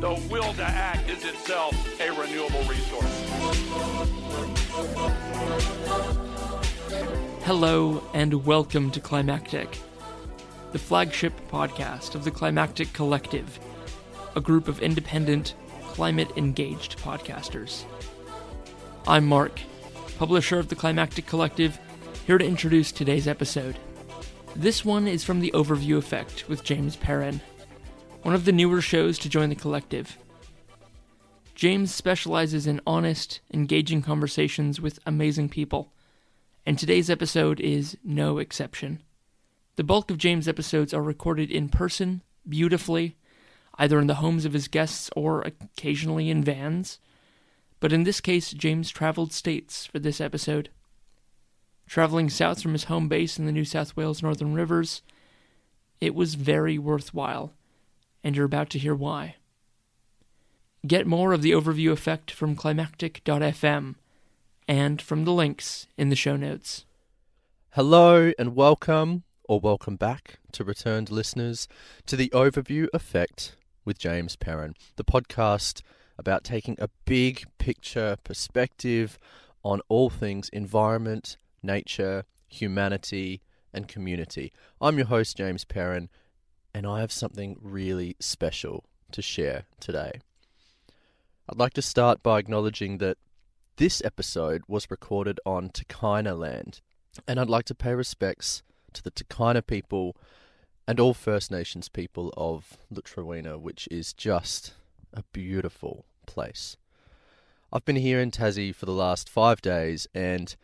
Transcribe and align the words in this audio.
the 0.00 0.12
will 0.30 0.52
to 0.52 0.62
act 0.62 1.08
is 1.08 1.24
itself 1.24 1.74
a 2.00 2.10
renewable 2.10 2.62
resource. 2.64 3.24
Hello 7.44 8.02
and 8.12 8.44
welcome 8.44 8.90
to 8.90 9.00
Climactic, 9.00 9.78
the 10.72 10.78
flagship 10.78 11.32
podcast 11.50 12.14
of 12.14 12.24
the 12.24 12.30
Climactic 12.30 12.92
Collective, 12.92 13.58
a 14.34 14.40
group 14.40 14.68
of 14.68 14.82
independent, 14.82 15.54
climate 15.88 16.30
engaged 16.36 16.98
podcasters. 16.98 17.84
I'm 19.08 19.26
Mark, 19.26 19.60
publisher 20.18 20.58
of 20.58 20.68
the 20.68 20.76
Climactic 20.76 21.24
Collective, 21.24 21.78
here 22.26 22.36
to 22.36 22.44
introduce 22.44 22.92
today's 22.92 23.26
episode. 23.26 23.78
This 24.54 24.84
one 24.84 25.08
is 25.08 25.24
from 25.24 25.40
the 25.40 25.52
Overview 25.52 25.96
Effect 25.96 26.46
with 26.50 26.64
James 26.64 26.96
Perrin, 26.96 27.40
one 28.26 28.34
of 28.34 28.44
the 28.44 28.50
newer 28.50 28.80
shows 28.80 29.20
to 29.20 29.28
join 29.28 29.50
the 29.50 29.54
collective. 29.54 30.18
James 31.54 31.94
specializes 31.94 32.66
in 32.66 32.80
honest, 32.84 33.38
engaging 33.54 34.02
conversations 34.02 34.80
with 34.80 34.98
amazing 35.06 35.48
people, 35.48 35.92
and 36.66 36.76
today's 36.76 37.08
episode 37.08 37.60
is 37.60 37.96
no 38.02 38.38
exception. 38.38 39.00
The 39.76 39.84
bulk 39.84 40.10
of 40.10 40.18
James' 40.18 40.48
episodes 40.48 40.92
are 40.92 41.04
recorded 41.04 41.52
in 41.52 41.68
person, 41.68 42.20
beautifully, 42.48 43.14
either 43.78 44.00
in 44.00 44.08
the 44.08 44.14
homes 44.14 44.44
of 44.44 44.54
his 44.54 44.66
guests 44.66 45.08
or 45.14 45.42
occasionally 45.42 46.28
in 46.28 46.42
vans. 46.42 46.98
But 47.78 47.92
in 47.92 48.02
this 48.02 48.20
case, 48.20 48.50
James 48.50 48.90
traveled 48.90 49.32
states 49.32 49.86
for 49.86 50.00
this 50.00 50.20
episode. 50.20 50.70
Traveling 51.86 52.28
south 52.28 52.60
from 52.60 52.72
his 52.72 52.84
home 52.84 53.06
base 53.06 53.38
in 53.38 53.46
the 53.46 53.52
New 53.52 53.64
South 53.64 53.96
Wales 53.96 54.20
Northern 54.20 54.52
Rivers, 54.52 55.02
it 56.00 56.12
was 56.12 56.34
very 56.34 56.76
worthwhile, 56.76 57.52
and 58.26 58.34
you're 58.34 58.44
about 58.44 58.68
to 58.68 58.78
hear 58.80 58.92
why. 58.92 59.36
Get 60.84 61.06
more 61.06 61.32
of 61.32 61.42
the 61.42 61.52
overview 61.52 61.92
effect 61.92 62.32
from 62.32 62.56
climactic.fm 62.56 63.94
and 64.66 65.00
from 65.00 65.24
the 65.24 65.30
links 65.30 65.86
in 65.96 66.08
the 66.08 66.16
show 66.16 66.34
notes. 66.34 66.84
Hello 67.74 68.32
and 68.36 68.56
welcome, 68.56 69.22
or 69.44 69.60
welcome 69.60 69.94
back 69.94 70.40
to 70.50 70.64
returned 70.64 71.08
listeners 71.08 71.68
to 72.06 72.16
the 72.16 72.28
Overview 72.30 72.88
Effect 72.92 73.54
with 73.84 73.96
James 73.96 74.34
Perrin, 74.34 74.74
the 74.96 75.04
podcast 75.04 75.82
about 76.18 76.42
taking 76.42 76.74
a 76.80 76.90
big 77.04 77.44
picture 77.58 78.16
perspective 78.24 79.20
on 79.62 79.80
all 79.88 80.10
things 80.10 80.48
environment, 80.48 81.36
nature, 81.62 82.24
humanity, 82.48 83.40
and 83.72 83.86
community. 83.86 84.52
I'm 84.80 84.96
your 84.96 85.06
host, 85.06 85.36
James 85.36 85.64
Perrin, 85.64 86.08
and 86.76 86.86
I 86.86 87.00
have 87.00 87.10
something 87.10 87.56
really 87.62 88.16
special 88.20 88.84
to 89.10 89.22
share 89.22 89.64
today. 89.80 90.20
I'd 91.48 91.58
like 91.58 91.72
to 91.72 91.80
start 91.80 92.22
by 92.22 92.38
acknowledging 92.38 92.98
that 92.98 93.16
this 93.78 94.02
episode 94.04 94.60
was 94.68 94.90
recorded 94.90 95.40
on 95.46 95.70
takayna 95.70 96.38
land, 96.38 96.82
and 97.26 97.40
I'd 97.40 97.48
like 97.48 97.64
to 97.66 97.74
pay 97.74 97.94
respects 97.94 98.62
to 98.92 99.02
the 99.02 99.10
takayna 99.10 99.66
people 99.66 100.16
and 100.86 101.00
all 101.00 101.14
First 101.14 101.50
Nations 101.50 101.88
people 101.88 102.30
of 102.36 102.76
lutruwita, 102.92 103.58
which 103.58 103.88
is 103.90 104.12
just 104.12 104.74
a 105.14 105.22
beautiful 105.32 106.04
place. 106.26 106.76
I've 107.72 107.86
been 107.86 107.96
here 107.96 108.20
in 108.20 108.30
Tassie 108.30 108.74
for 108.74 108.84
the 108.84 108.92
last 108.92 109.30
five 109.30 109.62
days, 109.62 110.06
and 110.14 110.54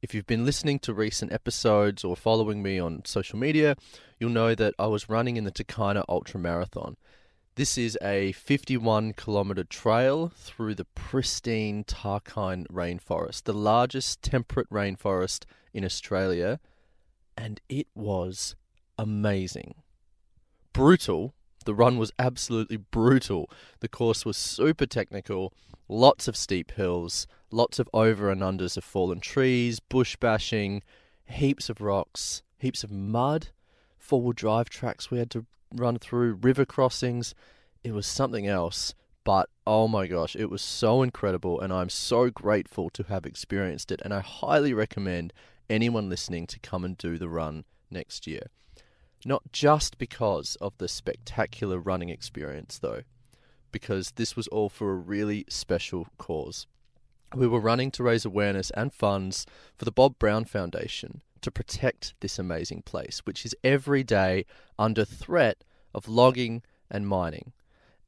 if 0.00 0.14
you've 0.14 0.26
been 0.26 0.46
listening 0.46 0.78
to 0.78 0.94
recent 0.94 1.30
episodes 1.30 2.04
or 2.04 2.16
following 2.16 2.62
me 2.62 2.78
on 2.78 3.04
social 3.04 3.38
media, 3.38 3.76
you'll 4.18 4.30
know 4.30 4.54
that 4.54 4.74
I 4.78 4.86
was 4.86 5.08
running 5.08 5.36
in 5.36 5.44
the 5.44 5.52
takayna 5.52 6.04
Ultra 6.08 6.40
Marathon. 6.40 6.96
This 7.54 7.76
is 7.76 7.98
a 8.00 8.32
51 8.32 9.14
kilometre 9.14 9.64
trail 9.64 10.32
through 10.36 10.76
the 10.76 10.84
pristine 10.84 11.82
Tarkine 11.84 12.66
rainforest, 12.68 13.44
the 13.44 13.52
largest 13.52 14.22
temperate 14.22 14.70
rainforest 14.70 15.44
in 15.74 15.84
Australia, 15.84 16.60
and 17.36 17.60
it 17.68 17.88
was 17.94 18.54
amazing. 18.96 19.74
Brutal. 20.72 21.34
The 21.64 21.74
run 21.74 21.98
was 21.98 22.12
absolutely 22.18 22.76
brutal. 22.76 23.50
The 23.80 23.88
course 23.88 24.24
was 24.24 24.36
super 24.36 24.86
technical, 24.86 25.52
lots 25.88 26.28
of 26.28 26.36
steep 26.36 26.70
hills, 26.72 27.26
lots 27.50 27.78
of 27.78 27.90
over 27.92 28.30
and 28.30 28.40
unders 28.40 28.76
of 28.76 28.84
fallen 28.84 29.20
trees, 29.20 29.80
bush 29.80 30.16
bashing, 30.16 30.82
heaps 31.26 31.68
of 31.68 31.80
rocks, 31.80 32.42
heaps 32.56 32.84
of 32.84 32.90
mud, 32.90 33.48
four 34.08 34.22
wheel 34.22 34.32
drive 34.32 34.70
tracks 34.70 35.10
we 35.10 35.18
had 35.18 35.30
to 35.30 35.44
run 35.74 35.98
through, 35.98 36.38
river 36.40 36.64
crossings. 36.64 37.34
It 37.84 37.92
was 37.92 38.06
something 38.06 38.46
else, 38.46 38.94
but 39.22 39.50
oh 39.66 39.86
my 39.86 40.06
gosh, 40.06 40.34
it 40.34 40.48
was 40.48 40.62
so 40.62 41.02
incredible, 41.02 41.60
and 41.60 41.72
I'm 41.72 41.90
so 41.90 42.30
grateful 42.30 42.88
to 42.90 43.02
have 43.04 43.26
experienced 43.26 43.92
it. 43.92 44.00
And 44.02 44.14
I 44.14 44.20
highly 44.20 44.72
recommend 44.72 45.34
anyone 45.68 46.08
listening 46.08 46.46
to 46.46 46.58
come 46.60 46.84
and 46.84 46.96
do 46.96 47.18
the 47.18 47.28
run 47.28 47.64
next 47.90 48.26
year. 48.26 48.44
Not 49.26 49.52
just 49.52 49.98
because 49.98 50.56
of 50.56 50.72
the 50.78 50.88
spectacular 50.88 51.78
running 51.78 52.08
experience, 52.08 52.78
though, 52.78 53.02
because 53.72 54.12
this 54.12 54.34
was 54.34 54.48
all 54.48 54.70
for 54.70 54.92
a 54.92 54.96
really 54.96 55.44
special 55.50 56.06
cause. 56.16 56.66
We 57.34 57.46
were 57.46 57.60
running 57.60 57.90
to 57.90 58.02
raise 58.02 58.24
awareness 58.24 58.70
and 58.70 58.90
funds 58.90 59.44
for 59.76 59.84
the 59.84 59.92
Bob 59.92 60.18
Brown 60.18 60.46
Foundation 60.46 61.20
to 61.42 61.50
protect 61.50 62.14
this 62.20 62.38
amazing 62.38 62.82
place, 62.82 63.20
which 63.24 63.44
is 63.44 63.54
every 63.64 64.02
day 64.02 64.44
under 64.78 65.04
threat 65.04 65.64
of 65.94 66.08
logging 66.08 66.62
and 66.90 67.06
mining. 67.06 67.52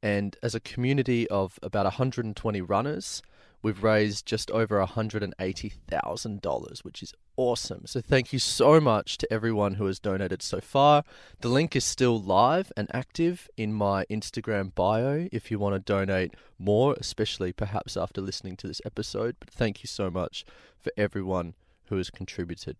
And 0.03 0.35
as 0.41 0.55
a 0.55 0.59
community 0.59 1.29
of 1.29 1.59
about 1.61 1.85
120 1.85 2.61
runners, 2.61 3.21
we've 3.61 3.83
raised 3.83 4.25
just 4.25 4.49
over 4.51 4.83
$180,000, 4.83 6.83
which 6.83 7.03
is 7.03 7.13
awesome. 7.37 7.85
So 7.85 8.01
thank 8.01 8.33
you 8.33 8.39
so 8.39 8.79
much 8.79 9.19
to 9.19 9.31
everyone 9.31 9.75
who 9.75 9.85
has 9.85 9.99
donated 9.99 10.41
so 10.41 10.59
far. 10.59 11.03
The 11.41 11.49
link 11.49 11.75
is 11.75 11.85
still 11.85 12.19
live 12.19 12.71
and 12.75 12.89
active 12.93 13.47
in 13.57 13.73
my 13.73 14.05
Instagram 14.05 14.73
bio 14.73 15.29
if 15.31 15.51
you 15.51 15.59
want 15.59 15.75
to 15.75 15.79
donate 15.79 16.33
more, 16.57 16.95
especially 16.99 17.53
perhaps 17.53 17.95
after 17.95 18.21
listening 18.21 18.57
to 18.57 18.67
this 18.67 18.81
episode. 18.85 19.35
But 19.39 19.51
thank 19.51 19.83
you 19.83 19.87
so 19.87 20.09
much 20.09 20.43
for 20.79 20.91
everyone 20.97 21.53
who 21.85 21.97
has 21.97 22.09
contributed. 22.09 22.75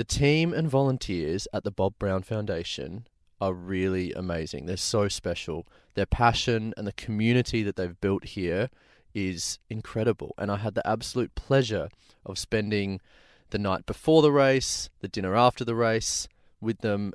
The 0.00 0.04
team 0.04 0.54
and 0.54 0.66
volunteers 0.66 1.46
at 1.52 1.62
the 1.62 1.70
Bob 1.70 1.98
Brown 1.98 2.22
Foundation 2.22 3.06
are 3.38 3.52
really 3.52 4.14
amazing. 4.14 4.64
They're 4.64 4.78
so 4.78 5.08
special. 5.08 5.68
Their 5.92 6.06
passion 6.06 6.72
and 6.78 6.86
the 6.86 6.92
community 6.92 7.62
that 7.62 7.76
they've 7.76 8.00
built 8.00 8.24
here 8.24 8.70
is 9.12 9.58
incredible. 9.68 10.34
And 10.38 10.50
I 10.50 10.56
had 10.56 10.74
the 10.74 10.86
absolute 10.88 11.34
pleasure 11.34 11.90
of 12.24 12.38
spending 12.38 13.02
the 13.50 13.58
night 13.58 13.84
before 13.84 14.22
the 14.22 14.32
race, 14.32 14.88
the 15.00 15.08
dinner 15.08 15.36
after 15.36 15.66
the 15.66 15.74
race 15.74 16.26
with 16.62 16.78
them. 16.78 17.12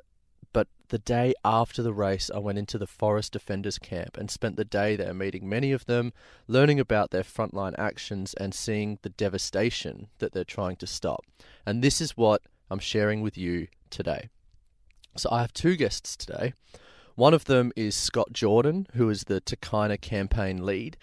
But 0.52 0.68
the 0.86 0.98
day 0.98 1.34
after 1.44 1.82
the 1.82 1.92
race, 1.92 2.30
I 2.32 2.38
went 2.38 2.58
into 2.58 2.78
the 2.78 2.86
Forest 2.86 3.32
Defenders 3.32 3.80
camp 3.80 4.16
and 4.16 4.30
spent 4.30 4.54
the 4.54 4.64
day 4.64 4.94
there 4.94 5.12
meeting 5.12 5.48
many 5.48 5.72
of 5.72 5.86
them, 5.86 6.12
learning 6.46 6.78
about 6.78 7.10
their 7.10 7.24
frontline 7.24 7.74
actions 7.80 8.32
and 8.34 8.54
seeing 8.54 9.00
the 9.02 9.08
devastation 9.08 10.06
that 10.18 10.30
they're 10.30 10.44
trying 10.44 10.76
to 10.76 10.86
stop. 10.86 11.24
And 11.66 11.82
this 11.82 12.00
is 12.00 12.16
what 12.16 12.42
I'm 12.70 12.78
sharing 12.78 13.20
with 13.22 13.38
you 13.38 13.68
today. 13.90 14.28
So 15.16 15.28
I 15.30 15.40
have 15.40 15.52
two 15.52 15.76
guests 15.76 16.16
today. 16.16 16.52
One 17.14 17.32
of 17.32 17.46
them 17.46 17.72
is 17.76 17.94
Scott 17.94 18.32
Jordan, 18.32 18.86
who 18.94 19.08
is 19.08 19.24
the 19.24 19.40
takayna 19.40 20.00
campaign 20.00 20.64
lead, 20.66 20.96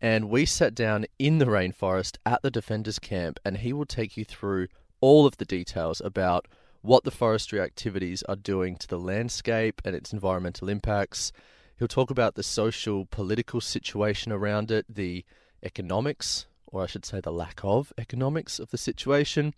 and 0.00 0.30
we 0.30 0.46
sat 0.46 0.74
down 0.74 1.06
in 1.18 1.38
the 1.38 1.46
rainforest 1.46 2.16
at 2.24 2.40
the 2.42 2.50
Defenders 2.50 2.98
Camp, 2.98 3.38
and 3.44 3.58
he 3.58 3.72
will 3.72 3.84
take 3.84 4.16
you 4.16 4.24
through 4.24 4.68
all 5.00 5.26
of 5.26 5.36
the 5.36 5.44
details 5.44 6.00
about 6.04 6.46
what 6.82 7.04
the 7.04 7.10
forestry 7.10 7.60
activities 7.60 8.22
are 8.22 8.36
doing 8.36 8.76
to 8.76 8.88
the 8.88 8.98
landscape 8.98 9.82
and 9.84 9.94
its 9.94 10.12
environmental 10.12 10.68
impacts. 10.68 11.32
He'll 11.78 11.88
talk 11.88 12.10
about 12.10 12.34
the 12.34 12.42
social, 12.42 13.06
political 13.06 13.60
situation 13.60 14.32
around 14.32 14.70
it, 14.70 14.86
the 14.88 15.24
economics, 15.62 16.46
or 16.66 16.82
I 16.82 16.86
should 16.86 17.04
say 17.04 17.20
the 17.20 17.32
lack 17.32 17.60
of 17.62 17.92
economics 17.98 18.58
of 18.58 18.70
the 18.70 18.78
situation, 18.78 19.54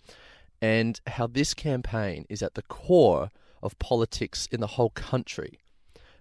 and 0.61 1.01
how 1.07 1.27
this 1.27 1.55
campaign 1.55 2.27
is 2.29 2.43
at 2.43 2.55
the 2.55 2.63
core 2.63 3.31
of 3.63 3.79
politics 3.79 4.49
in 4.51 4.61
the 4.61 4.67
whole 4.67 4.91
country. 4.91 5.61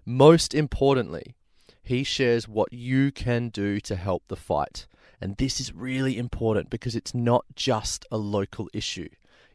Most 0.04 0.54
importantly, 0.54 1.34
he 1.82 2.04
shares 2.04 2.48
what 2.48 2.72
you 2.72 3.10
can 3.10 3.48
do 3.48 3.80
to 3.80 3.96
help 3.96 4.24
the 4.28 4.36
fight. 4.36 4.86
And 5.20 5.36
this 5.36 5.60
is 5.60 5.74
really 5.74 6.16
important 6.16 6.70
because 6.70 6.96
it's 6.96 7.14
not 7.14 7.44
just 7.54 8.06
a 8.10 8.16
local 8.16 8.68
issue. 8.72 9.08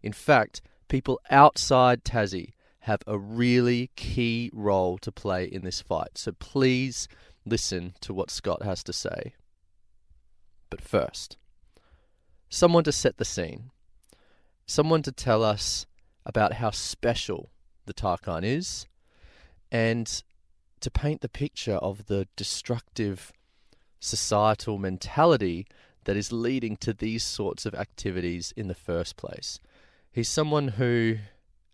In 0.03 0.13
fact, 0.13 0.61
people 0.87 1.19
outside 1.29 2.03
Tassie 2.03 2.53
have 2.81 3.01
a 3.07 3.17
really 3.17 3.89
key 3.95 4.51
role 4.53 4.99
to 4.99 5.11
play 5.11 5.45
in 5.45 5.63
this 5.63 5.81
fight. 5.81 6.17
So 6.17 6.33
please 6.33 7.07
listen 7.45 7.93
to 8.01 8.13
what 8.13 8.29
Scott 8.29 8.63
has 8.63 8.83
to 8.83 8.93
say. 8.93 9.33
But 10.69 10.81
first, 10.81 11.37
someone 12.49 12.83
to 12.83 12.91
set 12.91 13.17
the 13.17 13.25
scene, 13.25 13.71
someone 14.65 15.01
to 15.03 15.11
tell 15.11 15.43
us 15.43 15.85
about 16.25 16.53
how 16.53 16.71
special 16.71 17.51
the 17.85 17.93
Tarkine 17.93 18.43
is, 18.43 18.87
and 19.71 20.23
to 20.79 20.91
paint 20.91 21.21
the 21.21 21.29
picture 21.29 21.75
of 21.75 22.07
the 22.07 22.27
destructive 22.35 23.31
societal 23.99 24.77
mentality 24.77 25.65
that 26.05 26.15
is 26.15 26.31
leading 26.31 26.77
to 26.77 26.93
these 26.93 27.23
sorts 27.23 27.65
of 27.65 27.73
activities 27.75 28.53
in 28.55 28.67
the 28.67 28.75
first 28.75 29.17
place. 29.17 29.59
He's 30.11 30.29
someone 30.29 30.69
who 30.69 31.17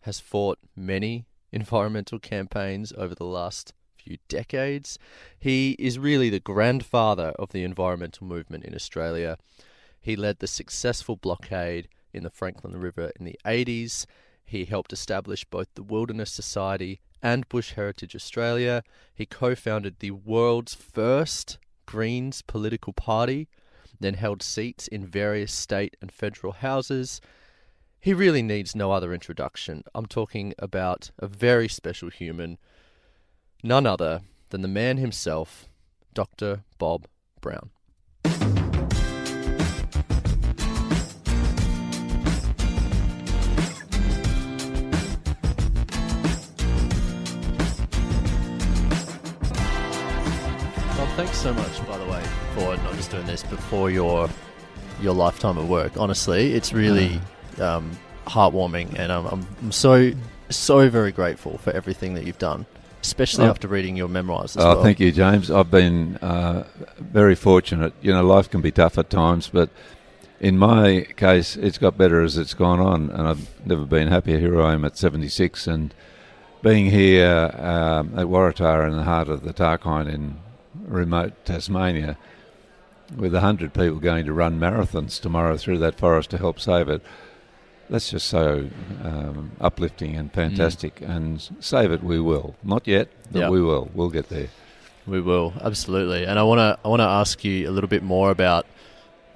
has 0.02 0.20
fought 0.20 0.60
many 0.76 1.26
environmental 1.52 2.20
campaigns 2.20 2.94
over 2.98 3.14
the 3.14 3.26
last 3.26 3.74
few 3.98 4.18
decades. 4.28 4.98
He 5.40 5.76
is 5.78 6.00
really 6.00 6.30
the 6.30 6.40
grandfather 6.40 7.34
of 7.38 7.52
the 7.52 7.64
environmental 7.64 8.26
movement 8.26 8.64
in 8.64 8.74
Australia. 8.74 9.38
He 10.02 10.16
led 10.16 10.40
the 10.40 10.48
successful 10.48 11.16
blockade 11.18 11.88
in 12.14 12.24
the 12.24 12.30
Franklin 12.30 12.80
River 12.80 13.12
in 13.20 13.26
the 13.26 13.40
80s. 13.46 14.06
He 14.44 14.66
helped 14.66 14.92
establish 14.92 15.46
both 15.46 15.68
the 15.76 15.84
Wilderness 15.84 16.32
Society 16.32 17.00
and 17.22 17.48
Bush 17.48 17.74
Heritage 17.74 18.16
Australia. 18.16 18.84
He 19.14 19.26
co 19.26 19.56
founded 19.56 20.00
the 20.00 20.12
world's 20.12 20.74
first 20.74 21.58
Greens 21.86 22.42
political 22.42 22.94
party, 22.94 23.48
then 24.00 24.16
held 24.16 24.42
seats 24.42 24.88
in 24.88 25.06
various 25.06 25.54
state 25.54 25.96
and 26.02 26.12
federal 26.12 26.54
houses. 26.54 27.22
He 28.00 28.14
really 28.14 28.42
needs 28.42 28.76
no 28.76 28.92
other 28.92 29.14
introduction. 29.14 29.84
I'm 29.94 30.08
talking 30.08 30.54
about 30.58 31.12
a 31.20 31.28
very 31.28 31.68
special 31.68 32.10
human, 32.10 32.58
none 33.64 33.86
other 33.86 34.22
than 34.50 34.62
the 34.62 34.68
man 34.68 34.98
himself, 34.98 35.68
Dr. 36.14 36.64
Bob 36.78 37.08
Brown. 37.42 37.70
Thanks 51.16 51.38
so 51.38 51.54
much, 51.54 51.88
by 51.88 51.98
the 51.98 52.06
way, 52.06 52.24
for 52.56 52.76
not 52.78 52.94
just 52.96 53.12
doing 53.12 53.26
this, 53.26 53.44
but 53.44 53.60
for 53.60 53.90
your 53.92 54.30
your 55.02 55.14
lifetime 55.14 55.58
of 55.58 55.68
work. 55.68 55.98
Honestly, 55.98 56.54
it's 56.54 56.74
really 56.74 57.20
um, 57.60 57.92
heartwarming, 58.28 58.98
and 59.00 59.12
I'm, 59.12 59.26
I'm, 59.62 59.72
so 59.72 60.12
so 60.50 60.90
very 60.90 61.12
grateful 61.12 61.58
for 61.58 61.72
everything 61.72 62.14
that 62.14 62.26
you've 62.26 62.38
done, 62.38 62.66
especially 63.02 63.46
Oh. 63.46 63.50
after 63.50 63.68
reading 63.68 63.96
your 63.96 64.08
memoirs. 64.10 64.56
As 64.58 64.64
Oh, 64.64 64.76
well. 64.76 64.84
thank 64.84 65.00
you, 65.00 65.12
James. 65.12 65.50
I've 65.50 65.72
been 65.72 66.18
uh, 66.18 66.66
very 67.00 67.36
fortunate. 67.36 67.94
You 68.02 68.14
know, 68.14 68.24
life 68.24 68.50
can 68.50 68.62
be 68.62 68.72
tough 68.72 68.98
at 68.98 69.10
times, 69.10 69.50
but 69.52 69.70
in 70.40 70.58
my 70.58 71.08
case, 71.16 71.56
it's 71.56 71.78
got 71.78 71.98
better 71.98 72.22
as 72.22 72.38
it's 72.38 72.54
gone 72.54 72.80
on, 72.80 73.10
and 73.10 73.28
I've 73.28 73.50
never 73.66 73.86
been 73.86 74.08
happier. 74.08 74.40
Here 74.40 74.62
I 74.62 74.74
am 74.74 74.86
at 74.86 74.98
76, 74.98 75.68
and 75.68 75.94
being 76.62 76.88
here 76.92 77.52
um, 77.58 78.14
at 78.20 78.28
Waratah 78.28 78.88
in 78.88 78.98
the 78.98 79.04
heart 79.04 79.30
of 79.30 79.44
the 79.44 79.54
Tarkine 79.54 80.08
in 80.14 80.38
remote 80.76 81.34
Tasmania, 81.46 82.18
with 83.16 83.34
a 83.36 83.42
hundred 83.42 83.74
people 83.74 84.00
going 84.00 84.26
to 84.26 84.34
run 84.34 84.60
marathons 84.60 85.20
tomorrow 85.20 85.58
through 85.58 85.80
that 85.80 85.98
forest 85.98 86.30
to 86.32 86.38
help 86.38 86.60
save 86.60 86.88
it. 86.90 87.02
That's 87.90 88.10
just 88.12 88.28
so 88.28 88.70
um, 89.04 89.52
uplifting 89.60 90.16
and 90.16 90.32
fantastic, 90.32 91.02
and 91.02 91.46
save 91.60 91.92
it 91.92 92.02
we 92.04 92.22
will. 92.22 92.56
Not 92.64 92.88
yet, 92.88 93.10
but 93.32 93.40
Yeah. 93.40 93.50
we 93.50 93.62
will. 93.62 93.90
We'll 93.94 94.10
get 94.10 94.30
there. 94.30 94.48
We 95.06 95.20
will 95.20 95.54
absolutely, 95.62 96.26
and 96.26 96.38
I 96.40 96.44
want 96.44 96.60
to 96.60 96.78
I 96.86 96.88
want 96.88 97.02
to 97.02 97.08
ask 97.08 97.44
you 97.44 97.68
a 97.68 97.72
little 97.72 97.90
bit 97.90 98.04
more 98.04 98.32
about 98.32 98.66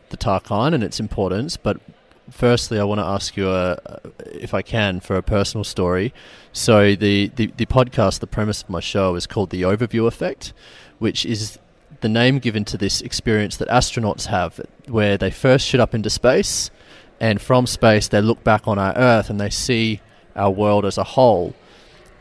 the 0.09 0.15
Tarkine 0.17 0.73
and 0.73 0.83
its 0.83 0.99
importance. 0.99 1.57
But 1.57 1.81
firstly, 2.30 2.80
I 2.80 2.83
want 2.83 3.00
to 3.00 3.06
ask 3.06 3.38
you, 3.38 3.50
a, 3.50 3.77
if 4.25 4.54
I 4.54 4.62
can, 4.62 5.00
for 5.00 5.16
a 5.16 5.24
personal 5.24 5.63
story. 5.63 6.13
So 6.51 6.95
the, 6.95 7.31
the 7.36 7.48
the 7.57 7.66
podcast, 7.66 8.19
the 8.19 8.27
premise 8.27 8.63
of 8.63 8.69
my 8.69 8.80
show 8.80 9.16
is 9.16 9.27
called 9.27 9.50
the 9.50 9.63
Overview 9.63 10.07
Effect, 10.07 10.54
which 11.00 11.25
is 11.25 11.60
the 12.01 12.10
name 12.10 12.39
given 12.39 12.66
to 12.66 12.77
this 12.77 13.01
experience 13.01 13.57
that 13.57 13.68
astronauts 13.69 14.27
have, 14.27 14.60
where 14.88 15.18
they 15.18 15.31
first 15.31 15.68
shoot 15.68 15.80
up 15.80 15.94
into 15.94 16.10
space, 16.10 16.72
and 17.19 17.42
from 17.42 17.68
space 17.68 18.07
they 18.07 18.22
look 18.22 18.44
back 18.44 18.68
on 18.68 18.77
our 18.77 18.95
Earth 18.95 19.30
and 19.30 19.39
they 19.39 19.50
see 19.50 20.01
our 20.36 20.51
world 20.51 20.86
as 20.86 20.98
a 20.98 21.04
whole, 21.04 21.54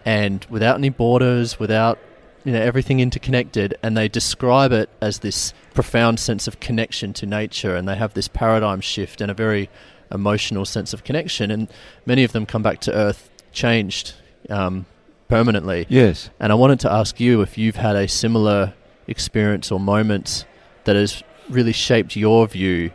and 0.04 0.44
without 0.50 0.76
any 0.76 0.90
borders, 0.90 1.58
without 1.58 1.98
you 2.44 2.52
know 2.52 2.60
everything 2.60 3.00
interconnected 3.00 3.76
and 3.82 3.96
they 3.96 4.06
describe 4.06 4.70
it 4.70 4.90
as 5.00 5.20
this 5.20 5.54
profound 5.72 6.20
sense 6.20 6.46
of 6.46 6.60
connection 6.60 7.12
to 7.14 7.24
nature 7.24 7.74
and 7.74 7.88
they 7.88 7.96
have 7.96 8.12
this 8.12 8.28
paradigm 8.28 8.82
shift 8.82 9.22
and 9.22 9.30
a 9.30 9.34
very 9.34 9.70
emotional 10.14 10.64
sense 10.64 10.92
of 10.94 11.04
connection 11.04 11.50
and 11.50 11.68
many 12.06 12.24
of 12.24 12.32
them 12.32 12.46
come 12.46 12.62
back 12.62 12.80
to 12.80 12.92
earth 12.94 13.28
changed 13.52 14.14
um, 14.50 14.86
permanently 15.28 15.86
Yes. 15.88 16.30
and 16.40 16.52
i 16.52 16.54
wanted 16.54 16.80
to 16.80 16.92
ask 16.92 17.18
you 17.20 17.40
if 17.42 17.58
you've 17.58 17.76
had 17.76 17.96
a 17.96 18.06
similar 18.08 18.72
experience 19.06 19.70
or 19.72 19.78
moment 19.80 20.44
that 20.84 20.96
has 20.96 21.22
really 21.50 21.72
shaped 21.72 22.14
your 22.16 22.46
view 22.46 22.90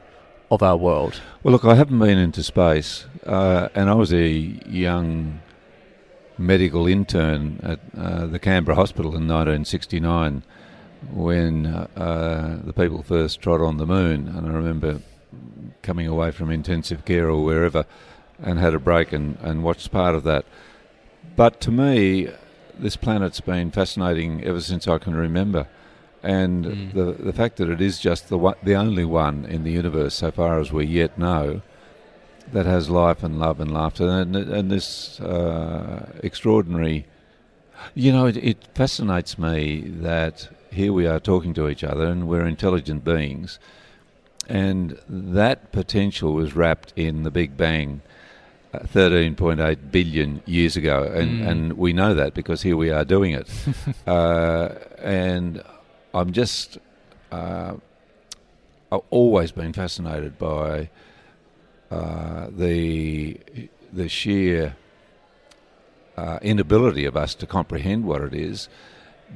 of 0.52 0.64
our 0.64 0.78
world 0.78 1.22
Well, 1.44 1.52
look, 1.52 1.64
I 1.66 1.76
haven't 1.76 2.00
been 2.00 2.18
into 2.18 2.42
space, 2.44 3.06
uh, 3.26 3.70
and 3.76 3.90
I 3.90 3.94
was 3.94 4.12
a 4.12 4.28
young 4.28 5.40
medical 6.38 6.88
intern 6.88 7.60
at 7.64 7.80
uh, 7.98 8.26
the 8.26 8.40
Canberra 8.40 8.76
Hospital 8.76 9.12
in 9.12 9.28
1969 9.28 10.44
when 11.14 11.66
uh, 11.66 12.60
the 12.64 12.74
people 12.74 13.04
first 13.04 13.40
trod 13.42 13.62
on 13.62 13.78
the 13.78 13.86
moon. 13.86 14.28
And 14.28 14.48
I 14.48 14.52
remember 14.52 15.02
coming 15.82 16.08
away 16.08 16.32
from 16.32 16.50
intensive 16.50 17.06
care 17.06 17.30
or 17.30 17.44
wherever 17.44 17.86
and 18.42 18.60
had 18.60 18.74
a 18.74 18.80
break 18.80 19.12
and, 19.14 19.38
and 19.42 19.64
watched 19.64 19.92
part 19.92 20.16
of 20.16 20.24
that. 20.24 20.46
But 21.36 21.60
to 21.62 21.72
me, 21.72 22.30
this 22.78 22.96
planet's 22.96 23.42
been 23.42 23.72
fascinating 23.72 24.44
ever 24.44 24.62
since 24.62 24.88
I 24.88 24.98
can 24.98 25.16
remember. 25.16 25.68
And 26.22 26.66
Mm. 26.66 26.94
the 26.94 27.24
the 27.24 27.34
fact 27.34 27.58
that 27.58 27.70
it 27.70 27.80
is 27.80 27.98
just 28.00 28.28
the 28.28 28.38
one, 28.38 28.56
the 28.64 28.76
only 28.76 29.06
one 29.06 29.46
in 29.46 29.64
the 29.64 29.72
universe, 29.72 30.16
so 30.16 30.32
far 30.32 30.60
as 30.60 30.72
we 30.72 30.86
yet 30.86 31.18
know, 31.18 31.62
that 32.52 32.66
has 32.66 32.90
life 32.90 33.24
and 33.24 33.40
love 33.40 33.62
and 33.62 33.74
laughter, 33.74 34.10
and 34.10 34.36
and 34.36 34.70
this 34.70 35.20
uh, 35.22 36.12
extraordinary. 36.22 37.06
You 37.96 38.12
know, 38.12 38.26
it, 38.26 38.36
it 38.36 38.58
fascinates 38.76 39.38
me 39.38 39.82
that 40.02 40.50
here 40.72 40.92
we 40.92 41.08
are 41.08 41.22
talking 41.22 41.54
to 41.54 41.70
each 41.70 41.86
other, 41.86 42.06
and 42.08 42.28
we're 42.28 42.46
intelligent 42.46 43.06
beings, 43.06 43.60
and 44.50 44.98
that 45.08 45.72
potential 45.72 46.34
was 46.34 46.56
wrapped 46.56 46.92
in 46.96 47.24
the 47.24 47.32
Big 47.32 47.56
Bang. 47.56 48.02
uh, 48.72 48.80
13.8 48.80 49.90
billion 49.92 50.44
years 50.46 50.78
ago, 50.78 51.02
and, 51.04 51.42
Mm. 51.42 51.48
and 51.50 51.74
we 51.74 51.92
know 51.92 52.14
that 52.14 52.36
because 52.36 52.62
here 52.62 52.78
we 52.78 52.92
are 52.92 53.04
doing 53.04 53.32
it. 53.34 53.50
uh, 54.08 54.70
and 55.02 55.64
I'm 56.14 56.32
just, 56.32 56.78
uh, 57.32 57.74
I've 58.92 59.02
always 59.10 59.52
been 59.52 59.74
fascinated 59.74 60.38
by 60.38 60.90
uh, 61.90 62.48
the 62.52 63.40
the 63.92 64.08
sheer 64.08 64.76
uh, 66.16 66.38
inability 66.44 67.06
of 67.06 67.18
us 67.18 67.34
to 67.36 67.48
comprehend 67.48 68.06
what 68.06 68.22
it 68.22 68.36
is, 68.36 68.70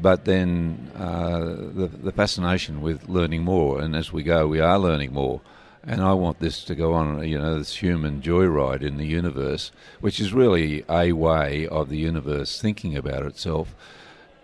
but 0.02 0.26
then 0.26 0.92
uh, 0.96 1.40
the 1.40 1.90
the 2.02 2.12
fascination 2.12 2.82
with 2.82 3.08
learning 3.08 3.44
more, 3.44 3.82
and 3.82 3.96
as 3.96 4.12
we 4.12 4.24
go, 4.24 4.48
we 4.48 4.60
are 4.60 4.80
learning 4.80 5.14
more. 5.14 5.42
And 5.86 6.02
I 6.02 6.14
want 6.14 6.40
this 6.40 6.64
to 6.66 6.76
go 6.76 6.94
on, 6.94 7.28
you 7.28 7.38
know, 7.38 7.58
this 7.58 7.76
human 7.76 8.22
joyride 8.22 8.84
in 8.84 8.96
the 8.96 9.06
universe, 9.06 9.72
which 10.00 10.22
is 10.22 10.34
really 10.34 10.86
a 10.90 11.12
way 11.12 11.68
of 11.68 11.90
the 11.90 11.98
universe 11.98 12.62
thinking 12.62 12.96
about 12.96 13.24
itself 13.24 13.76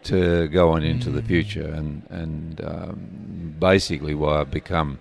to 0.03 0.49
go 0.49 0.71
on 0.71 0.83
into 0.83 1.09
the 1.09 1.21
future, 1.21 1.67
and 1.67 2.03
and 2.09 2.61
um, 2.63 3.55
basically 3.59 4.13
why 4.13 4.41
I've 4.41 4.51
become 4.51 4.99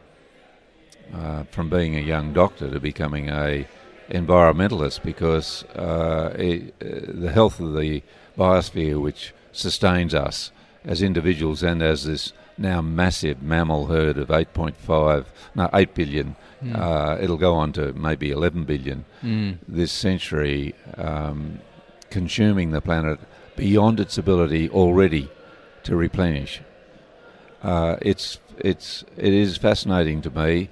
uh, 1.12 1.44
from 1.44 1.70
being 1.70 1.96
a 1.96 2.00
young 2.00 2.32
doctor 2.32 2.70
to 2.70 2.80
becoming 2.80 3.28
a 3.30 3.66
environmentalist 4.10 5.02
because 5.02 5.64
uh, 5.74 6.34
it, 6.38 6.74
uh, 6.80 7.12
the 7.12 7.30
health 7.32 7.60
of 7.60 7.74
the 7.74 8.02
biosphere, 8.36 9.00
which 9.00 9.34
sustains 9.58 10.14
us 10.14 10.50
as 10.84 11.02
individuals 11.02 11.62
and 11.62 11.82
as 11.82 12.04
this 12.04 12.32
now 12.56 12.80
massive 12.80 13.42
mammal 13.42 13.86
herd 13.86 14.16
of 14.18 14.28
8.5, 14.28 15.24
no, 15.54 15.68
8 15.72 15.94
billion, 15.94 16.36
Mm. 16.64 16.74
uh, 16.76 17.16
it'll 17.22 17.36
go 17.36 17.54
on 17.54 17.70
to 17.74 17.92
maybe 17.92 18.32
11 18.32 18.64
billion 18.64 19.04
Mm. 19.22 19.58
this 19.68 19.92
century, 19.92 20.74
um, 20.96 21.60
consuming 22.10 22.72
the 22.72 22.80
planet 22.80 23.20
beyond 23.54 24.00
its 24.00 24.18
ability 24.18 24.68
already 24.70 25.28
to 25.84 25.94
replenish. 25.94 26.60
Uh, 27.62 27.96
it's 28.02 28.40
it's 28.58 29.04
it 29.16 29.32
is 29.32 29.56
fascinating 29.56 30.20
to 30.22 30.30
me, 30.30 30.68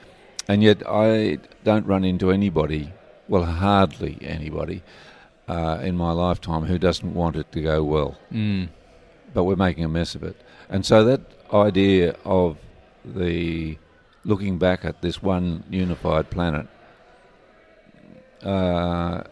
and 0.49 0.61
yet 0.63 0.83
I 0.89 1.39
don't 1.63 1.87
run 1.87 2.05
into 2.05 2.33
anybody, 2.33 2.93
well, 3.29 3.45
hardly 3.45 4.19
anybody, 4.23 4.83
uh, 5.49 5.79
in 5.85 5.97
my 5.97 6.11
lifetime 6.11 6.65
who 6.65 6.79
doesn't 6.79 7.15
want 7.15 7.37
it 7.37 7.51
to 7.53 7.61
go 7.61 7.85
well. 7.85 8.17
Mm. 8.33 8.69
But 9.37 9.45
we're 9.45 9.55
making 9.69 9.85
a 9.85 9.89
mess 9.89 10.15
of 10.15 10.23
it, 10.23 10.35
and 10.71 10.87
so 10.87 11.05
that 11.05 11.21
idea 11.53 12.17
of 12.25 12.57
the 13.05 13.77
looking 14.25 14.57
back 14.57 14.83
at 14.83 15.03
this 15.03 15.23
one 15.23 15.63
unified 15.69 16.31
planet. 16.31 16.67
Uh, 18.43 19.25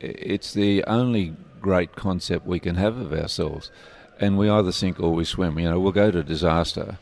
it's 0.00 0.54
the 0.54 0.82
only 0.84 1.34
great 1.60 1.94
concept 1.94 2.46
we 2.46 2.60
can 2.60 2.76
have 2.76 2.96
of 2.96 3.12
ourselves, 3.12 3.70
and 4.18 4.38
we 4.38 4.48
either 4.48 4.72
sink 4.72 4.98
or 4.98 5.12
we 5.12 5.24
swim. 5.24 5.58
You 5.58 5.68
know, 5.70 5.80
we'll 5.80 5.92
go 5.92 6.10
to 6.10 6.22
disaster, 6.22 6.96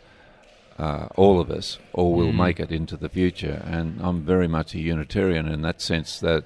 uh, 0.76 1.07
all 1.14 1.38
of 1.40 1.52
us, 1.52 1.78
or 1.92 2.12
we'll 2.12 2.33
Mm. 2.33 2.47
make 2.47 2.59
it 2.59 2.73
into 2.73 2.97
the 2.97 3.09
future. 3.09 3.62
And 3.64 4.00
I'm 4.02 4.23
very 4.23 4.49
much 4.49 4.75
a 4.75 4.80
Unitarian 4.80 5.47
in 5.47 5.62
that 5.62 5.80
sense 5.80 6.19
that 6.19 6.42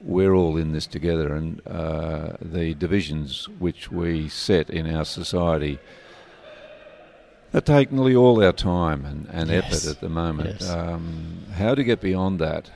we're 0.00 0.34
all 0.34 0.56
in 0.56 0.72
this 0.72 0.86
together, 0.86 1.34
and 1.34 1.66
uh, 1.66 2.32
the 2.40 2.74
divisions 2.74 3.48
which 3.58 3.90
we 3.90 4.28
set 4.28 4.68
in 4.70 4.92
our 4.94 5.04
society 5.04 5.78
that 7.52 7.64
take 7.64 7.90
nearly 7.90 8.14
all 8.14 8.42
our 8.44 8.52
time 8.52 9.04
and, 9.04 9.26
and 9.32 9.50
Yes. 9.50 9.64
effort 9.86 9.90
at 9.96 10.00
the 10.00 10.08
moment. 10.08 10.56
Yes. 10.60 10.68
Um, 10.70 11.44
how 11.54 11.74
to 11.74 11.82
get 11.84 12.00
beyond 12.00 12.38
that 12.40 12.70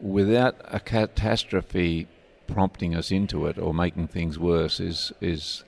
without 0.00 0.56
a 0.64 0.80
catastrophe 0.80 2.06
prompting 2.46 2.94
us 2.94 3.10
into 3.10 3.46
it 3.46 3.58
or 3.58 3.74
making 3.74 4.08
things 4.08 4.38
worse 4.38 4.80
is 4.80 5.12
is 5.20 5.62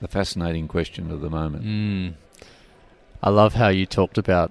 the 0.00 0.08
fascinating 0.08 0.66
question 0.68 1.10
of 1.10 1.20
the 1.20 1.30
moment. 1.30 1.64
Mm. 1.64 2.14
I 3.22 3.30
love 3.30 3.54
how 3.54 3.68
you 3.68 3.86
talked 3.86 4.18
about 4.18 4.50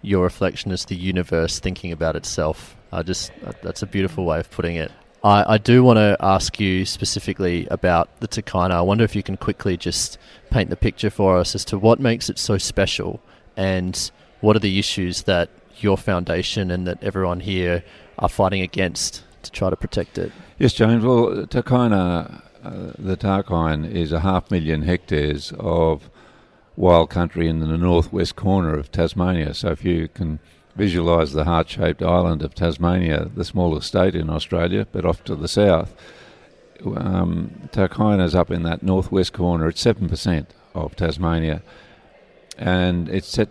your 0.00 0.24
reflection 0.24 0.72
as 0.72 0.86
the 0.86 0.96
universe 0.96 1.60
thinking 1.60 1.92
about 1.92 2.16
itself. 2.16 2.74
I 2.92 3.02
just 3.02 3.32
that's 3.62 3.82
a 3.82 3.86
beautiful 3.86 4.24
way 4.24 4.38
of 4.40 4.50
putting 4.50 4.76
it. 4.76 4.92
I, 5.24 5.54
I 5.54 5.58
do 5.58 5.84
want 5.84 5.98
to 5.98 6.16
ask 6.20 6.58
you 6.58 6.84
specifically 6.84 7.66
about 7.70 8.20
the 8.20 8.28
takayna. 8.28 8.72
I 8.72 8.80
wonder 8.82 9.04
if 9.04 9.14
you 9.14 9.22
can 9.22 9.36
quickly 9.36 9.76
just 9.76 10.18
paint 10.50 10.68
the 10.68 10.76
picture 10.76 11.10
for 11.10 11.38
us 11.38 11.54
as 11.54 11.64
to 11.66 11.78
what 11.78 12.00
makes 12.00 12.28
it 12.28 12.38
so 12.38 12.58
special 12.58 13.20
and 13.56 14.10
what 14.40 14.56
are 14.56 14.60
the 14.60 14.78
issues 14.78 15.22
that 15.22 15.48
your 15.78 15.96
foundation 15.96 16.70
and 16.70 16.86
that 16.86 17.02
everyone 17.02 17.40
here 17.40 17.84
are 18.18 18.28
fighting 18.28 18.62
against 18.62 19.22
to 19.42 19.50
try 19.50 19.70
to 19.70 19.76
protect 19.76 20.18
it. 20.18 20.32
Yes, 20.58 20.72
James. 20.72 21.04
Well, 21.04 21.46
takayna, 21.46 22.42
uh, 22.62 22.92
the 22.98 23.16
Tarkine 23.16 23.90
is 23.90 24.12
a 24.12 24.20
half 24.20 24.50
million 24.50 24.82
hectares 24.82 25.52
of 25.58 26.10
wild 26.76 27.10
country 27.10 27.48
in 27.48 27.60
the 27.60 27.66
northwest 27.66 28.36
corner 28.36 28.74
of 28.74 28.90
Tasmania. 28.90 29.54
So 29.54 29.68
if 29.68 29.84
you 29.84 30.08
can 30.08 30.40
visualise 30.74 31.32
the 31.32 31.44
heart-shaped 31.44 32.02
island 32.02 32.42
of 32.42 32.54
Tasmania, 32.54 33.30
the 33.34 33.44
smallest 33.44 33.88
state 33.88 34.14
in 34.14 34.30
Australia, 34.30 34.86
but 34.92 35.04
off 35.04 35.22
to 35.24 35.36
the 35.36 35.48
south, 35.48 35.94
um, 36.96 37.68
is 37.76 38.34
up 38.34 38.50
in 38.50 38.62
that 38.62 38.82
northwest 38.82 39.32
corner. 39.32 39.68
It's 39.68 39.80
seven 39.80 40.08
percent 40.08 40.54
of 40.74 40.96
Tasmania, 40.96 41.62
and 42.58 43.08
it's 43.08 43.28
set 43.28 43.50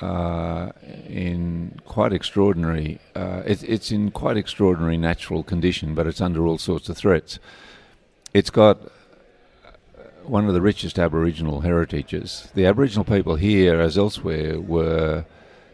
uh, 0.00 0.70
in 1.08 1.80
quite 1.84 2.12
extraordinary. 2.12 3.00
Uh, 3.14 3.42
it, 3.46 3.62
it's 3.64 3.90
in 3.90 4.10
quite 4.10 4.36
extraordinary 4.36 4.96
natural 4.96 5.42
condition, 5.42 5.94
but 5.94 6.06
it's 6.06 6.20
under 6.20 6.46
all 6.46 6.58
sorts 6.58 6.88
of 6.88 6.96
threats. 6.96 7.38
It's 8.34 8.50
got 8.50 8.78
one 10.24 10.46
of 10.46 10.52
the 10.52 10.60
richest 10.60 10.98
Aboriginal 10.98 11.62
heritages. 11.62 12.50
The 12.54 12.66
Aboriginal 12.66 13.04
people 13.04 13.36
here, 13.36 13.80
as 13.80 13.96
elsewhere, 13.96 14.60
were 14.60 15.24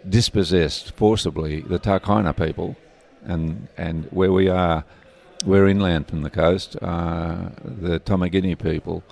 dispossessed 0.08 0.94
forcibly. 0.96 1.60
The 1.62 1.78
takayna 1.78 2.36
people, 2.36 2.76
and 3.24 3.68
and 3.76 4.06
where 4.10 4.32
we 4.32 4.48
are, 4.48 4.84
we're 5.44 5.68
inland 5.68 6.08
from 6.08 6.22
the 6.22 6.30
coast. 6.30 6.76
Uh, 6.82 7.50
the 7.64 8.00
Tommeginne 8.00 8.56
people 8.58 9.02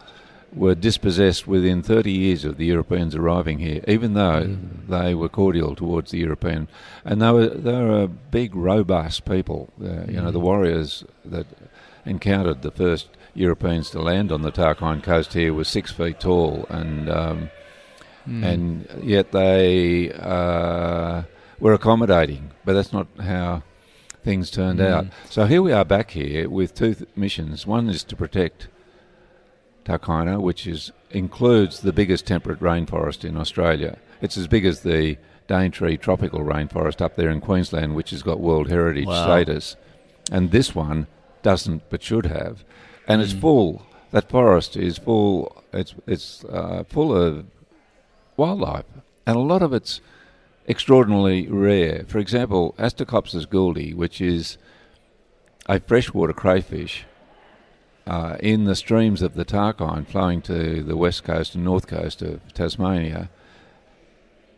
were 0.55 0.75
dispossessed 0.75 1.47
within 1.49 1.83
30 1.83 2.11
years 2.13 2.45
of 2.45 2.59
the 2.59 2.67
Europeans 2.67 3.15
arriving 3.15 3.59
here, 3.59 3.83
even 3.89 4.13
though 4.13 4.43
Mm. 4.45 4.87
they 4.87 5.15
were 5.15 5.31
cordial 5.31 5.75
towards 5.75 6.11
the 6.11 6.19
European. 6.19 6.69
And 7.07 7.23
they 7.23 7.31
were, 7.33 7.47
they 7.49 7.73
were 7.73 8.03
a 8.03 8.09
big, 8.09 8.55
robust 8.55 9.25
people. 9.25 9.71
Uh, 9.83 10.05
You 10.11 10.21
know, 10.21 10.31
the 10.31 10.39
warriors 10.41 11.05
that 11.25 11.47
encountered 12.05 12.61
the 12.61 12.71
first 12.71 13.09
Europeans 13.35 13.89
to 13.91 14.03
land 14.03 14.31
on 14.31 14.43
the 14.43 14.53
Tarkine 14.53 15.03
coast 15.03 15.33
here 15.33 15.55
were 15.55 15.65
six 15.65 15.91
feet 15.91 16.21
tall, 16.21 16.67
and 16.69 17.09
um, 17.09 17.51
Mm. 18.29 18.45
and 18.45 18.89
yet 19.05 19.33
they 19.33 20.13
uh, 20.13 21.23
were 21.61 21.73
accommodating. 21.73 22.51
But 22.65 22.75
that's 22.75 22.93
not 22.93 23.07
how 23.21 23.63
things 24.25 24.51
turned 24.51 24.79
Mm. 24.79 24.91
out. 24.91 25.07
So 25.31 25.45
here 25.47 25.61
we 25.63 25.73
are 25.73 25.85
back 25.85 26.11
here 26.13 26.49
with 26.49 26.75
two 26.75 26.95
th- 26.95 27.09
missions. 27.17 27.67
One 27.67 27.89
is 27.89 28.05
to 28.05 28.17
protect 28.17 28.69
takayna, 29.85 30.41
which 30.41 30.67
is 30.67 30.93
includes 31.11 31.81
the 31.81 31.93
biggest 31.93 32.27
temperate 32.27 32.61
rainforest 32.61 33.25
in 33.25 33.37
Australia. 33.37 33.99
It's 34.21 34.37
as 34.39 34.47
big 34.47 34.65
as 34.65 34.81
the 34.81 35.19
Daintree 35.49 35.97
tropical 35.99 36.41
rainforest 36.41 37.01
up 37.03 37.17
there 37.17 37.29
in 37.29 37.41
Queensland, 37.41 37.95
which 37.95 38.11
has 38.11 38.23
got 38.23 38.41
World 38.41 38.69
Heritage 38.71 39.07
Wow. 39.07 39.25
status. 39.25 39.77
And 40.31 40.51
this 40.53 40.75
one 40.75 41.09
doesn't, 41.43 41.83
but 41.91 42.03
should 42.03 42.27
have. 42.27 42.65
And 43.09 43.21
it's 43.21 43.33
Mm. 43.35 43.41
full. 43.41 43.83
That 44.13 44.31
forest 44.31 44.77
is 44.77 44.99
full. 44.99 45.63
It's 45.73 45.95
it's 46.07 46.45
uh, 46.45 46.85
full 46.89 47.15
of 47.17 47.45
wildlife, 48.37 48.85
and 49.27 49.37
a 49.37 49.41
lot 49.41 49.63
of 49.63 49.73
it's 49.73 50.01
extraordinarily 50.69 51.49
rare. 51.49 52.05
For 52.09 52.19
example, 52.19 52.75
Astacopsis 52.79 53.47
gouldi, 53.47 53.95
which 53.95 54.21
is 54.21 54.59
a 55.69 55.81
freshwater 55.81 56.33
crayfish 56.33 57.05
uh, 58.07 58.37
in 58.41 58.65
the 58.65 58.75
streams 58.75 59.23
of 59.23 59.35
the 59.35 59.45
Tarkine 59.45 60.07
flowing 60.07 60.43
to 60.43 60.83
the 60.83 60.97
west 60.97 61.25
coast 61.25 61.55
and 61.55 61.65
north 61.65 61.87
coast 61.87 62.23
of 62.23 62.53
Tasmania. 62.53 63.31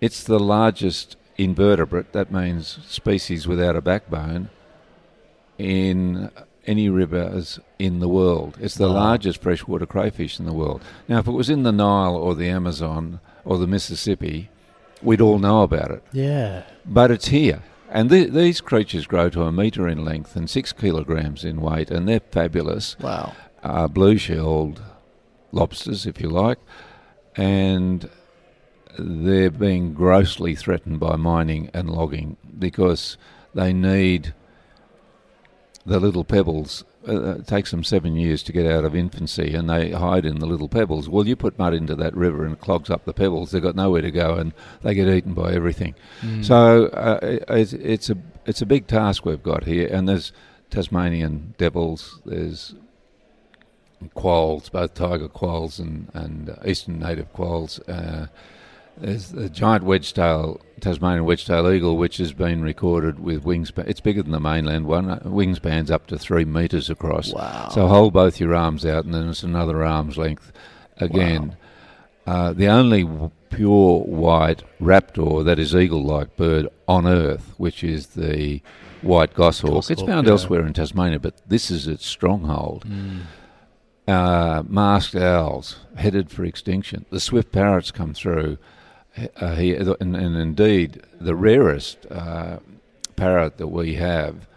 It's 0.00 0.25
the 0.25 0.38
largest 0.38 1.16
invertebrate, 1.37 2.12
that 2.12 2.31
means 2.33 2.78
species 2.87 3.47
without 3.47 3.76
a 3.76 3.81
backbone, 3.81 4.50
in 5.59 6.31
any 6.66 6.88
rivers 6.88 7.59
in 7.78 8.00
the 8.00 8.09
world. 8.09 8.57
It's 8.61 8.76
the 8.76 8.88
Wow. 8.88 8.95
largest 8.95 9.43
freshwater 9.43 9.87
crayfish 9.87 10.38
in 10.38 10.47
the 10.47 10.52
world. 10.52 10.81
Now, 11.09 11.19
if 11.19 11.26
it 11.28 11.33
was 11.33 11.50
in 11.50 11.62
the 11.62 11.73
Nile 11.73 12.16
or 12.16 12.35
the 12.35 12.49
Amazon 12.49 13.21
or 13.44 13.58
the 13.58 13.66
Mississippi, 13.66 14.50
we'd 15.02 15.20
all 15.20 15.38
know 15.38 15.62
about 15.62 15.90
it. 15.90 16.02
Yeah. 16.12 16.62
But 16.84 17.10
it's 17.10 17.28
here. 17.28 17.62
And 17.90 18.10
th- 18.10 18.32
these 18.32 18.60
creatures 18.60 19.06
grow 19.06 19.28
to 19.30 19.42
a 19.42 19.52
metre 19.52 19.86
in 19.88 20.04
length 20.04 20.34
and 20.34 20.48
six 20.50 20.72
kilograms 20.72 21.44
in 21.44 21.60
weight, 21.60 21.90
and 21.90 22.08
they're 22.08 22.20
fabulous. 22.20 22.98
Wow. 22.98 23.34
Uh, 23.62 23.86
blue 23.88 24.18
shelled 24.18 24.82
lobsters, 25.52 26.06
if 26.06 26.20
you 26.20 26.28
like. 26.28 26.58
And 27.36 28.08
they're 28.98 29.50
being 29.50 29.94
grossly 29.94 30.54
threatened 30.54 31.00
by 31.00 31.16
mining 31.16 31.70
and 31.74 31.90
logging 31.90 32.36
because 32.58 33.16
they 33.54 33.72
need 33.72 34.34
the 35.86 36.00
little 36.00 36.24
pebbles. 36.24 36.84
Uh, 37.06 37.37
it 37.38 37.46
takes 37.46 37.70
them 37.70 37.84
seven 37.84 38.16
years 38.16 38.42
to 38.44 38.52
get 38.52 38.66
out 38.66 38.84
of 38.84 38.94
infancy, 38.96 39.54
and 39.54 39.68
they 39.68 39.90
hide 39.90 40.25
in 40.25 40.38
the 40.40 40.46
little 40.46 40.68
pebbles. 40.68 41.08
Well, 41.08 41.26
you 41.26 41.37
put 41.37 41.58
mud 41.58 41.75
into 41.75 41.94
that 41.96 42.16
river 42.16 42.44
and 42.44 42.54
it 42.54 42.61
clogs 42.61 42.88
up 42.90 43.04
the 43.04 43.12
pebbles. 43.12 43.50
They've 43.50 43.62
got 43.62 43.76
nowhere 43.76 44.02
to 44.02 44.11
go, 44.11 44.34
and 44.37 44.52
they 44.82 44.94
get 44.94 45.08
eaten 45.08 45.34
by 45.34 45.52
everything. 45.52 45.94
Mm. 46.23 46.44
So 46.44 46.87
uh, 46.87 47.18
it- 47.23 47.44
it's, 47.49 47.73
it's 47.75 48.11
a 48.11 48.16
it's 48.46 48.62
a 48.62 48.66
big 48.66 48.87
task 48.87 49.25
we've 49.26 49.42
got 49.42 49.64
here, 49.64 49.88
and 49.92 50.08
there's 50.08 50.32
Tasmanian 50.70 51.54
devils, 51.58 52.20
there's 52.25 52.75
quolls, 54.14 54.68
both 54.68 54.94
tiger 54.94 55.28
quolls 55.28 55.78
and 55.78 56.11
and 56.14 56.50
uh, 56.50 56.56
eastern 56.66 56.99
native 56.99 57.32
quolls. 57.32 57.78
Uh, 57.80 58.26
there's 58.96 59.30
the 59.30 59.48
giant 59.48 59.84
wedge-tail 59.84 60.60
Tasmanian 60.80 61.24
wedge-tail 61.24 61.70
eagle, 61.70 61.96
which 61.96 62.18
has 62.18 62.32
been 62.32 62.62
recorded 62.62 63.18
with 63.18 63.44
wingspan. 63.44 63.88
It's 63.88 64.00
bigger 64.00 64.22
than 64.22 64.32
the 64.32 64.40
mainland 64.40 64.86
one. 64.86 65.10
uh, 65.10 65.20
Wingspans 65.24 65.90
up 65.90 66.06
to 66.08 66.18
three 66.18 66.44
metres 66.44 66.90
across. 66.90 67.32
Wow. 67.32 67.68
So 67.72 67.86
hold 67.88 68.12
both 68.12 68.40
your 68.40 68.54
arms 68.54 68.84
out, 68.84 69.04
and 69.04 69.14
then 69.14 69.28
it's 69.28 69.42
another 69.42 69.84
arm's 69.84 70.16
length 70.16 70.52
again. 70.98 71.56
Uh, 72.26 72.52
the 72.52 72.68
only 72.68 73.04
pure 73.50 74.00
white 74.00 74.62
raptor 74.80 75.44
that 75.44 75.58
is 75.58 75.74
eagle-like 75.74 76.36
bird 76.36 76.68
on 76.88 77.06
Earth, 77.06 77.54
which 77.56 77.84
is 77.84 78.08
the 78.08 78.60
white 79.02 79.34
goshawk. 79.34 79.90
it's 79.90 80.02
found 80.02 80.26
yeah. 80.26 80.32
elsewhere 80.32 80.66
in 80.66 80.72
Tasmania, 80.72 81.20
but 81.20 81.40
this 81.46 81.70
is 81.70 81.86
its 81.86 82.06
stronghold. 82.06 82.84
Mm. 82.86 83.22
Uh, 84.06 84.62
masked 84.68 85.16
owls 85.16 85.80
headed 85.96 86.30
for 86.30 86.44
extinction. 86.44 87.06
The 87.10 87.20
swift 87.20 87.52
parrots 87.52 87.90
come 87.90 88.12
through. 88.12 88.58
Uh, 89.37 89.54
here, 89.54 89.94
and, 90.00 90.16
and 90.16 90.37
indeed, 90.37 91.00
the 91.21 91.37
rarest 91.37 92.04
uh, 92.11 92.59
parrot 93.14 93.59
that 93.59 93.68
we 93.68 93.94
have, 93.94 94.49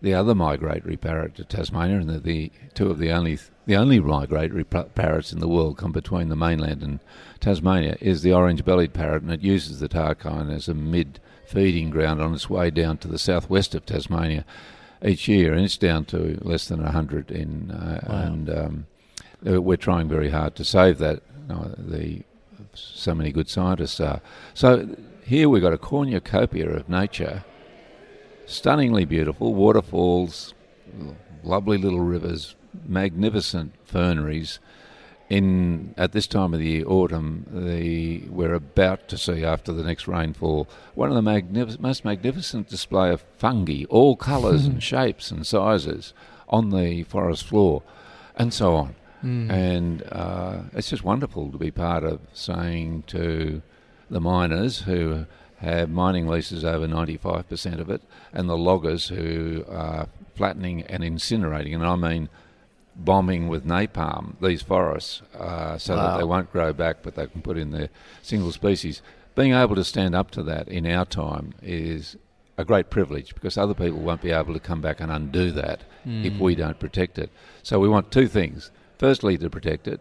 the 0.00 0.14
other 0.14 0.34
migratory 0.34 0.96
parrot 0.96 1.34
to 1.34 1.44
Tasmania, 1.44 1.98
and 1.98 2.08
the, 2.08 2.18
the 2.18 2.52
two 2.72 2.90
of 2.90 2.98
the 2.98 3.12
only 3.12 3.38
the 3.66 3.76
only 3.76 4.00
migratory 4.00 4.64
parrots 4.64 5.32
in 5.32 5.40
the 5.40 5.48
world 5.48 5.76
come 5.76 5.92
between 5.92 6.28
the 6.28 6.36
mainland 6.36 6.82
and 6.82 7.00
Tasmania, 7.40 7.98
is 8.00 8.22
the 8.22 8.32
orange-bellied 8.32 8.94
parrot, 8.94 9.22
and 9.22 9.32
it 9.32 9.42
uses 9.42 9.80
the 9.80 9.88
Tarkine 9.88 10.54
as 10.54 10.68
a 10.68 10.74
mid-feeding 10.74 11.90
ground 11.90 12.22
on 12.22 12.32
its 12.32 12.48
way 12.48 12.70
down 12.70 12.96
to 12.98 13.08
the 13.08 13.18
southwest 13.18 13.74
of 13.74 13.84
Tasmania 13.84 14.44
each 15.04 15.28
year, 15.28 15.52
and 15.52 15.64
it's 15.64 15.76
down 15.76 16.04
to 16.06 16.38
less 16.40 16.68
than 16.68 16.82
100 16.82 17.30
in, 17.30 17.70
uh, 17.70 18.00
wow. 18.08 18.22
and 18.22 18.50
um, 18.50 18.86
uh, 19.46 19.60
we're 19.60 19.76
trying 19.76 20.08
very 20.08 20.30
hard 20.30 20.54
to 20.54 20.64
save 20.64 20.98
that. 20.98 21.20
the 21.48 22.22
so 22.80 23.14
many 23.14 23.32
good 23.32 23.48
scientists 23.48 24.00
are. 24.00 24.20
So 24.54 24.96
here 25.24 25.48
we've 25.48 25.62
got 25.62 25.72
a 25.72 25.78
cornucopia 25.78 26.68
of 26.68 26.88
nature, 26.88 27.44
stunningly 28.46 29.04
beautiful 29.04 29.54
waterfalls, 29.54 30.54
lovely 31.42 31.78
little 31.78 32.00
rivers, 32.00 32.54
magnificent 32.86 33.74
ferneries. 33.84 34.58
In 35.28 35.92
at 35.96 36.12
this 36.12 36.28
time 36.28 36.54
of 36.54 36.60
the 36.60 36.66
year, 36.66 36.84
autumn, 36.86 37.46
the 37.50 38.20
we're 38.28 38.54
about 38.54 39.08
to 39.08 39.18
see 39.18 39.44
after 39.44 39.72
the 39.72 39.82
next 39.82 40.06
rainfall 40.06 40.68
one 40.94 41.08
of 41.08 41.16
the 41.16 41.22
magnific- 41.22 41.80
most 41.80 42.04
magnificent 42.04 42.68
display 42.68 43.10
of 43.10 43.24
fungi, 43.36 43.82
all 43.88 44.14
colours 44.14 44.66
and 44.66 44.80
shapes 44.92 45.32
and 45.32 45.44
sizes, 45.44 46.14
on 46.48 46.70
the 46.70 47.02
forest 47.02 47.44
floor, 47.44 47.82
and 48.36 48.54
so 48.54 48.76
on. 48.76 48.94
Mm. 49.26 49.50
And 49.50 50.02
uh, 50.12 50.60
it's 50.72 50.88
just 50.88 51.02
wonderful 51.02 51.50
to 51.50 51.58
be 51.58 51.72
part 51.72 52.04
of 52.04 52.20
saying 52.32 53.04
to 53.08 53.60
the 54.08 54.20
miners 54.20 54.82
who 54.82 55.26
have 55.58 55.90
mining 55.90 56.28
leases 56.28 56.64
over 56.64 56.86
95% 56.86 57.80
of 57.80 57.90
it, 57.90 58.02
and 58.32 58.48
the 58.48 58.56
loggers 58.56 59.08
who 59.08 59.64
are 59.68 60.08
flattening 60.34 60.82
and 60.82 61.02
incinerating, 61.02 61.74
and 61.74 61.84
I 61.84 61.96
mean 61.96 62.28
bombing 62.94 63.48
with 63.48 63.66
napalm 63.66 64.34
these 64.40 64.62
forests 64.62 65.20
uh, 65.38 65.76
so 65.76 65.94
wow. 65.94 66.10
that 66.12 66.18
they 66.18 66.24
won't 66.24 66.52
grow 66.52 66.72
back, 66.72 66.98
but 67.02 67.14
they 67.14 67.26
can 67.26 67.42
put 67.42 67.58
in 67.58 67.70
their 67.70 67.88
single 68.22 68.52
species. 68.52 69.02
Being 69.34 69.52
able 69.52 69.74
to 69.74 69.84
stand 69.84 70.14
up 70.14 70.30
to 70.32 70.42
that 70.44 70.68
in 70.68 70.86
our 70.86 71.04
time 71.04 71.52
is 71.62 72.16
a 72.56 72.64
great 72.64 72.88
privilege 72.88 73.34
because 73.34 73.58
other 73.58 73.74
people 73.74 73.98
won't 73.98 74.22
be 74.22 74.30
able 74.30 74.54
to 74.54 74.60
come 74.60 74.80
back 74.80 75.00
and 75.00 75.12
undo 75.12 75.50
that 75.52 75.82
mm. 76.06 76.24
if 76.24 76.38
we 76.40 76.54
don't 76.54 76.78
protect 76.78 77.18
it. 77.18 77.30
So 77.62 77.78
we 77.78 77.88
want 77.88 78.10
two 78.10 78.28
things 78.28 78.70
Firstly, 78.98 79.36
to 79.38 79.50
protect 79.50 79.86
it, 79.86 80.00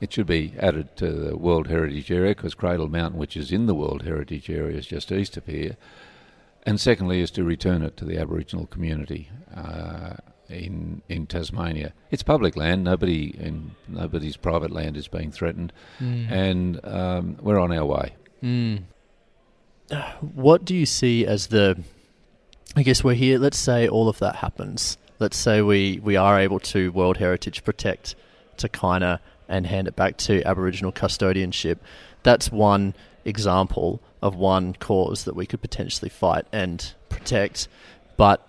it 0.00 0.12
should 0.12 0.26
be 0.26 0.54
added 0.58 0.96
to 0.96 1.12
the 1.12 1.36
World 1.36 1.68
Heritage 1.68 2.10
Area 2.10 2.34
because 2.34 2.54
Cradle 2.54 2.88
Mountain, 2.88 3.20
which 3.20 3.36
is 3.36 3.52
in 3.52 3.66
the 3.66 3.74
World 3.74 4.02
Heritage 4.02 4.50
Area, 4.50 4.78
is 4.78 4.86
just 4.86 5.12
east 5.12 5.36
of 5.36 5.46
here. 5.46 5.76
And 6.64 6.80
secondly, 6.80 7.20
is 7.20 7.30
to 7.32 7.44
return 7.44 7.82
it 7.82 7.96
to 7.98 8.04
the 8.04 8.18
Aboriginal 8.18 8.66
community 8.66 9.30
uh, 9.54 10.14
in 10.48 11.02
in 11.08 11.26
Tasmania. 11.26 11.92
It's 12.10 12.22
public 12.22 12.56
land. 12.56 12.84
Nobody 12.84 13.36
in 13.38 13.72
nobody's 13.88 14.36
private 14.36 14.70
land 14.70 14.96
is 14.96 15.08
being 15.08 15.30
threatened, 15.30 15.72
mm. 16.00 16.30
and 16.30 16.84
um, 16.84 17.36
we're 17.40 17.58
on 17.58 17.72
our 17.72 17.84
way. 17.84 18.14
Mm. 18.42 18.82
What 20.20 20.64
do 20.64 20.74
you 20.74 20.86
see 20.86 21.26
as 21.26 21.48
the? 21.48 21.82
I 22.76 22.82
guess 22.82 23.04
we're 23.04 23.14
here. 23.14 23.38
Let's 23.38 23.58
say 23.58 23.86
all 23.88 24.08
of 24.08 24.18
that 24.20 24.36
happens 24.36 24.98
let's 25.22 25.38
say 25.38 25.62
we, 25.62 26.00
we 26.02 26.16
are 26.16 26.38
able 26.38 26.58
to 26.58 26.90
World 26.92 27.16
Heritage 27.16 27.64
protect 27.64 28.16
takayna 28.58 29.20
and 29.48 29.66
hand 29.66 29.86
it 29.86 29.96
back 29.96 30.16
to 30.18 30.42
Aboriginal 30.44 30.92
custodianship, 30.92 31.78
that's 32.24 32.50
one 32.50 32.94
example 33.24 34.00
of 34.20 34.34
one 34.34 34.74
cause 34.74 35.24
that 35.24 35.36
we 35.36 35.46
could 35.46 35.60
potentially 35.60 36.08
fight 36.08 36.44
and 36.52 36.92
protect. 37.08 37.68
But 38.16 38.46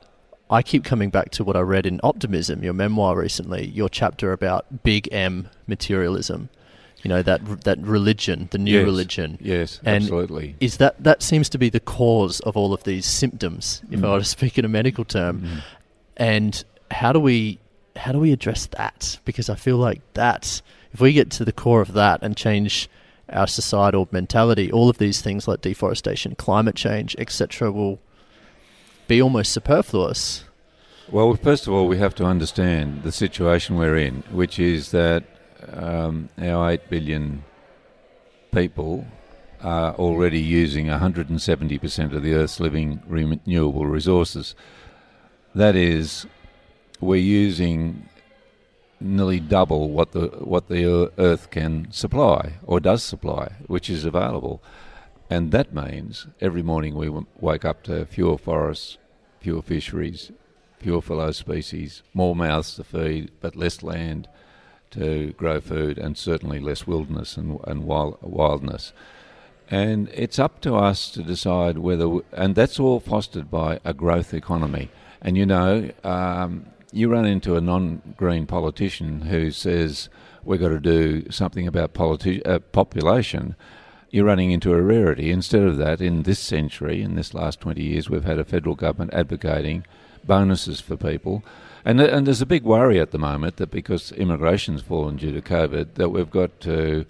I 0.50 0.64
keep 0.64 0.84
coming 0.84 1.12
back 1.12 1.30
to 1.32 1.44
what 1.44 1.56
I 1.56 1.62
read 1.62 1.86
in 1.86 2.00
Optimism, 2.04 2.64
your 2.64 2.74
memoir 2.74 3.18
recently, 3.18 3.68
your 3.68 3.88
chapter 3.88 4.32
about 4.34 4.84
Big 4.84 5.08
M 5.12 5.50
materialism. 5.68 6.50
You 7.04 7.10
know 7.10 7.22
that 7.22 7.64
that 7.66 7.80
religion, 7.80 8.48
the 8.52 8.58
new 8.58 8.78
yes, 8.78 8.86
religion. 8.86 9.38
Yes, 9.42 9.80
and 9.84 10.04
absolutely. 10.04 10.56
Is 10.62 10.78
that 10.78 11.04
that 11.04 11.22
seems 11.22 11.50
to 11.50 11.58
be 11.58 11.70
the 11.70 11.82
cause 11.82 12.40
of 12.42 12.56
all 12.56 12.74
of 12.74 12.86
these 12.86 13.06
symptoms, 13.06 13.82
if 13.92 14.00
mm. 14.00 14.08
I 14.08 14.14
were 14.14 14.20
to 14.20 14.26
speak 14.38 14.58
in 14.58 14.64
a 14.64 14.70
medical 14.70 15.04
term? 15.04 15.42
Mm 15.42 15.62
and 16.18 16.64
how 16.92 17.12
do 17.12 17.20
we 17.20 17.60
how 17.96 18.12
do 18.12 18.20
we 18.20 18.32
address 18.32 18.66
that? 18.68 19.20
Because 19.26 19.50
I 19.50 19.56
feel 19.56 19.78
like 19.78 20.02
that 20.14 20.62
if 20.92 21.02
we 21.02 21.14
get 21.14 21.30
to 21.32 21.46
the 21.46 21.52
core 21.52 21.82
of 21.82 21.94
that 21.94 22.22
and 22.22 22.38
change 22.38 22.90
our 23.30 23.48
societal 23.48 24.08
mentality, 24.12 24.72
all 24.72 24.90
of 24.90 24.98
these 24.98 25.22
things 25.22 25.48
like 25.48 25.62
deforestation, 25.62 26.36
climate 26.36 26.76
change, 26.76 27.16
etc., 27.18 27.72
will 27.72 28.00
be 29.08 29.22
almost 29.22 29.52
superfluous. 29.52 30.44
Well, 31.10 31.36
first 31.36 31.68
of 31.68 31.74
all, 31.74 31.88
we 31.88 31.98
have 31.98 32.16
to 32.16 32.26
understand 32.26 33.04
the 33.04 33.12
situation 33.12 33.76
we're 33.76 33.98
in, 33.98 34.24
which 34.32 34.60
is 34.60 34.92
that 34.92 35.24
um, 35.72 36.30
our 36.40 36.72
8 36.72 36.90
billion 36.90 37.44
people 38.52 39.06
are 39.62 39.94
already 39.96 40.40
using 40.40 40.88
170% 40.88 42.14
of 42.14 42.22
the 42.22 42.34
Earth's 42.34 42.60
living 42.60 43.02
renewable 43.08 43.86
resources. 43.86 44.56
That 45.56 45.76
is, 45.76 46.26
we're 47.00 47.18
using 47.18 48.10
nearly 49.00 49.40
double 49.40 49.90
what 49.90 50.14
the 50.14 50.28
what 50.40 50.68
the 50.68 51.12
Earth 51.18 51.52
can 51.52 51.92
supply 51.92 52.54
or 52.64 52.80
does 52.80 53.04
supply, 53.04 53.52
which 53.68 53.90
is 53.90 54.06
available, 54.06 54.64
and 55.30 55.52
that 55.52 55.74
means 55.74 56.26
every 56.42 56.64
morning 56.64 56.96
we 56.96 57.10
wake 57.40 57.66
up 57.66 57.84
to 57.84 58.06
fewer 58.06 58.38
forests, 58.38 58.98
fewer 59.42 59.62
fisheries, 59.62 60.32
fewer 60.80 61.02
fellow 61.02 61.32
species, 61.32 62.02
more 62.14 62.36
mouths 62.36 62.76
to 62.76 62.84
feed, 62.84 63.30
but 63.40 63.56
less 63.56 63.84
land 63.84 64.28
to 64.92 65.34
grow 65.34 65.60
food, 65.60 65.98
and 65.98 66.18
certainly 66.18 66.60
less 66.60 66.88
wilderness 66.88 67.38
and, 67.38 67.60
and 67.66 67.84
wild, 67.84 68.18
wildness. 68.22 68.92
And 69.70 70.10
it's 70.14 70.40
up 70.40 70.62
to 70.62 70.76
us 70.76 71.10
to 71.12 71.24
decide 71.24 71.78
whether, 71.78 72.20
and 72.32 72.56
that's 72.56 72.80
all 72.80 73.00
fostered 73.00 73.50
by 73.50 73.80
a 73.84 73.94
growth 73.94 74.34
economy. 74.34 74.90
And 75.24 75.38
you 75.38 75.46
know, 75.46 75.90
um, 76.04 76.66
you 76.92 77.10
run 77.10 77.26
into 77.26 77.56
a 77.56 77.62
non-green 77.62 78.46
politician 78.46 79.22
who 79.22 79.52
says 79.52 80.10
we've 80.44 80.60
got 80.60 80.70
to 80.70 80.80
do 80.80 81.32
something 81.32 81.68
about 81.68 81.94
politi- 81.94 82.46
uh, 82.46 82.60
population. 82.60 83.56
You're 84.12 84.26
running 84.26 84.52
into 84.52 84.74
a 84.74 84.82
rarity. 84.82 85.32
Instead 85.32 85.64
of 85.64 85.78
that, 85.78 86.02
in 86.02 86.24
this 86.24 86.40
century, 86.40 87.02
in 87.02 87.16
this 87.16 87.34
last 87.34 87.62
20 87.62 87.82
years, 87.82 88.10
we've 88.10 88.26
had 88.26 88.38
a 88.38 88.44
federal 88.44 88.76
government 88.76 89.14
advocating 89.14 89.86
bonuses 90.26 90.80
for 90.82 90.96
people. 90.98 91.44
And, 91.86 92.00
and 92.00 92.28
there's 92.28 92.42
a 92.42 92.46
big 92.46 92.64
worry 92.64 93.00
at 93.00 93.12
the 93.12 93.18
moment 93.18 93.58
that 93.58 93.72
because 93.72 94.12
immigration's 94.12 94.82
fallen 94.82 95.18
due 95.18 95.34
to 95.34 95.42
COVID, 95.42 95.96
that 95.96 96.10
we've 96.10 96.30
got 96.30 96.60
to 96.62 97.06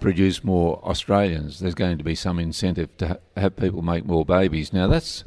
produce 0.00 0.42
more 0.42 0.80
Australians. 0.82 1.60
There's 1.60 1.74
going 1.74 1.98
to 1.98 2.04
be 2.04 2.14
some 2.14 2.38
incentive 2.38 2.96
to 2.98 3.08
ha- 3.08 3.16
have 3.36 3.56
people 3.56 3.82
make 3.82 4.06
more 4.06 4.24
babies. 4.24 4.72
Now, 4.72 4.86
that's 4.86 5.24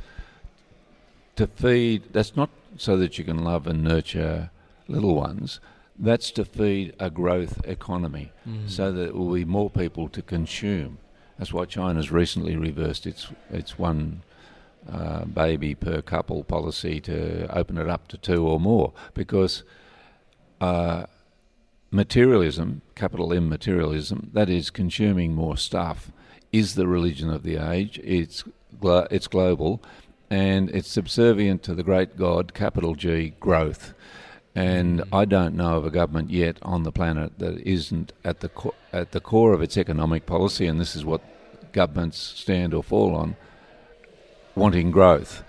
to 1.35 1.47
feed, 1.47 2.13
that's 2.13 2.35
not 2.35 2.49
so 2.77 2.97
that 2.97 3.17
you 3.17 3.23
can 3.23 3.43
love 3.43 3.67
and 3.67 3.83
nurture 3.83 4.49
little 4.87 5.15
ones. 5.15 5.59
That's 5.97 6.31
to 6.31 6.45
feed 6.45 6.95
a 6.99 7.09
growth 7.09 7.61
economy 7.65 8.31
mm. 8.47 8.69
so 8.69 8.91
that 8.91 8.99
there 8.99 9.13
will 9.13 9.33
be 9.33 9.45
more 9.45 9.69
people 9.69 10.09
to 10.09 10.21
consume. 10.21 10.97
That's 11.37 11.53
why 11.53 11.65
China's 11.65 12.11
recently 12.11 12.55
reversed 12.55 13.05
its, 13.05 13.27
its 13.51 13.77
one 13.77 14.23
uh, 14.91 15.25
baby 15.25 15.75
per 15.75 16.01
couple 16.01 16.43
policy 16.43 16.99
to 17.01 17.47
open 17.55 17.77
it 17.77 17.89
up 17.89 18.07
to 18.09 18.17
two 18.17 18.47
or 18.47 18.59
more 18.59 18.93
because 19.13 19.63
uh, 20.61 21.05
materialism, 21.91 22.81
capital 22.95 23.33
M 23.33 23.47
materialism, 23.49 24.29
that 24.33 24.49
is 24.49 24.69
consuming 24.69 25.33
more 25.33 25.57
stuff, 25.57 26.11
is 26.51 26.75
the 26.75 26.87
religion 26.87 27.29
of 27.29 27.43
the 27.43 27.57
age. 27.57 27.99
It's 28.03 28.43
glo- 28.79 29.07
it's 29.09 29.27
global, 29.27 29.81
and 30.29 30.69
it's 30.71 30.89
subservient 30.89 31.63
to 31.63 31.75
the 31.75 31.83
great 31.83 32.17
God, 32.17 32.53
capital 32.53 32.95
G, 32.95 33.33
growth. 33.39 33.93
And 34.55 34.99
mm. 34.99 35.07
I 35.11 35.25
don't 35.25 35.55
know 35.55 35.77
of 35.77 35.85
a 35.85 35.91
government 35.91 36.29
yet 36.29 36.57
on 36.61 36.83
the 36.83 36.91
planet 36.91 37.39
that 37.39 37.59
isn't 37.59 38.13
at 38.23 38.39
the 38.41 38.49
co- 38.49 38.75
at 38.91 39.11
the 39.11 39.19
core 39.19 39.53
of 39.53 39.61
its 39.61 39.77
economic 39.77 40.25
policy, 40.25 40.67
and 40.67 40.79
this 40.79 40.95
is 40.95 41.03
what 41.03 41.21
governments 41.71 42.17
stand 42.17 42.73
or 42.73 42.83
fall 42.83 43.15
on, 43.15 43.35
wanting 44.55 44.91
growth. 44.91 45.43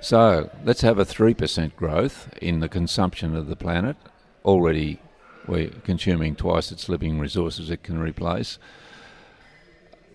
So 0.00 0.50
let's 0.64 0.82
have 0.82 0.98
a 0.98 1.04
three 1.04 1.32
percent 1.32 1.76
growth 1.76 2.28
in 2.42 2.60
the 2.60 2.68
consumption 2.68 3.34
of 3.34 3.46
the 3.46 3.56
planet. 3.56 3.96
Already, 4.44 5.00
we're 5.48 5.70
consuming 5.84 6.36
twice 6.36 6.70
its 6.70 6.88
living 6.88 7.18
resources 7.18 7.70
it 7.70 7.82
can 7.82 7.98
replace 7.98 8.58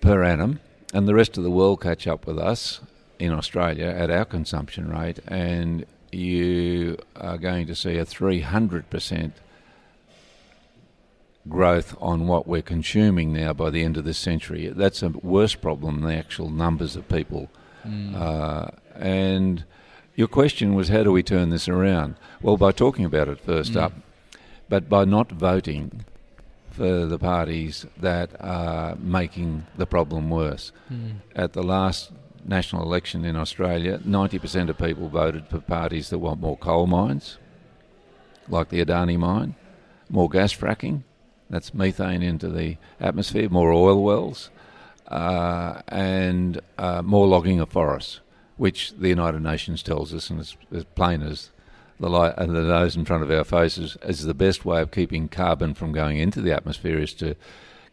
per 0.01 0.23
annum, 0.23 0.59
and 0.93 1.07
the 1.07 1.15
rest 1.15 1.37
of 1.37 1.43
the 1.43 1.51
world 1.51 1.81
catch 1.81 2.05
up 2.05 2.27
with 2.27 2.37
us 2.37 2.81
in 3.19 3.31
Australia 3.31 3.85
at 3.85 4.09
our 4.09 4.25
consumption 4.25 4.89
rate, 4.89 5.19
and 5.27 5.85
you 6.11 6.97
are 7.15 7.37
going 7.37 7.67
to 7.67 7.75
see 7.75 7.97
a 7.97 8.05
300% 8.05 9.31
growth 11.47 11.95
on 11.99 12.27
what 12.27 12.47
we're 12.47 12.61
consuming 12.61 13.33
now 13.33 13.53
by 13.53 13.69
the 13.69 13.83
end 13.83 13.97
of 13.97 14.05
this 14.05 14.17
century. 14.17 14.67
That's 14.67 15.03
a 15.03 15.09
worse 15.09 15.55
problem 15.55 16.01
than 16.01 16.09
the 16.09 16.15
actual 16.15 16.49
numbers 16.49 16.95
of 16.95 17.07
people. 17.09 17.49
Mm. 17.85 18.15
Uh, 18.15 18.71
and 18.95 19.63
your 20.15 20.27
question 20.27 20.73
was, 20.75 20.89
how 20.89 21.03
do 21.03 21.11
we 21.11 21.23
turn 21.23 21.49
this 21.49 21.67
around? 21.67 22.15
Well, 22.41 22.57
by 22.57 22.71
talking 22.71 23.05
about 23.05 23.27
it 23.27 23.39
first 23.39 23.73
mm. 23.73 23.81
up. 23.81 23.93
but 24.67 24.87
by 24.87 25.03
not 25.03 25.31
voting 25.31 26.05
for 26.71 27.05
the 27.05 27.17
parties 27.17 27.85
that 27.97 28.29
are 28.39 28.95
making 28.95 29.65
the 29.75 29.85
problem 29.85 30.29
worse. 30.29 30.71
Mm. 30.91 31.15
At 31.35 31.53
the 31.53 31.63
last 31.63 32.11
national 32.49 32.83
election 32.83 33.23
in 33.23 33.35
Australia, 33.35 33.99
90% 33.99 34.69
of 34.69 34.77
people 34.77 35.07
voted 35.07 35.47
for 35.47 35.59
parties 35.59 36.09
that 36.09 36.17
want 36.17 36.41
more 36.41 36.57
coal 36.57 36.87
mines, 36.87 37.37
like 38.49 38.69
the 38.69 38.83
Adani 38.83 39.17
mine, 39.17 39.55
more 40.09 40.27
gas 40.27 40.53
fracking, 40.53 41.03
that's 41.49 41.73
methane 41.73 42.21
into 42.21 42.49
the 42.49 42.77
atmosphere, 42.99 43.49
more 43.49 43.71
oil 43.71 44.03
wells, 44.03 44.49
uh, 45.07 45.81
and 45.87 46.59
uh, 46.77 47.01
more 47.01 47.27
logging 47.27 47.59
of 47.59 47.69
forests, 47.69 48.19
which 48.57 48.93
the 48.93 49.09
United 49.09 49.41
Nations 49.41 49.81
tells 49.81 50.13
us, 50.13 50.29
and 50.29 50.39
it's 50.39 50.57
as 50.71 50.83
plain 50.95 51.21
as 51.21 51.51
the 51.99 52.09
light 52.09 52.33
and 52.37 52.55
the 52.55 52.61
nose 52.61 52.95
in 52.95 53.05
front 53.05 53.23
of 53.23 53.31
our 53.31 53.43
faces, 53.43 53.97
is 54.03 54.25
the 54.25 54.33
best 54.33 54.65
way 54.65 54.81
of 54.81 54.91
keeping 54.91 55.27
carbon 55.27 55.73
from 55.73 55.91
going 55.91 56.17
into 56.17 56.41
the 56.41 56.51
atmosphere 56.51 56.99
is 56.99 57.13
to 57.13 57.35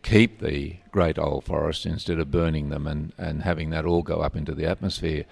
keep 0.07 0.39
the 0.41 0.77
great 0.93 1.19
old 1.19 1.43
forests 1.45 1.85
instead 1.85 2.19
of 2.21 2.31
burning 2.31 2.69
them 2.71 2.87
and, 2.87 3.13
and 3.19 3.43
having 3.43 3.71
that 3.71 3.85
all 3.85 4.03
go 4.03 4.21
up 4.21 4.37
into 4.37 4.55
the 4.55 4.65
atmosphere. 4.65 5.25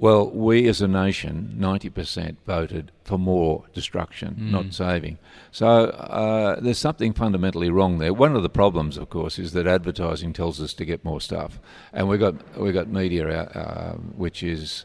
Well, 0.00 0.30
we 0.30 0.68
as 0.68 0.80
a 0.80 0.86
nation, 0.88 1.56
90% 1.58 2.36
voted 2.46 2.92
for 3.04 3.18
more 3.18 3.64
destruction, 3.74 4.36
Mm. 4.40 4.50
not 4.50 4.72
saving. 4.74 5.18
So 5.50 5.66
uh, 5.86 6.60
there's 6.60 6.78
something 6.78 7.12
fundamentally 7.12 7.70
wrong 7.70 7.98
there. 7.98 8.12
One 8.12 8.36
of 8.36 8.42
the 8.44 8.48
problems, 8.48 8.96
of 8.96 9.08
course, 9.10 9.38
is 9.40 9.52
that 9.54 9.66
advertising 9.66 10.32
tells 10.32 10.60
us 10.60 10.72
to 10.74 10.84
get 10.84 11.04
more 11.04 11.20
stuff, 11.20 11.58
and 11.92 12.08
we've 12.08 12.20
got 12.20 12.34
we 12.58 12.70
got 12.70 12.86
media 12.88 13.28
out, 13.40 13.56
uh, 13.56 13.92
which 14.16 14.42
is 14.42 14.84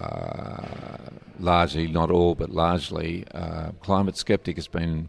uh, 0.00 0.66
largely, 1.38 1.86
not 1.88 2.10
all, 2.10 2.34
but 2.34 2.50
largely, 2.50 3.24
uh, 3.32 3.70
climate 3.80 4.16
skeptic 4.16 4.56
has 4.56 4.68
been 4.68 5.08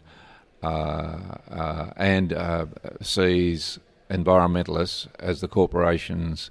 and 0.62 2.32
uh, 2.32 2.66
sees 3.00 3.78
environmentalists 4.10 5.08
as 5.18 5.40
the 5.40 5.48
corporations 5.48 6.50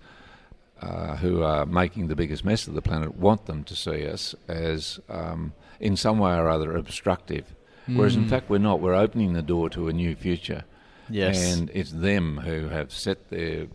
uh, 0.81 1.15
who 1.17 1.41
are 1.41 1.65
making 1.65 2.07
the 2.07 2.15
biggest 2.15 2.43
mess 2.43 2.67
of 2.67 2.73
the 2.73 2.81
planet 2.81 3.15
want 3.15 3.45
them 3.45 3.63
to 3.63 3.75
see 3.75 4.05
us 4.07 4.35
as, 4.47 4.99
um, 5.09 5.53
in 5.79 5.95
some 5.95 6.19
way 6.19 6.33
or 6.35 6.49
other, 6.49 6.75
obstructive. 6.75 7.55
Whereas 7.87 8.15
in 8.15 8.25
Mm. 8.25 8.29
fact 8.29 8.49
we're 8.49 8.57
not. 8.57 8.81
We're 8.81 8.95
opening 8.95 9.33
the 9.33 9.41
door 9.43 9.69
to 9.69 9.87
a 9.87 9.93
new 9.93 10.15
future. 10.15 10.63
Yes. 11.07 11.53
And 11.53 11.69
it's 11.73 11.91
them 11.91 12.37
who 12.39 12.69
have 12.69 12.91
set 12.91 13.29
their, 13.29 13.67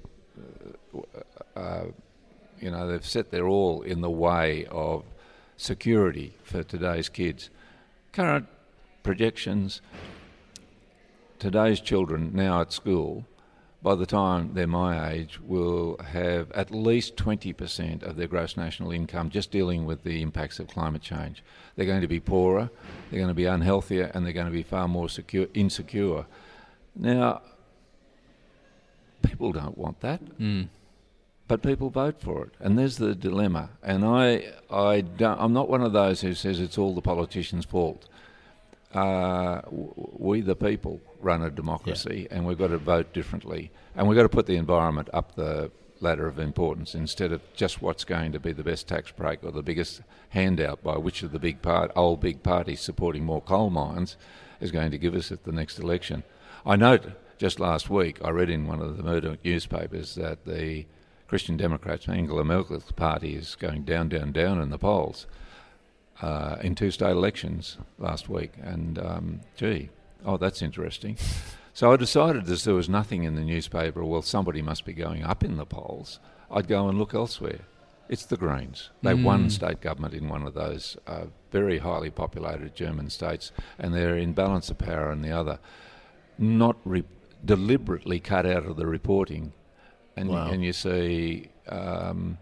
uh, 1.57 1.85
you 2.61 2.71
know, 2.71 2.89
they've 2.89 3.07
set 3.07 3.31
their 3.31 3.47
all 3.47 3.83
in 3.83 4.01
the 4.01 4.11
way 4.11 4.67
of 4.71 5.05
security 5.57 6.35
for 6.43 6.63
today's 6.65 7.09
kids. 7.09 7.51
Current 8.13 8.47
projections, 9.05 9.81
today's 11.41 11.81
children 11.81 12.31
now 12.33 12.61
at 12.61 12.73
school, 12.73 13.25
by 13.83 13.95
the 13.95 14.07
time 14.07 14.53
they're 14.55 14.67
my 14.67 15.11
age, 15.11 15.41
will 15.41 15.97
have 15.99 16.53
at 16.53 16.71
least 16.71 17.17
20% 17.17 18.03
of 18.03 18.17
their 18.17 18.27
gross 18.29 18.57
national 18.57 18.93
income 18.93 19.31
just 19.31 19.51
dealing 19.51 19.87
with 19.87 20.05
the 20.05 20.21
impacts 20.23 20.59
of 20.59 20.69
climate 20.69 21.01
change. 21.03 21.43
They're 21.77 21.87
going 21.87 22.03
to 22.03 22.07
be 22.09 22.21
poorer, 22.21 22.71
they're 23.11 23.19
going 23.21 23.29
to 23.29 23.35
be 23.35 23.45
unhealthier, 23.47 24.11
and 24.15 24.25
they're 24.25 24.35
going 24.35 24.47
to 24.47 24.53
be 24.53 24.63
far 24.63 24.87
more 24.87 25.09
secure, 25.09 25.47
insecure. 25.55 26.27
Now, 26.95 27.41
people 29.23 29.53
don't 29.53 29.79
want 29.79 30.01
that, 30.01 30.21
Mm. 30.39 30.69
but 31.49 31.63
people 31.63 31.89
vote 31.91 32.21
for 32.21 32.45
it, 32.45 32.53
and 32.61 32.79
there's 32.79 32.97
the 32.99 33.15
dilemma. 33.15 33.71
And 33.83 34.05
I, 34.05 34.53
I 34.71 35.01
don't, 35.01 35.41
I'm 35.41 35.53
not 35.53 35.69
one 35.71 35.83
of 35.83 35.93
those 35.93 36.21
who 36.21 36.35
says 36.35 36.61
it's 36.61 36.77
all 36.79 36.95
the 36.95 37.01
politicians' 37.03 37.65
fault. 37.65 38.09
Uh, 38.93 39.61
w- 39.63 39.95
we, 40.19 40.41
the 40.41 40.57
people, 40.57 41.01
run 41.21 41.43
a 41.43 41.51
democracy, 41.51 42.27
and 42.31 42.47
we've 42.47 42.59
got 42.59 42.69
to 42.69 42.79
vote 42.79 43.13
differently, 43.13 43.71
and 43.95 44.09
we've 44.09 44.17
got 44.17 44.23
to 44.23 44.29
put 44.29 44.47
the 44.47 44.57
environment 44.57 45.09
up 45.13 45.35
the 45.35 45.71
ladder 46.01 46.27
of 46.27 46.39
importance 46.39 46.95
instead 46.95 47.31
of 47.33 47.43
just 47.55 47.83
what's 47.83 48.05
going 48.05 48.33
to 48.33 48.41
be 48.41 48.53
the 48.53 48.65
best 48.65 48.89
tax 48.89 49.13
break 49.13 49.45
or 49.45 49.51
the 49.51 49.63
biggest 49.63 50.01
handout 50.31 50.83
by 50.83 50.97
which 50.97 51.23
of 51.23 51.33
the 51.33 51.39
big 51.39 51.61
part, 51.63 51.91
old 51.95 52.21
big 52.21 52.43
parties 52.43 52.81
supporting 52.81 53.25
more 53.25 53.43
coal 53.43 53.71
mines 53.71 54.17
is 54.61 54.71
going 54.71 54.91
to 54.91 54.99
give 54.99 55.15
us 55.15 55.31
at 55.31 55.45
the 55.45 55.53
next 55.53 55.79
election. 55.79 56.23
I 56.65 56.77
note 56.77 57.13
just 57.39 57.61
last 57.61 57.91
week 57.91 58.19
I 58.25 58.31
read 58.31 58.51
in 58.51 58.67
one 58.67 58.81
of 58.81 58.97
the 58.97 59.03
Murdoch 59.03 59.39
newspapers 59.45 60.15
that 60.15 60.45
the 60.45 60.87
Christian 61.29 61.57
Democrats, 61.57 62.09
Angela 62.09 62.45
Merkel's 62.45 62.91
party, 62.93 63.35
is 63.35 63.55
going 63.55 63.85
down, 63.85 64.09
down, 64.09 64.33
down 64.33 64.61
in 64.61 64.71
the 64.71 64.79
polls 64.79 65.27
uh, 66.21 66.57
in 66.61 66.75
two 66.75 66.91
state 66.91 67.13
elections 67.13 67.79
last 67.99 68.29
week. 68.29 68.53
And 68.61 68.99
um, 68.99 69.41
gee, 69.57 69.91
oh, 70.25 70.37
that's 70.37 70.63
interesting. 70.63 71.17
So 71.73 71.93
I 71.93 71.97
decided 71.97 72.49
as 72.49 72.65
there 72.65 72.75
was 72.75 72.89
nothing 72.89 73.25
in 73.25 73.35
the 73.37 73.43
newspaper, 73.45 74.05
well, 74.05 74.23
somebody 74.23 74.61
must 74.63 74.85
be 74.85 74.93
going 74.93 75.23
up 75.25 75.43
in 75.45 75.57
the 75.57 75.65
polls. 75.67 76.19
I'd 76.51 76.67
go 76.69 76.89
and 76.89 76.99
look 76.99 77.15
elsewhere. 77.15 77.61
It's 78.09 78.25
the 78.27 78.37
Greens. 78.37 78.91
They 79.03 79.15
won 79.15 79.47
Mm. 79.47 79.51
state 79.53 79.81
government 79.81 80.15
in 80.15 80.29
one 80.29 80.45
of 80.45 80.55
those 80.55 80.97
uh, 81.07 81.27
very 81.53 81.79
highly 81.79 82.11
populated 82.11 82.75
German 82.75 83.09
states, 83.09 83.53
and 83.79 83.95
they're 83.95 84.17
in 84.17 84.33
balance 84.33 84.69
of 84.69 84.79
power 84.79 85.13
in 85.13 85.23
the 85.23 85.31
other. 85.31 85.61
Not 86.37 86.77
re- 86.85 87.05
deliberately 87.45 88.19
cut 88.19 88.47
out 88.47 88.67
of 88.67 88.77
the 88.77 88.87
reporting. 88.87 89.53
And, 90.17 90.29
Wow. 90.29 90.51
and 90.51 90.65
you 90.65 90.73
see 90.73 91.51
um, 91.69 92.39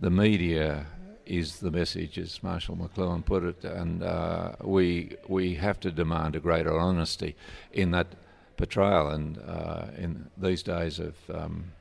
the 0.00 0.10
media 0.10 0.86
is 1.28 1.58
the 1.58 1.70
message, 1.70 2.18
as 2.18 2.42
Marshall 2.42 2.76
McLuhan 2.76 3.24
put 3.24 3.44
it, 3.44 3.62
and 3.64 4.02
uh, 4.02 4.52
we 4.62 5.16
we 5.28 5.54
have 5.54 5.78
to 5.80 5.90
demand 5.90 6.34
a 6.34 6.40
greater 6.40 6.76
honesty 6.76 7.36
in 7.72 7.90
that 7.90 8.06
portrayal. 8.56 9.10
And 9.10 9.38
uh, 9.46 9.86
in 9.96 10.30
these 10.36 10.62
days 10.62 10.98
of 10.98 11.14
um, 11.32 11.72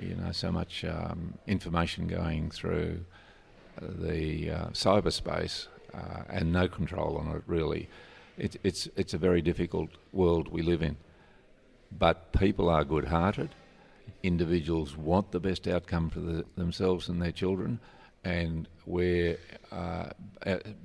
you 0.00 0.16
know 0.16 0.32
so 0.32 0.50
much 0.50 0.84
um, 0.84 1.34
information 1.46 2.06
going 2.06 2.50
through 2.50 3.04
uh, 3.80 3.86
the 3.98 4.50
uh, 4.50 4.66
cyberspace 4.68 5.66
uh, 5.94 6.22
and 6.28 6.52
no 6.52 6.68
control 6.68 7.18
on 7.18 7.36
it, 7.36 7.42
really, 7.46 7.88
it, 8.38 8.56
it's 8.64 8.88
it's 8.96 9.14
a 9.14 9.18
very 9.18 9.42
difficult 9.42 9.90
world 10.12 10.48
we 10.48 10.62
live 10.62 10.82
in. 10.82 10.96
But 11.98 12.32
people 12.32 12.70
are 12.70 12.84
good-hearted 12.84 13.50
individuals 14.22 14.96
want 14.96 15.32
the 15.32 15.40
best 15.40 15.66
outcome 15.66 16.10
for 16.10 16.20
the, 16.20 16.44
themselves 16.56 17.08
and 17.08 17.20
their 17.20 17.32
children, 17.32 17.80
and 18.24 18.68
we're 18.86 19.36
uh, 19.72 20.10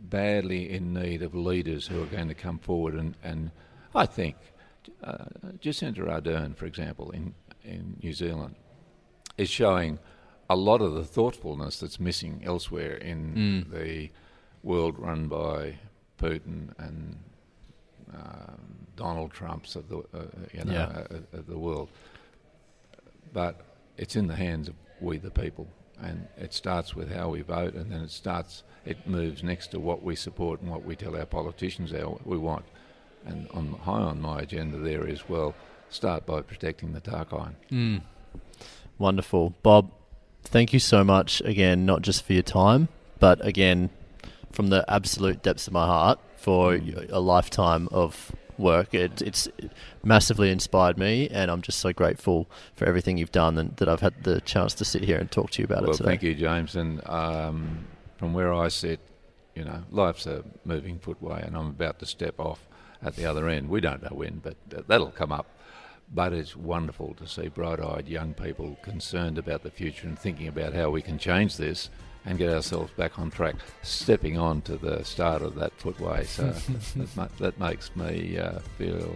badly 0.10 0.72
in 0.72 0.94
need 0.94 1.22
of 1.22 1.36
leaders 1.36 1.88
who 1.88 2.02
are 2.02 2.08
going 2.08 2.28
to 2.28 2.34
come 2.34 2.58
forward 2.60 2.96
and, 2.96 3.16
and 3.24 3.52
I 3.96 4.06
think 4.06 4.36
uh, 5.04 5.26
Jacinda 5.62 6.00
Ardern, 6.08 6.56
for 6.56 6.66
example, 6.66 7.12
in, 7.12 7.34
in 7.64 7.98
New 8.02 8.14
Zealand, 8.14 8.56
is 9.38 9.50
showing 9.50 10.00
a 10.50 10.56
lot 10.56 10.82
of 10.82 10.94
the 10.94 11.04
thoughtfulness 11.04 11.80
that's 11.80 12.00
missing 12.00 12.42
elsewhere 12.46 12.96
in 12.96 13.36
Mm. 13.36 13.72
the 13.72 14.10
world 14.64 14.98
run 14.98 15.28
by 15.28 15.78
Putin 16.18 16.74
and 16.80 17.18
um, 18.14 18.88
Donald 18.96 19.32
Trumps 19.32 19.76
of 19.76 19.90
the 19.90 19.98
uh, 19.98 20.26
you 20.54 20.64
know 20.64 20.72
Yeah. 20.74 21.06
uh, 21.34 21.38
of 21.38 21.48
the 21.48 21.58
world. 21.58 21.90
But 23.34 23.62
it's 23.98 24.16
in 24.16 24.28
the 24.28 24.36
hands 24.36 24.68
of 24.68 24.76
we 25.00 25.18
the 25.18 25.32
people, 25.32 25.68
and 26.02 26.28
it 26.38 26.54
starts 26.54 26.96
with 26.96 27.12
how 27.12 27.30
we 27.30 27.42
vote, 27.42 27.74
and 27.74 27.92
then 27.92 28.02
it 28.02 28.12
starts. 28.12 28.64
It 28.86 29.08
moves 29.08 29.44
next 29.44 29.68
to 29.72 29.80
what 29.80 30.02
we 30.02 30.16
support 30.16 30.62
and 30.62 30.72
what 30.72 30.86
we 30.86 30.96
tell 30.96 31.16
our 31.16 31.26
politicians 31.26 31.94
our, 31.94 32.18
we 32.24 32.38
want. 32.38 32.66
And 33.26 33.50
on 33.54 33.74
high 33.74 33.92
on 33.92 34.22
my 34.22 34.40
agenda 34.40 34.78
there 34.78 35.06
is 35.06 35.28
well, 35.28 35.54
start 35.90 36.26
by 36.26 36.42
protecting 36.42 36.94
the 36.94 37.02
Tarkine. 37.02 37.56
Mm. 37.70 38.02
Wonderful. 38.98 39.54
Bob, 39.62 39.92
thank 40.44 40.72
you 40.72 40.80
so 40.80 41.04
much 41.04 41.42
again, 41.42 41.86
not 41.86 42.02
just 42.02 42.26
for 42.26 42.34
your 42.34 42.44
time, 42.44 42.88
but 43.20 43.46
again, 43.46 43.90
from 44.52 44.70
the 44.70 44.86
absolute 44.88 45.44
depths 45.44 45.68
of 45.68 45.74
my 45.74 45.86
heart, 45.86 46.20
for 46.38 46.76
a 47.10 47.20
lifetime 47.20 47.90
of 47.92 48.32
work. 48.58 48.94
It, 48.94 49.22
it's 49.22 49.48
massively 50.04 50.52
inspired 50.52 50.98
me, 50.98 51.30
and 51.30 51.50
I'm 51.52 51.62
just 51.62 51.80
so 51.80 51.94
grateful 51.94 52.48
for 52.76 52.86
everything 52.86 53.18
you've 53.18 53.32
done 53.32 53.58
and 53.58 53.76
that 53.78 53.90
I've 53.90 54.02
had 54.02 54.24
the 54.24 54.42
chance 54.42 54.74
to 54.76 54.86
sit 54.86 55.04
here 55.04 55.18
and 55.18 55.30
talk 55.30 55.52
to 55.52 55.62
you 55.62 55.66
about 55.66 55.84
well, 55.84 55.92
it 55.92 55.98
today. 55.98 56.10
thank 56.10 56.24
you, 56.24 56.36
James. 56.36 56.76
And 56.76 57.08
um, 57.08 57.86
from 58.18 58.34
where 58.34 58.54
I 58.54 58.68
sit, 58.68 59.00
you 59.56 59.64
know, 59.64 59.84
life's 59.92 60.26
a 60.26 60.44
moving 60.66 61.00
footway, 61.00 61.42
and 61.46 61.56
I'm 61.56 61.68
about 61.68 62.00
to 62.00 62.06
step 62.06 62.40
off 62.40 62.68
at 63.02 63.16
the 63.16 63.26
other 63.26 63.48
end. 63.48 63.70
We 63.70 63.82
don't 63.82 64.02
know 64.04 64.16
when, 64.16 64.40
but 64.40 64.56
that'll 64.88 65.12
come 65.12 65.32
up. 65.32 65.48
But 66.14 66.32
it's 66.32 66.56
wonderful 66.56 67.16
to 67.16 67.28
see 67.28 67.50
bright-eyed 67.50 68.08
young 68.08 68.34
people 68.34 68.78
concerned 68.82 69.38
about 69.38 69.64
the 69.64 69.70
future 69.70 70.08
and 70.08 70.18
thinking 70.18 70.48
about 70.48 70.74
how 70.74 70.90
we 70.90 71.02
can 71.02 71.20
change 71.20 71.58
this 71.58 71.90
and 72.28 72.38
get 72.38 72.54
ourselves 72.54 72.92
back 72.92 73.18
on 73.18 73.32
track, 73.32 73.56
stepping 73.84 74.38
on 74.38 74.62
to 74.62 74.78
the 74.78 75.04
start 75.04 75.42
of 75.42 75.56
that 75.56 75.72
footway. 75.80 76.26
So 76.26 76.44
that, 77.16 77.36
that 77.38 77.58
makes 77.58 77.96
me 77.96 78.38
uh, 78.38 78.60
feel 78.78 79.16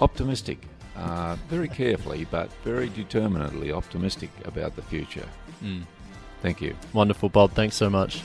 optimistic, 0.00 0.58
uh, 0.96 1.36
very 1.48 1.68
carefully 1.68 2.26
but 2.30 2.50
very 2.64 2.88
determinedly 2.88 3.72
optimistic 3.72 4.30
about 4.46 4.74
the 4.74 4.82
future. 4.82 5.28
Mm. 5.62 5.82
Thank 6.40 6.62
you. 6.62 6.74
Wonderful, 6.94 7.28
Bob. 7.28 7.52
Thanks 7.52 7.76
so 7.76 7.90
much. 7.90 8.22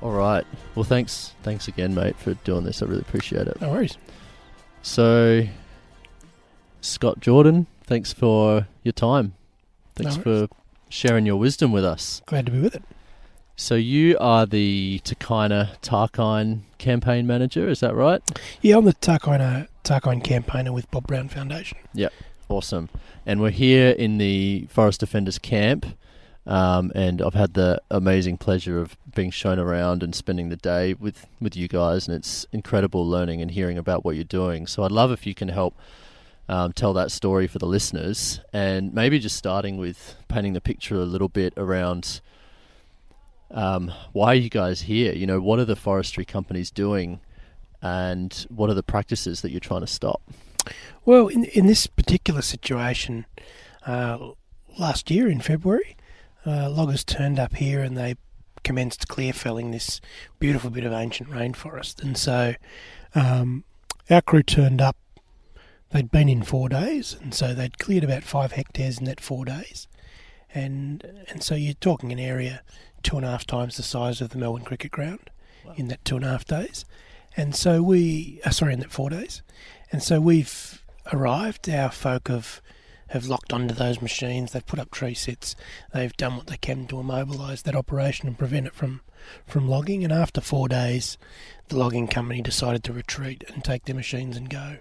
All 0.00 0.12
right. 0.12 0.46
Well, 0.76 0.84
thanks, 0.84 1.34
thanks 1.42 1.66
again, 1.66 1.92
mate, 1.92 2.16
for 2.16 2.34
doing 2.34 2.62
this. 2.62 2.82
I 2.82 2.86
really 2.86 3.00
appreciate 3.00 3.48
it. 3.48 3.60
No 3.60 3.70
worries. 3.70 3.98
So, 4.82 5.44
Scott 6.80 7.18
Jordan, 7.18 7.66
thanks 7.88 8.12
for 8.12 8.68
your 8.84 8.92
time. 8.92 9.34
Thanks 9.96 10.16
No 10.16 10.22
for 10.22 10.48
sharing 10.90 11.26
your 11.26 11.36
wisdom 11.36 11.72
with 11.72 11.84
us. 11.84 12.22
Glad 12.26 12.46
to 12.46 12.52
be 12.52 12.60
with 12.60 12.74
it. 12.74 12.82
So 13.56 13.74
you 13.74 14.16
are 14.20 14.46
the 14.46 15.00
takayna 15.04 15.76
Tarkine 15.80 16.60
campaign 16.76 17.26
manager, 17.26 17.68
is 17.68 17.80
that 17.80 17.94
right? 17.96 18.22
Yeah, 18.62 18.76
I'm 18.76 18.84
the 18.84 18.92
Tarkine, 18.92 19.66
Tarkine 19.82 20.22
campaigner 20.22 20.72
with 20.72 20.88
Bob 20.92 21.08
Brown 21.08 21.28
Foundation. 21.28 21.78
Yep, 21.94 22.12
awesome. 22.48 22.88
And 23.26 23.40
we're 23.40 23.50
here 23.50 23.90
in 23.90 24.18
the 24.18 24.66
Forest 24.70 25.00
Defenders 25.00 25.38
camp, 25.38 25.86
um, 26.46 26.92
and 26.94 27.20
I've 27.20 27.34
had 27.34 27.54
the 27.54 27.82
amazing 27.90 28.36
pleasure 28.38 28.78
of 28.80 28.96
being 29.12 29.30
shown 29.32 29.58
around 29.58 30.04
and 30.04 30.14
spending 30.14 30.50
the 30.50 30.56
day 30.56 30.94
with, 30.94 31.26
with 31.40 31.56
you 31.56 31.66
guys, 31.66 32.06
and 32.06 32.16
it's 32.16 32.46
incredible 32.52 33.04
learning 33.04 33.42
and 33.42 33.50
hearing 33.50 33.76
about 33.76 34.04
what 34.04 34.14
you're 34.14 34.24
doing. 34.24 34.68
So 34.68 34.84
I'd 34.84 34.92
love 34.92 35.10
if 35.10 35.26
you 35.26 35.34
can 35.34 35.48
help 35.48 35.74
um, 36.48 36.72
tell 36.72 36.92
that 36.94 37.10
story 37.10 37.46
for 37.46 37.58
the 37.58 37.66
listeners, 37.66 38.40
and 38.52 38.92
maybe 38.94 39.18
just 39.18 39.36
starting 39.36 39.76
with 39.76 40.16
painting 40.28 40.52
the 40.52 40.60
picture 40.60 40.96
a 40.96 41.04
little 41.04 41.28
bit 41.28 41.52
around 41.56 42.20
um, 43.50 43.92
why 44.12 44.28
are 44.28 44.34
you 44.34 44.50
guys 44.50 44.82
here? 44.82 45.12
You 45.12 45.26
know, 45.26 45.40
what 45.40 45.58
are 45.58 45.64
the 45.64 45.76
forestry 45.76 46.24
companies 46.24 46.70
doing, 46.70 47.20
and 47.80 48.46
what 48.50 48.70
are 48.70 48.74
the 48.74 48.82
practices 48.82 49.40
that 49.40 49.50
you're 49.50 49.60
trying 49.60 49.80
to 49.80 49.86
stop? 49.86 50.22
Well, 51.04 51.28
in 51.28 51.44
in 51.44 51.66
this 51.66 51.86
particular 51.86 52.42
situation, 52.42 53.26
uh, 53.86 54.32
last 54.78 55.10
year 55.10 55.28
in 55.28 55.40
February, 55.40 55.96
uh, 56.46 56.70
loggers 56.70 57.04
turned 57.04 57.38
up 57.38 57.56
here 57.56 57.82
and 57.82 57.96
they 57.96 58.16
commenced 58.64 59.08
clear 59.08 59.32
felling 59.32 59.70
this 59.70 60.00
beautiful 60.38 60.68
bit 60.70 60.84
of 60.84 60.92
ancient 60.92 61.30
rainforest. 61.30 62.02
And 62.02 62.16
so 62.16 62.54
um, 63.14 63.64
our 64.10 64.20
crew 64.20 64.42
turned 64.42 64.80
up. 64.80 64.96
They'd 65.90 66.10
been 66.10 66.28
in 66.28 66.42
four 66.42 66.68
days, 66.68 67.16
and 67.20 67.32
so 67.32 67.54
they'd 67.54 67.78
cleared 67.78 68.04
about 68.04 68.22
five 68.22 68.52
hectares 68.52 68.98
in 68.98 69.06
that 69.06 69.20
four 69.20 69.44
days. 69.44 69.88
And 70.54 71.24
and 71.28 71.42
so 71.42 71.54
you're 71.54 71.74
talking 71.74 72.12
an 72.12 72.18
area 72.18 72.62
two 73.02 73.16
and 73.16 73.24
a 73.24 73.30
half 73.30 73.46
times 73.46 73.76
the 73.76 73.82
size 73.82 74.20
of 74.20 74.30
the 74.30 74.38
Melbourne 74.38 74.64
Cricket 74.64 74.90
Ground 74.90 75.30
wow. 75.64 75.74
in 75.76 75.88
that 75.88 76.04
two 76.04 76.16
and 76.16 76.24
a 76.24 76.28
half 76.28 76.44
days. 76.44 76.84
And 77.36 77.54
so 77.54 77.82
we, 77.82 78.40
uh, 78.44 78.50
sorry, 78.50 78.74
in 78.74 78.80
that 78.80 78.90
four 78.90 79.10
days. 79.10 79.42
And 79.92 80.02
so 80.02 80.20
we've 80.20 80.82
arrived. 81.12 81.68
Our 81.68 81.90
folk 81.90 82.28
have 82.28 82.60
have 83.08 83.26
locked 83.26 83.54
onto 83.54 83.74
those 83.74 84.02
machines. 84.02 84.52
They've 84.52 84.66
put 84.66 84.78
up 84.78 84.90
tree 84.90 85.14
sets. 85.14 85.56
They've 85.94 86.16
done 86.16 86.36
what 86.36 86.48
they 86.48 86.58
can 86.58 86.86
to 86.88 86.96
immobilise 86.96 87.62
that 87.62 87.74
operation 87.74 88.28
and 88.28 88.38
prevent 88.38 88.66
it 88.66 88.74
from 88.74 89.00
from 89.46 89.68
logging. 89.68 90.04
And 90.04 90.12
after 90.12 90.40
four 90.40 90.68
days, 90.68 91.16
the 91.68 91.78
logging 91.78 92.08
company 92.08 92.42
decided 92.42 92.84
to 92.84 92.92
retreat 92.92 93.44
and 93.48 93.64
take 93.64 93.84
their 93.84 93.94
machines 93.94 94.36
and 94.36 94.50
go. 94.50 94.78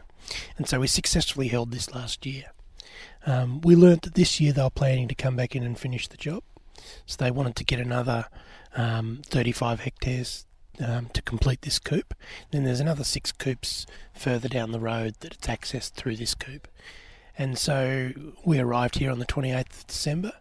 And 0.57 0.67
so 0.67 0.79
we 0.79 0.87
successfully 0.87 1.47
held 1.47 1.71
this 1.71 1.93
last 1.93 2.25
year. 2.25 2.45
Um, 3.25 3.61
we 3.61 3.75
learnt 3.75 4.03
that 4.03 4.15
this 4.15 4.39
year 4.39 4.53
they 4.53 4.61
were 4.61 4.69
planning 4.69 5.07
to 5.07 5.15
come 5.15 5.35
back 5.35 5.55
in 5.55 5.63
and 5.63 5.77
finish 5.77 6.07
the 6.07 6.17
job. 6.17 6.43
So 7.05 7.17
they 7.19 7.31
wanted 7.31 7.55
to 7.57 7.63
get 7.63 7.79
another 7.79 8.27
um, 8.75 9.21
35 9.25 9.81
hectares 9.81 10.45
um, 10.83 11.09
to 11.13 11.21
complete 11.21 11.61
this 11.61 11.79
coop. 11.79 12.13
Then 12.51 12.63
there's 12.63 12.79
another 12.79 13.03
six 13.03 13.31
coops 13.31 13.85
further 14.13 14.47
down 14.47 14.71
the 14.71 14.79
road 14.79 15.15
that 15.19 15.33
it's 15.33 15.47
accessed 15.47 15.93
through 15.93 16.17
this 16.17 16.35
coop. 16.35 16.67
And 17.37 17.57
so 17.57 18.11
we 18.45 18.59
arrived 18.59 18.97
here 18.97 19.11
on 19.11 19.19
the 19.19 19.25
28th 19.25 19.81
of 19.81 19.87
December, 19.87 20.33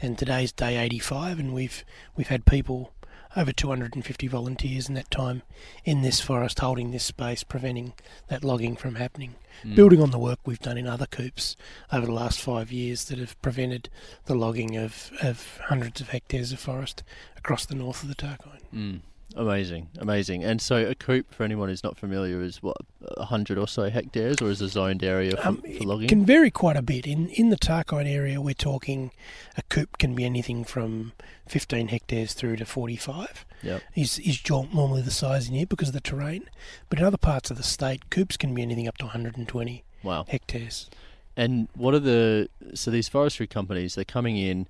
and 0.00 0.16
today's 0.16 0.52
day 0.52 0.78
85, 0.78 1.38
and 1.38 1.52
we've 1.52 1.84
we've 2.16 2.28
had 2.28 2.46
people 2.46 2.92
over 3.36 3.52
250 3.52 4.26
volunteers 4.26 4.88
in 4.88 4.94
that 4.94 5.10
time 5.10 5.42
in 5.84 6.02
this 6.02 6.20
forest 6.20 6.60
holding 6.60 6.90
this 6.90 7.04
space, 7.04 7.42
preventing 7.42 7.92
that 8.28 8.44
logging 8.44 8.76
from 8.76 8.96
happening. 8.96 9.34
Mm. 9.64 9.74
Building 9.74 10.00
on 10.00 10.10
the 10.10 10.18
work 10.18 10.38
we've 10.44 10.58
done 10.58 10.78
in 10.78 10.86
other 10.86 11.06
coops 11.06 11.56
over 11.92 12.06
the 12.06 12.12
last 12.12 12.40
five 12.40 12.70
years 12.70 13.04
that 13.06 13.18
have 13.18 13.40
prevented 13.42 13.88
the 14.26 14.34
logging 14.34 14.76
of, 14.76 15.10
of 15.22 15.58
hundreds 15.64 16.00
of 16.00 16.10
hectares 16.10 16.52
of 16.52 16.60
forest 16.60 17.02
across 17.36 17.66
the 17.66 17.74
north 17.74 18.02
of 18.02 18.08
the 18.08 18.14
Tarkine. 18.14 18.62
Mm. 18.74 19.00
Amazing, 19.36 19.88
amazing. 19.98 20.42
And 20.42 20.60
so 20.60 20.76
a 20.76 20.94
coop, 20.94 21.34
for 21.34 21.44
anyone 21.44 21.68
who's 21.68 21.84
not 21.84 21.98
familiar, 21.98 22.42
is 22.42 22.62
what 22.62 22.78
a 23.16 23.26
hundred 23.26 23.58
or 23.58 23.68
so 23.68 23.90
hectares, 23.90 24.40
or 24.40 24.48
is 24.50 24.60
a 24.62 24.68
zoned 24.68 25.04
area 25.04 25.36
for, 25.36 25.48
um, 25.48 25.62
for 25.62 25.84
logging? 25.84 26.06
It 26.06 26.08
can 26.08 26.24
vary 26.24 26.50
quite 26.50 26.76
a 26.76 26.82
bit. 26.82 27.06
In 27.06 27.28
in 27.28 27.50
the 27.50 27.56
Tarkine 27.56 28.10
area, 28.10 28.40
we're 28.40 28.54
talking 28.54 29.12
a 29.56 29.62
coop 29.62 29.98
can 29.98 30.14
be 30.14 30.24
anything 30.24 30.64
from 30.64 31.12
fifteen 31.46 31.88
hectares 31.88 32.32
through 32.32 32.56
to 32.56 32.64
forty 32.64 32.96
five. 32.96 33.44
Yep. 33.62 33.82
Is 33.94 34.18
is 34.18 34.40
normally 34.48 35.02
the 35.02 35.10
size 35.10 35.48
in 35.48 35.54
here 35.54 35.66
because 35.66 35.88
of 35.88 35.94
the 35.94 36.00
terrain, 36.00 36.48
but 36.88 36.98
in 36.98 37.04
other 37.04 37.18
parts 37.18 37.50
of 37.50 37.58
the 37.58 37.62
state, 37.62 38.08
coops 38.10 38.36
can 38.36 38.54
be 38.54 38.62
anything 38.62 38.88
up 38.88 38.96
to 38.98 39.04
one 39.04 39.12
hundred 39.12 39.36
and 39.36 39.46
twenty. 39.46 39.84
Wow. 40.02 40.24
Hectares. 40.26 40.88
And 41.36 41.68
what 41.74 41.92
are 41.94 42.00
the 42.00 42.48
so 42.74 42.90
these 42.90 43.08
forestry 43.08 43.46
companies? 43.46 43.94
They're 43.94 44.04
coming 44.04 44.38
in. 44.38 44.66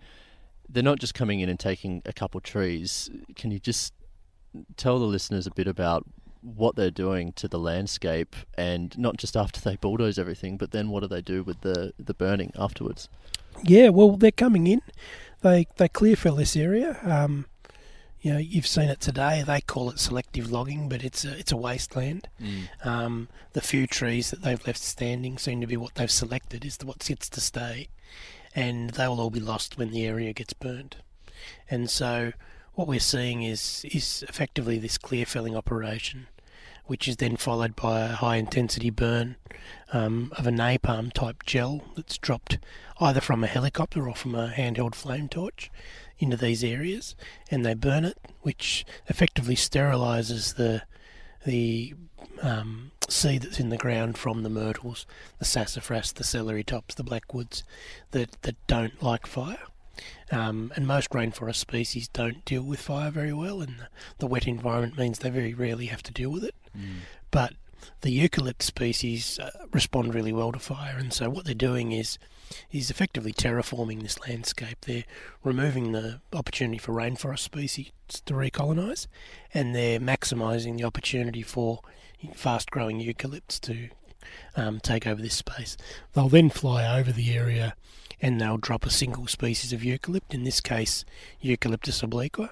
They're 0.69 0.83
not 0.83 0.99
just 0.99 1.15
coming 1.15 1.41
in 1.41 1.49
and 1.49 1.59
taking 1.59 2.03
a 2.05 2.13
couple 2.13 2.41
trees. 2.41 3.09
Can 3.37 3.51
you 3.51 3.59
just 3.59 3.95
tell 4.77 4.99
the 4.99 5.07
listeners 5.07 5.47
a 5.47 5.51
bit 5.51 5.67
about 5.69 6.05
what 6.43 6.77
they're 6.77 6.91
doing 6.91 7.33
to 7.33 7.49
the 7.49 7.59
landscape 7.59 8.37
and 8.57 8.97
not 8.97 9.17
just 9.17 9.37
after 9.37 9.61
they 9.61 9.77
bulldoze 9.77 10.19
everything, 10.19 10.57
but 10.57 10.71
then 10.71 10.89
what 10.89 11.01
do 11.01 11.09
they 11.09 11.21
do 11.21 11.43
with 11.43 11.61
the, 11.63 11.93
the 11.99 12.15
burning 12.15 12.53
afterwards? 12.59 13.09
Yeah, 13.65 13.89
well, 13.89 14.17
they're 14.17 14.31
coming 14.31 14.67
in. 14.67 14.83
They 15.41 15.67
they 15.77 15.89
clear 15.89 16.17
fill 16.17 16.37
this 16.37 16.57
area. 16.57 16.99
Um, 17.03 17.47
you 18.21 18.33
know, 18.33 18.39
you've 18.39 18.67
seen 18.67 18.89
it 18.89 19.01
today. 19.01 19.45
They 19.47 19.61
call 19.61 19.91
it 19.91 19.99
selective 19.99 20.51
logging, 20.51 20.89
but 20.89 21.05
it's 21.05 21.25
a, 21.25 21.39
it's 21.39 21.53
a 21.53 21.57
wasteland. 21.57 22.29
Mm. 22.41 22.87
Um, 22.87 23.29
the 23.53 23.61
few 23.61 23.87
trees 23.87 24.31
that 24.31 24.43
they've 24.43 24.65
left 24.67 24.81
standing 24.81 25.39
seem 25.39 25.61
to 25.61 25.67
be 25.67 25.77
what 25.77 25.95
they've 25.95 26.11
selected 26.11 26.65
is 26.65 26.79
what 26.83 27.03
sits 27.03 27.29
to 27.31 27.41
stay, 27.41 27.89
and 28.55 28.91
they 28.91 29.07
will 29.07 29.21
all 29.21 29.31
be 29.31 29.41
lost 29.41 29.79
when 29.79 29.91
the 29.91 30.05
area 30.05 30.33
gets 30.33 30.53
burnt. 30.53 30.97
And 31.71 31.89
so 31.89 32.33
what 32.79 32.87
we're 32.87 33.01
seeing 33.01 33.43
is 33.43 33.85
is 33.91 34.25
effectively 34.29 34.79
this 34.79 34.99
clear 34.99 35.27
felling 35.27 35.57
operation, 35.57 36.29
which 36.87 37.09
is 37.09 37.17
then 37.17 37.37
followed 37.37 37.75
by 37.75 38.03
a 38.03 38.13
high 38.13 38.37
intensity 38.37 38.89
burn 38.89 39.35
um, 39.93 40.33
of 40.39 40.47
a 40.47 40.53
napalm 40.53 41.13
type 41.13 41.43
gel 41.45 41.83
that's 41.97 42.17
dropped 42.19 42.57
either 43.01 43.21
from 43.21 43.43
a 43.43 43.49
helicopter 43.49 44.09
or 44.09 44.15
from 44.15 44.33
a 44.37 44.51
handheld 44.51 44.95
flame 44.95 45.29
torch 45.29 45.73
into 46.21 46.37
these 46.37 46.63
areas, 46.63 47.17
and 47.51 47.67
they 47.67 47.75
burn 47.75 48.05
it, 48.05 48.17
which 48.43 48.87
effectively 49.09 49.57
sterilises 49.57 50.55
the 50.55 50.83
the 51.45 51.95
um, 52.43 52.93
seed 53.09 53.43
that's 53.43 53.59
in 53.59 53.71
the 53.71 53.77
ground 53.77 54.17
from 54.17 54.45
the 54.45 54.49
myrtles, 54.49 55.05
the 55.41 55.45
sassafras, 55.45 56.13
the 56.13 56.23
celery 56.23 56.63
tops, 56.63 56.95
the 56.95 57.03
blackwoods 57.03 57.65
that, 58.13 58.41
that 58.43 58.55
don't 58.69 59.03
like 59.03 59.27
fire. 59.27 59.67
Um, 60.31 60.73
and 60.77 60.87
most 60.87 61.11
rainforest 61.11 61.57
species 61.57 62.09
don't 62.09 62.45
deal 62.45 62.63
with 62.63 62.81
fire 62.81 63.11
very 63.11 63.33
well, 63.33 63.61
and 63.61 63.79
the, 63.79 63.89
the, 64.19 64.27
wet 64.27 64.47
environment 64.47 64.99
means 64.99 65.19
they 65.19 65.31
very 65.31 65.55
rarely 65.55 65.87
have 65.87 66.03
to 66.05 66.13
deal 66.13 66.31
with 66.31 66.45
it. 66.45 66.55
Mm. 66.77 67.01
But 67.31 67.55
the 68.03 68.17
eucalypt 68.17 68.63
species 68.63 69.39
uh, 69.39 69.51
respond 69.73 70.15
really 70.15 70.33
well 70.33 70.53
to 70.53 70.59
fire, 70.59 70.97
and 70.99 71.13
so 71.13 71.31
what 71.31 71.45
they're 71.45 71.55
doing 71.55 71.93
is 71.93 72.19
is 72.73 72.91
effectively 72.91 73.33
terraforming 73.33 74.03
this 74.03 74.19
landscape. 74.27 74.79
They're 74.83 75.05
removing 75.45 75.93
the 75.93 76.21
opportunity 76.33 76.79
for 76.79 76.93
rainforest 76.93 77.41
species 77.41 77.91
to 78.25 78.35
recolonise, 78.35 79.07
and 79.53 79.75
they're 79.75 80.01
maximising 80.01 80.79
the 80.79 80.85
opportunity 80.85 81.43
for 81.43 81.81
fast-growing 82.35 83.01
eucalypts 83.01 83.61
to 83.61 83.89
um, 84.57 84.81
take 84.81 85.07
over 85.07 85.21
this 85.21 85.35
space. 85.35 85.77
They'll 86.15 86.29
then 86.29 86.51
fly 86.51 86.99
over 86.99 87.13
the 87.13 87.35
area 87.35 87.75
and 88.21 88.41
they'll 88.41 88.59
drop 88.59 88.85
a 88.85 88.91
single 88.91 89.27
species 89.27 89.73
of 89.73 89.81
eucalypt, 89.81 90.33
in 90.35 90.45
this 90.45 90.61
case 90.61 91.05
Eucalyptus 91.41 92.03
obliqua, 92.03 92.51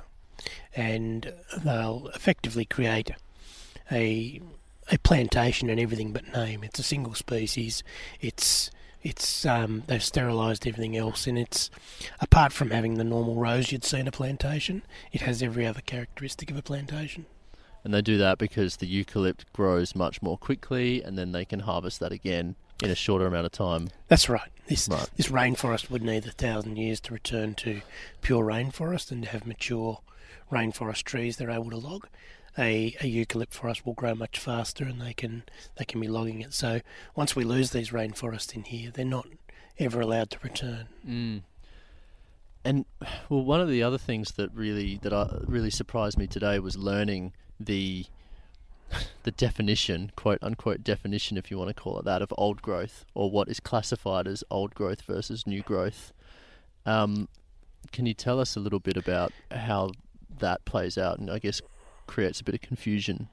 and 0.75 1.33
they'll 1.65 2.11
effectively 2.15 2.65
create 2.65 3.11
a 3.91 4.41
a 4.91 4.99
plantation 4.99 5.69
and 5.69 5.81
everything 5.81 6.13
but 6.13 6.33
name. 6.33 6.63
It's 6.63 6.79
a 6.79 6.85
single 6.85 7.15
species. 7.15 7.83
It's 8.21 8.71
it's 9.03 9.47
um, 9.47 9.85
they've 9.87 10.03
sterilised 10.03 10.67
everything 10.67 10.97
else, 10.97 11.27
and 11.27 11.39
it's 11.39 11.71
apart 12.21 12.53
from 12.53 12.71
having 12.71 12.95
the 12.95 13.05
normal 13.05 13.37
rows 13.37 13.71
you'd 13.71 13.85
see 13.85 14.01
in 14.01 14.09
a 14.09 14.13
plantation, 14.13 14.83
it 15.13 15.23
has 15.23 15.43
every 15.43 15.67
other 15.67 15.81
characteristic 15.81 16.51
of 16.51 16.57
a 16.57 16.63
plantation. 16.63 17.27
And 17.85 17.95
they 17.95 18.03
do 18.03 18.19
that 18.19 18.39
because 18.39 18.77
the 18.77 19.05
eucalypt 19.05 19.45
grows 19.53 19.95
much 19.95 20.21
more 20.23 20.37
quickly, 20.37 21.03
and 21.03 21.17
then 21.17 21.31
they 21.31 21.45
can 21.45 21.61
harvest 21.61 22.01
that 22.01 22.11
again 22.11 22.57
in 22.83 22.91
a 22.91 22.95
shorter 22.95 23.27
amount 23.27 23.47
of 23.47 23.53
time. 23.53 23.89
That's 24.09 24.29
right. 24.29 24.51
This 24.67 24.89
right. 24.89 25.09
this 25.17 25.29
rainforest 25.29 25.91
would 25.91 26.03
need 26.03 26.27
a 26.27 26.33
thousand 26.33 26.77
years 26.77 27.01
to 27.03 27.15
return 27.15 27.55
to 27.57 27.83
pure 28.21 28.45
rainforest 28.45 29.11
and 29.13 29.23
to 29.23 29.29
have 29.31 29.47
mature 29.47 30.01
rainforest 30.51 31.05
trees 31.05 31.37
they're 31.37 31.51
able 31.51 31.71
to 31.71 31.77
log. 31.77 32.09
A, 32.59 32.97
a 33.01 33.05
eucalypt 33.05 33.53
forest 33.53 33.85
will 33.85 33.93
grow 33.93 34.15
much 34.15 34.39
faster 34.39 34.85
and 34.85 35.01
they 35.01 35.13
can 35.13 35.45
they 35.77 35.85
can 35.85 36.01
be 36.01 36.09
logging 36.09 36.41
it. 36.41 36.53
So 36.55 36.81
once 37.15 37.37
we 37.37 37.45
lose 37.45 37.71
these 37.71 37.91
rainforests 37.91 38.55
in 38.55 38.65
here, 38.65 38.91
they're 38.91 39.05
not 39.05 39.29
ever 39.79 40.01
allowed 40.01 40.31
to 40.31 40.39
return. 40.43 40.89
Mm. 41.07 41.43
and 42.65 42.85
well, 43.29 43.45
one 43.45 43.61
of 43.61 43.69
the 43.69 43.83
other 43.83 43.99
things 43.99 44.33
that 44.33 44.53
really 44.53 44.99
that 45.03 45.13
I, 45.13 45.39
really 45.45 45.71
surprised 45.71 46.19
me 46.19 46.27
today 46.27 46.59
was 46.59 46.77
learning 46.77 47.35
the 47.61 48.07
the 49.25 49.31
definition, 49.31 50.13
quote 50.17 50.39
unquote 50.43 50.83
definition, 50.85 51.37
if 51.37 51.51
you 51.51 51.59
want 51.59 51.69
to 51.69 51.75
call 51.75 51.99
it 51.99 52.05
that, 52.05 52.23
of 52.23 52.33
old 52.37 52.63
growth 52.63 53.05
or 53.15 53.31
what 53.31 53.49
is 53.49 53.61
classified 53.61 54.27
as 54.27 54.45
old 54.51 54.75
growth 54.75 55.03
versus 55.03 55.47
new 55.47 55.63
growth. 55.63 56.13
Um, 56.85 57.29
can 57.93 58.07
you 58.07 58.15
tell 58.15 58.41
us 58.41 58.57
a 58.57 58.61
little 58.61 58.81
bit 58.81 58.97
about 58.97 59.33
how 59.51 59.91
that 60.39 60.65
plays 60.65 60.99
out, 60.99 61.19
and 61.19 61.31
I 61.31 61.39
guess 61.39 61.61
creates 62.07 62.41
a 62.41 62.45
bit 62.45 62.55
of 62.55 62.61
confusion 62.61 63.29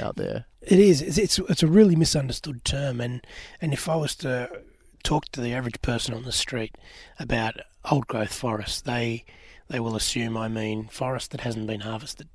out 0.00 0.16
there? 0.16 0.46
It 0.62 0.78
is. 0.78 1.02
It's 1.02 1.38
it's, 1.38 1.62
a 1.62 1.66
really 1.66 1.96
misunderstood 1.96 2.64
term, 2.64 3.00
and 3.00 3.24
and 3.60 3.72
if 3.72 3.88
I 3.88 3.96
was 3.96 4.16
to 4.16 4.50
talk 5.02 5.26
to 5.32 5.40
the 5.40 5.54
average 5.54 5.80
person 5.82 6.14
on 6.14 6.24
the 6.24 6.32
street 6.32 6.76
about 7.18 7.60
old 7.90 8.06
growth 8.06 8.34
forests, 8.34 8.80
they 8.80 9.24
they 9.68 9.80
will 9.80 9.96
assume 9.96 10.36
I 10.36 10.48
mean 10.48 10.88
forest 10.88 11.30
that 11.30 11.42
hasn't 11.42 11.66
been 11.66 11.80
harvested, 11.80 12.28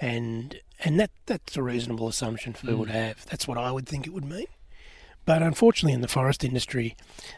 and 0.00 0.60
and 0.80 0.98
that 1.00 1.10
that's 1.26 1.56
a 1.56 1.62
reasonable 1.62 2.08
assumption 2.08 2.52
for 2.52 2.66
people 2.66 2.84
Mm. 2.84 2.88
to 2.88 2.92
have. 2.92 3.26
That's 3.26 3.48
what 3.48 3.58
I 3.58 3.70
would 3.72 3.86
think 3.88 4.06
it 4.06 4.12
would 4.12 4.24
mean. 4.24 4.46
But 5.24 5.42
unfortunately, 5.42 5.92
in 5.92 6.00
the 6.00 6.08
forest 6.08 6.44
industry, 6.44 6.96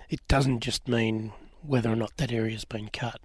it 0.09 0.21
doesn't 0.29 0.61
just 0.61 0.87
mean 0.87 1.33
whether 1.63 1.91
or 1.93 1.97
not 1.97 2.17
that 2.19 2.33
area 2.33 2.53
has 2.53 2.65
been 2.65 2.89
cut. 2.89 3.21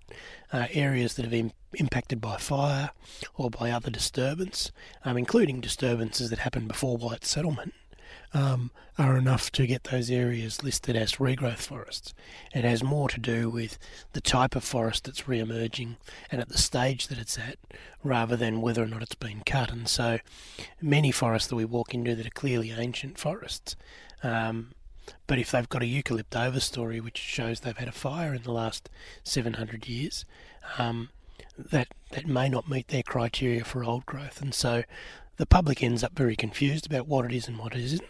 Uh, 0.52 0.67
areas 0.71 1.13
that 1.15 1.24
have 1.24 1.32
been 1.32 1.54
impacted 1.74 2.19
by 2.19 2.38
fire 2.38 2.91
or 3.36 3.50
by 3.50 3.71
other 3.71 3.89
disturbance, 3.91 4.71
um, 5.04 5.17
including 5.17 5.62
disturbances 5.62 6.30
that 6.30 6.39
happened 6.39 6.67
before 6.67 6.98
white 6.98 7.26
settlement, 7.26 7.74
um, 8.36 8.69
are 8.98 9.17
enough 9.17 9.50
to 9.50 9.65
get 9.65 9.86
those 9.86 10.12
areas 10.12 10.62
listed 10.62 10.95
as 10.95 11.13
regrowth 11.13 11.60
forests. 11.60 12.13
It 12.54 12.65
has 12.65 12.84
more 12.84 13.08
to 13.10 13.19
do 13.19 13.50
with 13.50 13.80
the 14.12 14.19
type 14.19 14.56
of 14.56 14.63
forest 14.63 15.06
that's 15.06 15.28
re-emerging 15.28 15.95
and 16.30 16.41
at 16.41 16.50
the 16.50 16.58
stage 16.58 17.08
that 17.08 17.17
it's 17.17 17.38
at, 17.38 17.58
rather 18.04 18.36
than 18.36 18.62
whether 18.62 18.84
or 18.84 18.88
not 18.88 19.02
it's 19.02 19.15
been 19.15 19.41
cut. 19.45 19.71
And 19.71 19.88
so, 19.88 20.19
many 20.82 21.12
forests 21.12 21.48
that 21.48 21.56
we 21.56 21.63
walk 21.63 21.93
into 21.93 22.13
that 22.13 22.28
are 22.28 22.32
clearly 22.32 22.71
ancient 22.71 23.17
forests. 23.17 23.78
Um, 24.21 24.71
but 25.28 25.39
if 25.39 25.52
they've 25.52 25.69
got 25.69 25.84
a 25.84 25.86
eucalypt 25.86 26.32
overstory, 26.32 27.02
which 27.02 27.17
shows 27.17 27.62
they've 27.62 27.78
had 27.78 27.88
a 27.88 27.93
fire 27.93 28.34
in 28.34 28.43
the 28.43 28.52
last 28.52 28.89
700 29.24 29.88
years, 29.88 30.26
um, 30.78 31.10
that 31.58 31.88
that 32.12 32.28
may 32.28 32.50
not 32.50 32.69
meet 32.69 32.89
their 32.89 33.04
criteria 33.04 33.63
for 33.63 33.84
old 33.84 34.06
growth, 34.06 34.41
and 34.41 34.54
so 34.54 34.84
the 35.38 35.45
public 35.45 35.84
ends 35.84 36.04
up 36.04 36.13
very 36.15 36.36
confused 36.36 36.86
about 36.86 37.08
what 37.08 37.26
it 37.26 37.32
is 37.32 37.48
and 37.48 37.58
what 37.58 37.76
it 37.76 37.82
isn't, 37.82 38.04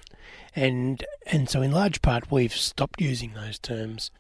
and 0.56 1.04
and 1.26 1.50
so 1.50 1.62
in 1.62 1.72
large 1.72 2.02
part 2.02 2.32
we've 2.32 2.56
stopped 2.56 3.02
using 3.02 3.34
those 3.34 3.60
terms 3.60 4.12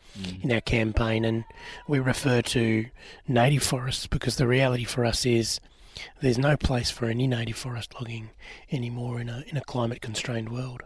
in 0.41 0.51
our 0.51 0.61
campaign, 0.61 1.25
and 1.25 1.43
we 1.87 1.99
refer 1.99 2.41
to 2.41 2.85
native 3.27 3.63
forests 3.63 4.07
because 4.07 4.37
the 4.37 4.47
reality 4.47 4.83
for 4.83 5.05
us 5.05 5.25
is 5.25 5.59
there's 6.21 6.37
no 6.37 6.57
place 6.57 6.91
for 6.91 7.05
any 7.05 7.27
native 7.27 7.57
forest 7.57 7.93
logging 7.95 8.29
anymore 8.71 9.19
in 9.19 9.29
a 9.29 9.43
in 9.47 9.57
a 9.57 9.61
climate 9.61 10.01
constrained 10.01 10.49
world. 10.49 10.81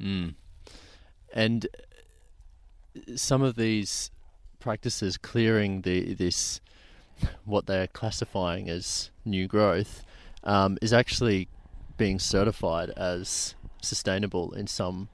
Mm. 0.00 0.34
And 1.32 1.66
some 3.16 3.42
of 3.42 3.56
these 3.56 4.10
practices 4.60 5.16
clearing 5.16 5.82
the 5.82 6.14
this 6.14 6.60
what 7.44 7.66
they're 7.66 7.86
classifying 7.86 8.68
as 8.68 9.10
new 9.24 9.46
growth 9.46 10.04
um, 10.44 10.78
is 10.80 10.92
actually 10.92 11.48
being 11.96 12.18
certified 12.18 12.90
as 12.90 13.54
sustainable 13.80 14.52
in 14.54 14.66
some 14.66 15.08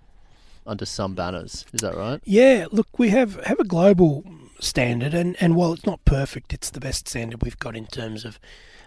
under 0.67 0.85
some 0.85 1.15
banners. 1.15 1.65
Is 1.73 1.81
that 1.81 1.97
right? 1.97 2.21
Yeah, 2.25 2.67
look, 2.71 2.99
we 2.99 3.09
have, 3.09 3.43
have 3.45 3.59
a 3.59 3.65
global 3.65 4.25
standard, 4.61 5.15
and, 5.15 5.37
and 5.41 5.57
while 5.57 5.73
it's 5.73 5.87
not 5.87 6.05
perfect, 6.05 6.53
it's 6.53 6.71
the 6.71 6.81
best 6.81 7.09
standard 7.09 7.43
we've 7.43 7.59
got 7.59 7.75
in 7.75 7.87
terms 7.87 8.25
of 8.25 8.39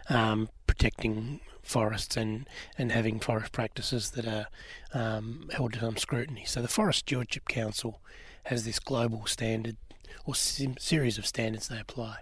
um, 0.10 0.50
protecting 0.68 1.40
forests 1.64 2.16
and, 2.16 2.48
and 2.78 2.92
having 2.92 3.20
forest 3.20 3.52
practices 3.52 4.12
that 4.12 4.28
are 4.28 4.48
um, 4.94 5.50
held 5.54 5.74
to 5.74 5.80
some 5.80 5.98
scrutiny. 5.98 6.46
So 6.46 6.62
the 6.62 6.68
Forest 6.68 7.00
Stewardship 7.00 7.48
Council 7.48 8.00
has 8.44 8.66
this 8.66 8.80
global 8.80 9.26
standard 9.26 9.78
or 10.26 10.36
sim- 10.36 10.78
series 10.78 11.18
of 11.18 11.26
standards 11.26 11.70
they 11.70 11.80
apply. 11.80 12.18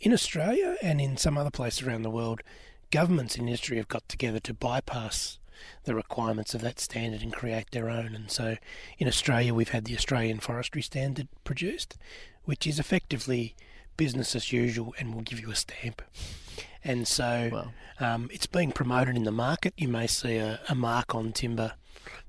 In 0.00 0.12
Australia 0.12 0.76
and 0.82 1.00
in 1.00 1.16
some 1.16 1.38
other 1.38 1.50
places 1.50 1.86
around 1.86 2.02
the 2.02 2.10
world, 2.10 2.42
governments 2.90 3.36
and 3.36 3.48
industry 3.48 3.76
have 3.76 3.88
got 3.88 4.08
together 4.08 4.40
to 4.40 4.54
bypass 4.54 5.38
the 5.84 5.94
requirements 5.94 6.54
of 6.54 6.60
that 6.62 6.80
standard 6.80 7.22
and 7.22 7.32
create 7.32 7.70
their 7.70 7.88
own. 7.88 8.14
And 8.14 8.30
so 8.30 8.56
in 8.98 9.08
Australia, 9.08 9.54
we've 9.54 9.70
had 9.70 9.84
the 9.84 9.94
Australian 9.94 10.40
Forestry 10.40 10.82
Standard 10.82 11.28
produced, 11.44 11.96
which 12.44 12.66
is 12.66 12.78
effectively 12.78 13.54
business 13.96 14.34
as 14.34 14.52
usual 14.52 14.94
and 14.98 15.14
will 15.14 15.22
give 15.22 15.40
you 15.40 15.50
a 15.50 15.54
stamp. 15.54 16.02
And 16.82 17.06
so 17.06 17.70
um, 17.98 18.30
it's 18.32 18.46
being 18.46 18.72
promoted 18.72 19.16
in 19.16 19.24
the 19.24 19.30
market. 19.30 19.74
You 19.76 19.88
may 19.88 20.06
see 20.06 20.36
a, 20.36 20.60
a 20.68 20.74
mark 20.74 21.14
on 21.14 21.32
timber 21.32 21.74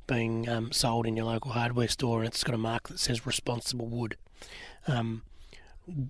being 0.07 0.49
um, 0.49 0.73
sold 0.73 1.07
in 1.07 1.15
your 1.15 1.25
local 1.25 1.51
hardware 1.51 1.87
store, 1.87 2.19
and 2.19 2.27
it's 2.27 2.43
got 2.43 2.53
a 2.53 2.57
mark 2.57 2.89
that 2.89 2.99
says 2.99 3.25
responsible 3.25 3.87
wood. 3.87 4.17
Um, 4.87 5.21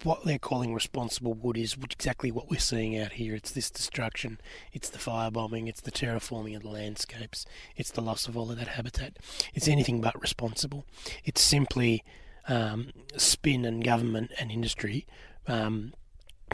what 0.03 0.25
they're 0.25 0.39
calling 0.39 0.73
responsible 0.73 1.33
wood 1.33 1.57
is 1.57 1.75
exactly 1.83 2.31
what 2.31 2.49
we're 2.49 2.59
seeing 2.59 2.97
out 2.97 3.13
here. 3.13 3.35
It's 3.35 3.51
this 3.51 3.69
destruction, 3.69 4.39
it's 4.71 4.89
the 4.89 4.99
firebombing, 4.99 5.67
it's 5.67 5.81
the 5.81 5.91
terraforming 5.91 6.55
of 6.55 6.63
the 6.63 6.69
landscapes, 6.69 7.45
it's 7.75 7.91
the 7.91 8.01
loss 8.01 8.27
of 8.27 8.37
all 8.37 8.51
of 8.51 8.57
that 8.57 8.69
habitat. 8.69 9.17
It's 9.53 9.67
anything 9.67 10.01
but 10.01 10.19
responsible. 10.21 10.85
It's 11.23 11.41
simply 11.41 12.03
um, 12.47 12.91
spin 13.17 13.65
and 13.65 13.83
government 13.83 14.31
and 14.39 14.51
industry 14.51 15.05
um, 15.47 15.93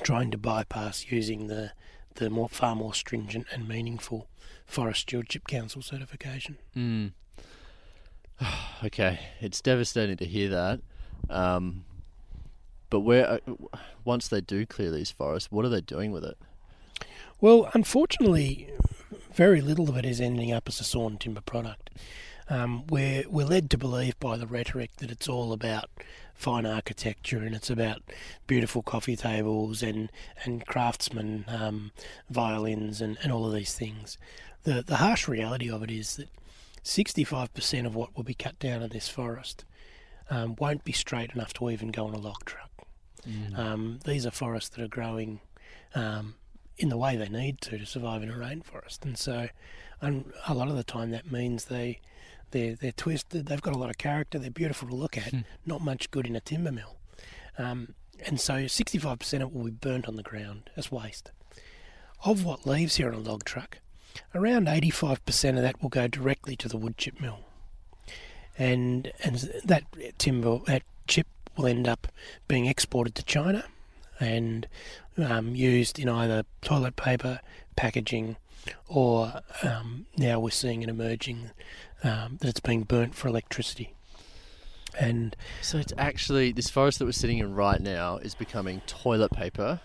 trying 0.04 0.32
to 0.32 0.38
bypass 0.38 1.06
using 1.10 1.48
the 1.48 1.72
the 2.16 2.30
more 2.32 2.50
far 2.50 2.76
more 2.76 2.96
stringent 2.96 3.46
and 3.54 3.68
meaningful 3.68 4.28
Forest 4.66 5.02
Stewardship 5.02 5.48
Council 5.48 5.84
certification. 5.84 6.58
Mm. 6.76 7.12
okay, 8.84 9.20
it's 9.40 9.62
devastating 9.62 10.18
to 10.18 10.26
hear 10.26 10.50
that. 10.50 10.82
Um, 11.30 11.86
but 12.90 13.02
where 13.02 13.28
uh, 13.30 13.40
once 14.06 14.28
they 14.28 14.42
do 14.42 14.66
clear 14.66 14.92
these 14.92 15.12
forests, 15.12 15.52
what 15.52 15.66
are 15.66 15.70
they 15.70 15.82
doing 15.82 16.12
with 16.12 16.24
it? 16.24 16.38
Well, 17.40 17.70
unfortunately, 17.74 18.70
very 19.34 19.62
little 19.62 19.90
of 19.90 19.98
it 19.98 20.06
is 20.06 20.20
ending 20.20 20.52
up 20.52 20.68
as 20.68 20.80
a 20.80 20.84
sawn 20.84 21.18
timber 21.18 21.42
product. 21.42 21.90
Um, 22.50 22.88
we're 22.88 23.24
we're 23.30 23.46
led 23.46 23.70
to 23.72 23.78
believe 23.78 24.18
by 24.20 24.38
the 24.38 24.48
rhetoric 24.48 24.96
that 24.98 25.12
it's 25.12 25.28
all 25.28 25.52
about 25.52 25.90
fine 26.34 26.66
architecture 26.66 27.40
and 27.40 27.54
it's 27.54 27.70
about 27.70 28.02
beautiful 28.46 28.82
coffee 28.82 29.16
tables 29.16 29.84
and 29.84 30.10
and 30.44 30.66
craftsman 30.66 31.46
um, 31.48 31.92
violins 32.30 33.02
and, 33.02 33.18
and 33.22 33.32
all 33.32 33.46
of 33.46 33.54
these 33.54 33.74
things. 33.76 34.18
The 34.64 34.82
the 34.82 34.98
harsh 34.98 35.28
reality 35.28 35.70
of 35.70 35.84
it 35.84 35.92
is 35.92 36.16
that 36.16 36.30
65% 36.84 37.86
of 37.86 37.96
what 37.96 38.16
will 38.16 38.24
be 38.24 38.34
cut 38.34 38.58
down 38.60 38.82
in 38.82 38.90
this 38.90 39.10
forest 39.10 39.66
um, 40.30 40.56
won't 40.58 40.86
be 40.86 40.94
straight 40.94 41.32
enough 41.32 41.54
to 41.54 41.70
even 41.70 41.90
go 41.90 42.08
on 42.08 42.14
a 42.14 42.20
log 42.20 42.46
truck. 42.46 42.72
Um, 43.56 44.00
these 44.06 44.26
are 44.26 44.32
forests 44.32 44.70
that 44.70 44.84
are 44.84 44.88
growing 44.88 45.40
um, 45.96 46.36
in 46.78 46.90
the 46.90 46.98
way 46.98 47.16
they 47.16 47.30
need 47.30 47.62
to 47.62 47.78
to 47.78 47.86
survive 47.86 48.24
in 48.24 48.30
a 48.30 48.34
rainforest, 48.34 49.04
and 49.04 49.18
so 49.18 49.50
and 50.02 50.32
a 50.48 50.54
lot 50.54 50.68
of 50.68 50.76
the 50.76 50.84
time 50.84 51.12
that 51.12 51.32
means 51.32 51.66
they 51.66 52.00
they're 52.52 52.76
they're 52.76 52.92
twisted. 52.92 53.48
They've 53.48 53.62
got 53.62 53.74
a 53.74 53.78
lot 53.78 53.90
of 53.90 53.98
character. 53.98 54.40
They're 54.40 54.50
beautiful 54.50 54.88
to 54.88 54.96
look 54.96 55.18
at. 55.18 55.34
Not 55.66 55.82
much 55.82 56.12
good 56.12 56.28
in 56.28 56.36
a 56.36 56.40
timber 56.40 56.72
mill, 56.72 56.96
um, 57.58 57.94
and 58.26 58.40
so 58.40 58.54
65% 58.54 59.34
of 59.34 59.42
it 59.42 59.54
will 59.54 59.66
be 59.66 59.72
burnt 59.72 60.08
on 60.08 60.16
the 60.16 60.24
ground 60.24 60.70
as 60.76 60.92
waste. 60.92 61.32
Of 62.24 62.44
what 62.44 62.66
leaves 62.66 62.96
here 62.96 63.10
on 63.10 63.14
a 63.14 63.20
log 63.20 63.44
truck, 63.44 63.78
around 64.34 64.68
85% 64.68 65.50
of 65.50 65.62
that 65.62 65.82
will 65.82 65.90
go 65.90 66.08
directly 66.08 66.56
to 66.56 66.68
the 66.68 66.78
wood 66.78 66.98
chip 66.98 67.20
mill, 67.22 67.40
and 68.58 69.12
and 69.24 69.36
that 69.66 69.84
timber 70.18 70.60
that 70.66 70.84
chip 71.08 71.28
will 71.58 71.68
end 71.68 71.88
up 71.88 72.08
being 72.48 72.66
exported 72.66 73.16
to 73.16 73.24
China 73.24 73.66
and 74.20 74.68
um, 75.18 75.56
used 75.56 76.00
in 76.00 76.10
either 76.10 76.44
toilet 76.62 76.96
paper, 76.96 77.40
packaging, 77.76 78.38
or 78.88 79.42
um, 79.64 80.06
now 80.18 80.40
we're 80.40 80.50
seeing 80.50 80.82
it 80.82 80.90
emerging 80.90 81.52
um, 82.04 82.38
that 82.42 82.50
it's 82.50 82.60
being 82.60 82.84
burnt 82.84 83.16
for 83.16 83.28
electricity. 83.28 83.94
And 85.00 85.36
So 85.62 85.78
it's 85.78 85.94
actually 85.98 86.52
this 86.52 86.70
forest 86.70 87.00
that 87.00 87.06
we're 87.06 87.12
sitting 87.12 87.38
in 87.38 87.54
right 87.54 87.80
now 87.80 88.18
is 88.18 88.36
becoming 88.36 88.82
toilet 88.88 89.32
paper, 89.32 89.82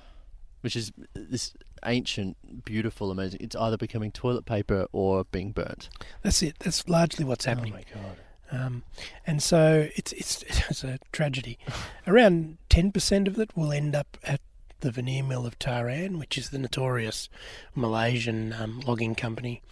which 0.63 0.77
is 0.77 0.93
this 1.15 1.53
ancient, 1.85 2.65
beautiful, 2.65 3.11
amazing. 3.11 3.41
It's 3.43 3.57
either 3.57 3.77
becoming 3.77 4.11
toilet 4.11 4.47
paper 4.47 4.87
or 4.93 5.25
being 5.25 5.53
burnt. 5.53 5.89
that's 6.23 6.43
it. 6.43 6.57
That's 6.61 6.89
largely 6.89 7.25
what's 7.25 7.45
happening. 7.45 7.73
Oh 7.73 7.77
my 7.77 8.03
god! 8.03 8.17
Um, 8.53 8.85
and 9.27 9.43
so 9.43 9.89
it's 9.97 10.13
it's 10.13 10.43
it's 10.71 10.85
a 10.85 10.99
tragedy. 11.11 11.59
Around 12.07 12.59
ten 12.69 12.93
percent 12.93 13.27
of 13.27 13.39
it 13.39 13.57
will 13.57 13.73
end 13.73 13.97
up 13.97 14.19
at 14.23 14.41
the 14.81 14.91
veneer 14.91 15.23
mill 15.23 15.47
of 15.47 15.59
Ta 15.59 15.87
Ann, 15.87 16.19
which 16.19 16.37
is 16.37 16.51
the 16.51 16.59
notorious 16.59 17.29
Malaysian 17.75 18.53
um, 18.53 18.81
logging 18.81 19.15
company, 19.15 19.63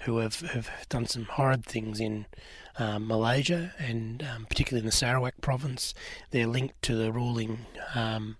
who 0.00 0.18
have, 0.18 0.40
have 0.40 0.70
done 0.88 1.06
some 1.06 1.24
horrid 1.24 1.64
things 1.64 2.00
in 2.00 2.26
um, 2.78 3.06
Malaysia 3.06 3.72
and 3.78 4.22
um, 4.22 4.46
particularly 4.46 4.80
in 4.80 4.86
the 4.86 4.92
Sarawak 4.92 5.40
province. 5.40 5.94
They're 6.30 6.46
linked 6.46 6.80
to 6.82 6.96
the 6.96 7.12
ruling 7.12 7.66
um, 7.94 8.38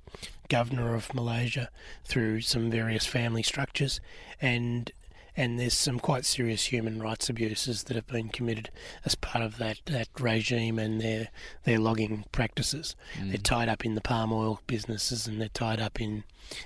governor 0.48 0.94
of 0.94 1.14
Malaysia 1.14 1.70
through 2.04 2.40
some 2.40 2.70
various 2.70 3.06
family 3.06 3.42
structures, 3.42 4.00
and 4.40 4.90
and 5.36 5.58
there's 5.58 5.74
some 5.74 5.98
quite 5.98 6.24
serious 6.24 6.66
human 6.66 7.02
rights 7.02 7.28
abuses 7.28 7.84
that 7.84 7.96
have 7.96 8.06
been 8.06 8.28
committed 8.28 8.70
as 9.04 9.14
part 9.14 9.44
of 9.44 9.58
that, 9.58 9.80
that 9.86 10.08
regime 10.18 10.78
and 10.78 11.00
their 11.00 11.28
their 11.64 11.78
logging 11.78 12.24
practices. 12.32 12.94
Mm. 13.18 13.28
They're 13.30 13.38
tied 13.38 13.68
up 13.68 13.84
in 13.84 13.94
the 13.94 14.00
palm 14.00 14.32
oil 14.32 14.60
businesses 14.66 15.26
and 15.26 15.40
they're 15.40 15.48
tied 15.48 15.80
up 15.80 16.00
in 16.00 16.24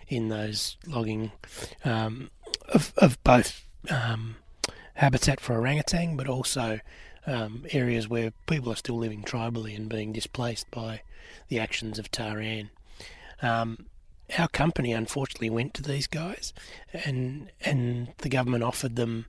in 0.09 0.29
those 0.29 0.77
logging 0.87 1.33
um, 1.85 2.31
of 2.69 2.93
of 2.97 3.23
both 3.25 3.65
um, 3.91 4.37
habitat 4.95 5.41
for 5.41 5.55
orangutan, 5.55 6.17
but 6.17 6.29
also 6.29 6.81
um, 7.27 7.65
areas 7.73 8.09
where 8.09 8.33
people 8.47 8.73
are 8.73 8.77
still 8.77 8.97
living 8.97 9.23
tribally 9.23 9.77
and 9.77 9.89
being 9.89 10.13
displaced 10.13 10.71
by 10.71 11.03
the 11.49 11.59
actions 11.59 11.99
of 11.99 12.11
Ta 12.11 12.37
Ann. 12.37 12.71
Um, 13.41 13.87
our 14.37 14.49
company 14.49 14.93
unfortunately 14.93 15.51
went 15.51 15.75
to 15.75 15.83
these 15.83 16.07
guys, 16.07 16.53
and 16.93 17.51
and 17.61 18.13
the 18.19 18.29
government 18.29 18.65
offered 18.65 18.97
them 18.97 19.27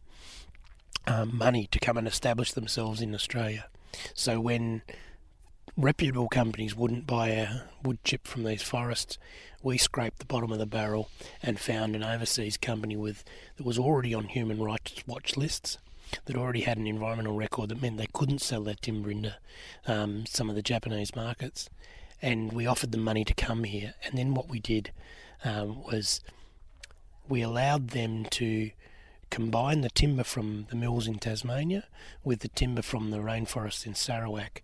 um, 1.07 1.37
money 1.37 1.67
to 1.71 1.79
come 1.79 1.97
and 1.97 2.07
establish 2.07 2.53
themselves 2.53 3.01
in 3.01 3.15
Australia. 3.15 3.67
So 4.13 4.39
when 4.39 4.81
reputable 5.77 6.27
companies 6.27 6.75
wouldn't 6.75 7.07
buy 7.07 7.47
wood 7.83 8.03
chip 8.03 8.27
from 8.27 8.43
these 8.43 8.61
forests, 8.61 9.17
we 9.63 9.77
scraped 9.77 10.19
the 10.19 10.25
bottom 10.25 10.51
of 10.51 10.59
the 10.59 10.65
barrel 10.65 11.09
and 11.41 11.59
found 11.59 11.95
an 11.95 12.03
overseas 12.03 12.57
company 12.57 12.95
with 12.95 13.23
that 13.57 13.65
was 13.65 13.79
already 13.79 14.13
on 14.13 14.25
human 14.25 14.61
rights 14.61 15.03
watch 15.07 15.37
lists 15.37 15.77
that 16.25 16.35
already 16.35 16.61
had 16.61 16.77
an 16.77 16.87
environmental 16.87 17.35
record 17.35 17.69
that 17.69 17.81
meant 17.81 17.97
they 17.97 18.07
couldn't 18.13 18.41
sell 18.41 18.63
their 18.63 18.75
timber 18.75 19.11
into 19.11 19.35
um, 19.85 20.25
some 20.25 20.49
of 20.49 20.55
the 20.55 20.61
Japanese 20.61 21.15
markets 21.15 21.69
and 22.21 22.51
we 22.51 22.65
offered 22.65 22.91
them 22.91 23.03
money 23.03 23.23
to 23.25 23.33
come 23.33 23.63
here. 23.63 23.93
And 24.03 24.17
then 24.17 24.33
what 24.33 24.49
we 24.49 24.59
did 24.59 24.91
um, 25.43 25.83
was 25.83 26.21
we 27.27 27.41
allowed 27.41 27.89
them 27.89 28.25
to 28.25 28.71
combine 29.29 29.81
the 29.81 29.89
timber 29.89 30.23
from 30.23 30.65
the 30.69 30.75
mills 30.75 31.07
in 31.07 31.19
Tasmania 31.19 31.85
with 32.23 32.39
the 32.39 32.47
timber 32.47 32.81
from 32.81 33.11
the 33.11 33.19
rainforest 33.19 33.85
in 33.85 33.95
Sarawak. 33.95 34.61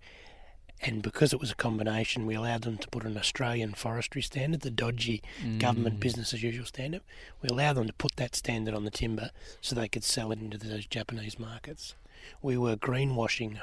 And 0.82 1.02
because 1.02 1.32
it 1.32 1.40
was 1.40 1.52
a 1.52 1.56
combination, 1.56 2.26
we 2.26 2.36
allowed 2.36 2.64
them 2.64 2.78
to 2.78 2.88
put 2.90 3.06
an 3.06 3.18
Australian 3.18 3.74
forestry 3.74 4.22
standard, 4.22 4.62
the 4.62 4.70
dodgy 4.70 5.24
mm. 5.42 5.58
government 5.60 6.00
business 6.00 6.34
as 6.34 6.44
usual 6.44 6.66
standard. 6.66 7.02
We 7.42 7.50
allowed 7.50 7.74
them 7.74 7.88
to 7.88 7.94
put 7.94 8.18
that 8.18 8.36
standard 8.36 8.74
on 8.74 8.84
the 8.84 8.92
timber 8.92 9.32
so 9.62 9.74
they 9.74 9.88
could 9.88 10.04
sell 10.04 10.32
it 10.32 10.40
into 10.40 10.58
those 10.58 10.86
Japanese 10.86 11.40
markets. 11.40 11.96
We 12.42 12.58
were 12.58 12.76
greenwashing 12.76 13.60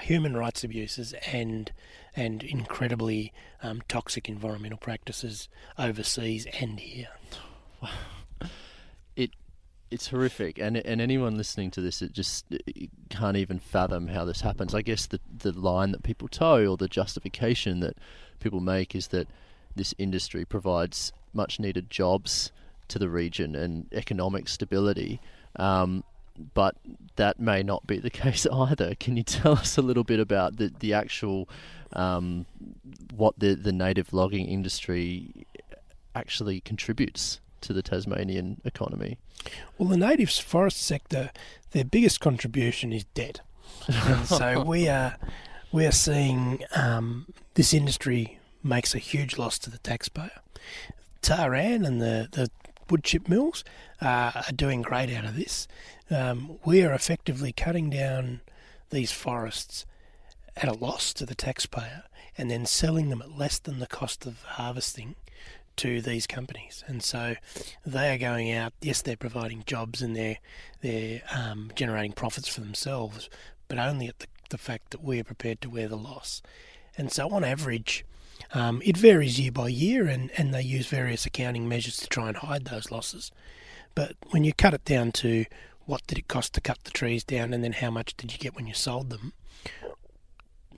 human 0.00 0.36
rights 0.36 0.64
abuses 0.64 1.14
and 1.32 1.72
and 2.14 2.42
incredibly 2.42 3.32
um, 3.62 3.82
toxic 3.88 4.28
environmental 4.28 4.78
practices 4.78 5.48
overseas 5.78 6.46
and 6.60 6.80
here. 6.80 7.08
It 9.14 9.30
it's 9.90 10.08
horrific, 10.08 10.58
and 10.58 10.76
and 10.76 11.00
anyone 11.00 11.36
listening 11.36 11.70
to 11.72 11.80
this, 11.80 12.02
it 12.02 12.12
just 12.12 12.46
it 12.50 12.90
can't 13.10 13.36
even 13.36 13.58
fathom 13.58 14.08
how 14.08 14.24
this 14.24 14.40
happens. 14.40 14.74
I 14.74 14.82
guess 14.82 15.06
the 15.06 15.20
the 15.38 15.52
line 15.52 15.92
that 15.92 16.02
people 16.02 16.28
toe 16.28 16.66
or 16.66 16.76
the 16.76 16.88
justification 16.88 17.80
that 17.80 17.96
people 18.40 18.60
make 18.60 18.94
is 18.94 19.08
that 19.08 19.28
this 19.74 19.94
industry 19.98 20.44
provides 20.44 21.12
much 21.32 21.60
needed 21.60 21.90
jobs 21.90 22.50
to 22.88 22.98
the 22.98 23.08
region 23.08 23.54
and 23.54 23.86
economic 23.92 24.48
stability. 24.48 25.20
Um, 25.56 26.04
but 26.54 26.76
that 27.16 27.40
may 27.40 27.62
not 27.62 27.86
be 27.86 27.98
the 27.98 28.10
case 28.24 28.46
either. 28.52 28.94
Can 28.94 29.16
you 29.16 29.22
tell 29.22 29.52
us 29.52 29.76
a 29.76 29.82
little 29.82 30.04
bit 30.04 30.20
about 30.20 30.56
the 30.56 30.72
the 30.78 30.92
actual 30.92 31.48
um, 31.92 32.46
what 33.14 33.38
the 33.38 33.54
the 33.54 33.72
native 33.72 34.12
logging 34.12 34.46
industry 34.46 35.46
actually 36.14 36.60
contributes 36.60 37.40
to 37.60 37.72
the 37.72 37.82
Tasmanian 37.82 38.60
economy? 38.64 39.18
Well, 39.78 39.88
the 39.88 39.96
native 39.96 40.30
forest 40.30 40.82
sector, 40.82 41.30
their 41.70 41.84
biggest 41.84 42.20
contribution 42.20 42.92
is 42.92 43.04
debt, 43.14 43.40
and 43.86 44.26
so 44.26 44.62
we 44.66 44.88
are 44.88 45.16
we 45.72 45.86
are 45.86 45.92
seeing 45.92 46.62
um, 46.74 47.26
this 47.54 47.74
industry 47.74 48.38
makes 48.62 48.94
a 48.94 48.98
huge 48.98 49.38
loss 49.38 49.58
to 49.60 49.70
the 49.70 49.78
taxpayer. 49.78 50.40
Ta 51.22 51.50
Ann 51.52 51.84
and 51.84 52.00
the, 52.00 52.28
the 52.30 52.50
wood 52.90 53.04
chip 53.04 53.28
mills 53.28 53.64
uh, 54.00 54.32
are 54.34 54.52
doing 54.54 54.82
great 54.82 55.12
out 55.12 55.24
of 55.24 55.36
this 55.36 55.66
um, 56.10 56.58
we 56.64 56.82
are 56.82 56.92
effectively 56.92 57.52
cutting 57.52 57.90
down 57.90 58.40
these 58.90 59.12
forests 59.12 59.84
at 60.56 60.68
a 60.68 60.72
loss 60.72 61.12
to 61.14 61.26
the 61.26 61.34
taxpayer 61.34 62.04
and 62.38 62.50
then 62.50 62.66
selling 62.66 63.08
them 63.10 63.22
at 63.22 63.36
less 63.36 63.58
than 63.58 63.78
the 63.78 63.86
cost 63.86 64.26
of 64.26 64.42
harvesting 64.42 65.16
to 65.76 66.00
these 66.00 66.26
companies. 66.26 66.82
And 66.86 67.02
so 67.02 67.36
they 67.84 68.14
are 68.14 68.18
going 68.18 68.50
out, 68.52 68.72
yes, 68.80 69.02
they're 69.02 69.16
providing 69.16 69.62
jobs 69.66 70.00
and 70.00 70.16
they're, 70.16 70.38
they're 70.80 71.22
um, 71.34 71.70
generating 71.74 72.12
profits 72.12 72.48
for 72.48 72.60
themselves, 72.60 73.28
but 73.68 73.78
only 73.78 74.08
at 74.08 74.18
the, 74.18 74.26
the 74.50 74.58
fact 74.58 74.90
that 74.90 75.02
we 75.02 75.20
are 75.20 75.24
prepared 75.24 75.60
to 75.62 75.70
wear 75.70 75.88
the 75.88 75.96
loss. 75.96 76.40
And 76.96 77.12
so 77.12 77.28
on 77.30 77.44
average, 77.44 78.04
um, 78.52 78.82
it 78.84 78.96
varies 78.96 79.40
year 79.40 79.52
by 79.52 79.68
year, 79.68 80.06
and, 80.06 80.30
and 80.36 80.52
they 80.52 80.62
use 80.62 80.86
various 80.86 81.26
accounting 81.26 81.68
measures 81.68 81.96
to 81.98 82.08
try 82.08 82.28
and 82.28 82.36
hide 82.36 82.66
those 82.66 82.90
losses. 82.90 83.30
But 83.94 84.16
when 84.30 84.44
you 84.44 84.52
cut 84.52 84.74
it 84.74 84.84
down 84.84 85.12
to 85.12 85.46
what 85.86 86.06
did 86.06 86.18
it 86.18 86.28
cost 86.28 86.52
to 86.54 86.60
cut 86.60 86.82
the 86.84 86.90
trees 86.90 87.24
down, 87.24 87.54
and 87.54 87.64
then 87.64 87.72
how 87.72 87.90
much 87.90 88.16
did 88.16 88.32
you 88.32 88.38
get 88.38 88.54
when 88.54 88.66
you 88.66 88.74
sold 88.74 89.08
them. 89.08 89.32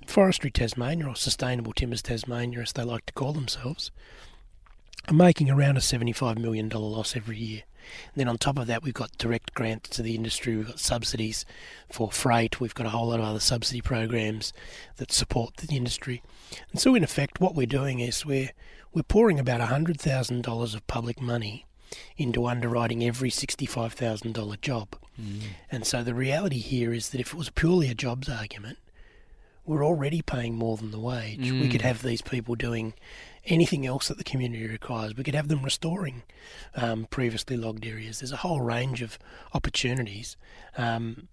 Forestry 0.07 0.51
Tasmania, 0.51 1.09
or 1.09 1.17
Sustainable 1.17 1.73
Timbers 1.73 2.03
Tasmania, 2.03 2.61
as 2.61 2.73
they 2.73 2.85
like 2.85 3.07
to 3.07 3.13
call 3.13 3.33
themselves, 3.33 3.91
are 5.09 5.15
making 5.15 5.51
around 5.51 5.77
a 5.77 5.81
$75 5.81 6.39
million 6.39 6.69
loss 6.69 7.17
every 7.17 7.39
year. 7.39 7.63
And 8.07 8.15
then 8.17 8.29
on 8.29 8.39
top 8.39 8.59
of 8.59 8.67
that, 8.67 8.83
we've 8.83 8.95
got 8.95 9.17
direct 9.19 9.55
grants 9.55 9.91
to 9.91 10.03
the 10.03 10.15
industry, 10.15 10.57
we've 10.57 10.67
got 10.67 10.81
subsidies 10.81 11.45
for 11.91 12.11
freight, 12.11 12.61
we've 12.61 12.75
got 12.75 12.87
a 12.87 12.91
whole 12.91 13.09
lot 13.09 13.21
of 13.21 13.27
other 13.27 13.41
subsidy 13.41 13.81
programs 13.81 14.53
that 14.97 15.13
support 15.13 15.57
the 15.57 15.75
industry. 15.75 16.23
And 16.71 16.81
so, 16.81 16.95
in 16.95 17.05
effect, 17.05 17.41
what 17.41 17.55
we're 17.55 17.67
doing 17.67 18.01
is 18.01 18.25
we're, 18.25 18.51
we're 18.93 19.03
pouring 19.03 19.39
about 19.39 19.61
$100,000 19.61 20.75
of 20.75 20.87
public 20.87 21.21
money 21.21 21.67
into 22.17 22.47
underwriting 22.47 23.05
every 23.05 23.31
$65,000 23.31 24.61
job. 24.61 24.97
Mm. 25.21 25.41
And 25.71 25.87
so 25.87 26.03
the 26.03 26.15
reality 26.15 26.59
here 26.59 26.93
is 26.93 27.11
that 27.11 27.21
if 27.21 27.33
it 27.33 27.37
was 27.37 27.51
purely 27.51 27.89
a 27.89 27.95
jobs 27.95 28.29
argument, 28.29 28.79
we're 29.65 29.85
already 29.85 30.23
paying 30.23 30.55
more 30.55 30.77
than 30.77 30.91
the 30.91 30.99
wage. 30.99 31.51
Mm. 31.51 31.61
We 31.61 31.69
could 31.69 31.83
have 31.83 32.03
these 32.03 32.23
people 32.23 32.55
doing 32.55 32.95
anything 33.49 33.87
else 33.87 34.09
that 34.09 34.19
the 34.19 34.25
community 34.25 34.67
requires. 34.67 35.17
We 35.17 35.25
could 35.25 35.35
have 35.35 35.49
them 35.49 35.63
restoring 35.63 36.23
um, 36.75 37.07
previously 37.11 37.57
logged 37.57 37.87
areas. 37.87 38.21
There's 38.21 38.33
a 38.33 38.37
whole 38.37 38.61
range 38.61 39.03
of 39.03 39.19
opportunities. 39.55 40.37
Um, 40.77 41.29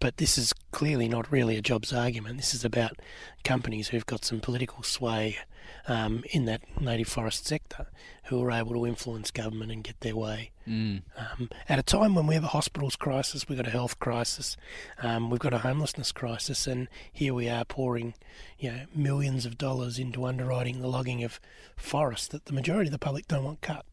but 0.00 0.16
this 0.16 0.38
is 0.38 0.52
clearly 0.70 1.08
not 1.08 1.30
really 1.30 1.56
a 1.56 1.62
jobs 1.62 1.92
argument. 1.92 2.36
This 2.36 2.54
is 2.54 2.64
about 2.64 2.98
companies 3.44 3.88
who've 3.88 4.06
got 4.06 4.24
some 4.24 4.40
political 4.40 4.82
sway 4.82 5.38
um, 5.86 6.22
in 6.30 6.44
that 6.44 6.62
native 6.80 7.08
forest 7.08 7.46
sector 7.46 7.86
who 8.24 8.42
are 8.42 8.50
able 8.50 8.74
to 8.74 8.86
influence 8.86 9.30
government 9.30 9.72
and 9.72 9.82
get 9.82 10.00
their 10.00 10.16
way. 10.16 10.50
Mm. 10.66 11.02
Um, 11.16 11.50
at 11.68 11.78
a 11.78 11.82
time 11.82 12.14
when 12.14 12.26
we 12.26 12.34
have 12.34 12.44
a 12.44 12.48
hospitals 12.48 12.96
crisis, 12.96 13.48
we've 13.48 13.58
got 13.58 13.66
a 13.66 13.70
health 13.70 13.98
crisis, 13.98 14.56
um, 15.02 15.30
we've 15.30 15.40
got 15.40 15.54
a 15.54 15.58
homelessness 15.58 16.12
crisis, 16.12 16.66
and 16.66 16.88
here 17.12 17.34
we 17.34 17.48
are 17.48 17.64
pouring 17.64 18.14
you 18.58 18.70
know, 18.70 18.80
millions 18.94 19.46
of 19.46 19.56
dollars 19.56 19.98
into 19.98 20.24
underwriting 20.24 20.80
the 20.80 20.88
logging 20.88 21.24
of 21.24 21.40
forests 21.76 22.28
that 22.28 22.46
the 22.46 22.52
majority 22.52 22.88
of 22.88 22.92
the 22.92 22.98
public 22.98 23.26
don't 23.28 23.44
want 23.44 23.60
cut. 23.60 23.84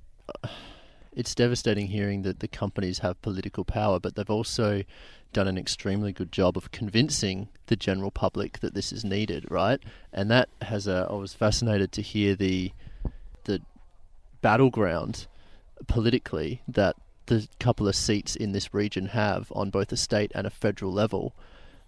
It's 1.14 1.34
devastating 1.34 1.88
hearing 1.88 2.24
that 2.24 2.42
the 2.42 2.48
companies 2.50 3.00
have 3.00 3.22
political 3.22 3.64
power, 3.64 4.02
but 4.02 4.16
they've 4.16 4.30
also 4.30 4.84
done 5.36 5.48
an 5.50 5.58
extremely 5.58 6.14
good 6.14 6.32
job 6.32 6.56
of 6.56 6.72
convincing 6.72 7.50
the 7.66 7.76
general 7.76 8.10
public 8.10 8.62
that 8.62 8.74
this 8.74 8.94
is 8.94 9.04
needed, 9.04 9.46
right? 9.52 9.84
And 10.14 10.32
that 10.32 10.48
has 10.62 10.88
a. 10.88 11.08
I 11.12 11.16
was 11.16 11.34
fascinated 11.34 11.92
to 11.92 12.02
hear 12.02 12.36
the 12.36 12.72
the 13.44 13.62
battleground 14.42 15.28
politically 15.88 16.62
that 16.70 16.96
the 17.26 17.50
couple 17.60 17.86
of 17.86 17.98
seats 17.98 18.38
in 18.38 18.54
this 18.54 18.74
region 18.74 19.08
have 19.08 19.52
on 19.54 19.70
both 19.70 19.92
a 19.92 19.98
state 19.98 20.32
and 20.34 20.48
a 20.48 20.50
federal 20.50 20.94
level. 20.94 21.36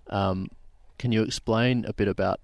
Um, 0.10 0.50
can 1.00 1.14
you 1.14 1.24
explain 1.24 1.86
a 1.86 1.94
bit 1.94 2.10
about 2.10 2.42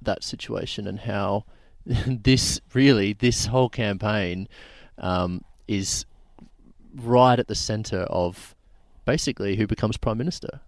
that 0.00 0.22
situation 0.22 0.86
and 0.86 1.00
how 1.00 1.44
this 1.84 2.60
really 2.72 3.14
this 3.14 3.46
whole 3.46 3.68
campaign 3.68 4.46
um, 4.96 5.42
is 5.66 6.04
right 6.94 7.40
at 7.40 7.48
the 7.48 7.56
centre 7.56 8.02
of 8.02 8.54
basically 9.10 9.56
who 9.56 9.66
becomes 9.66 9.96
prime 9.96 10.18
minister. 10.18 10.60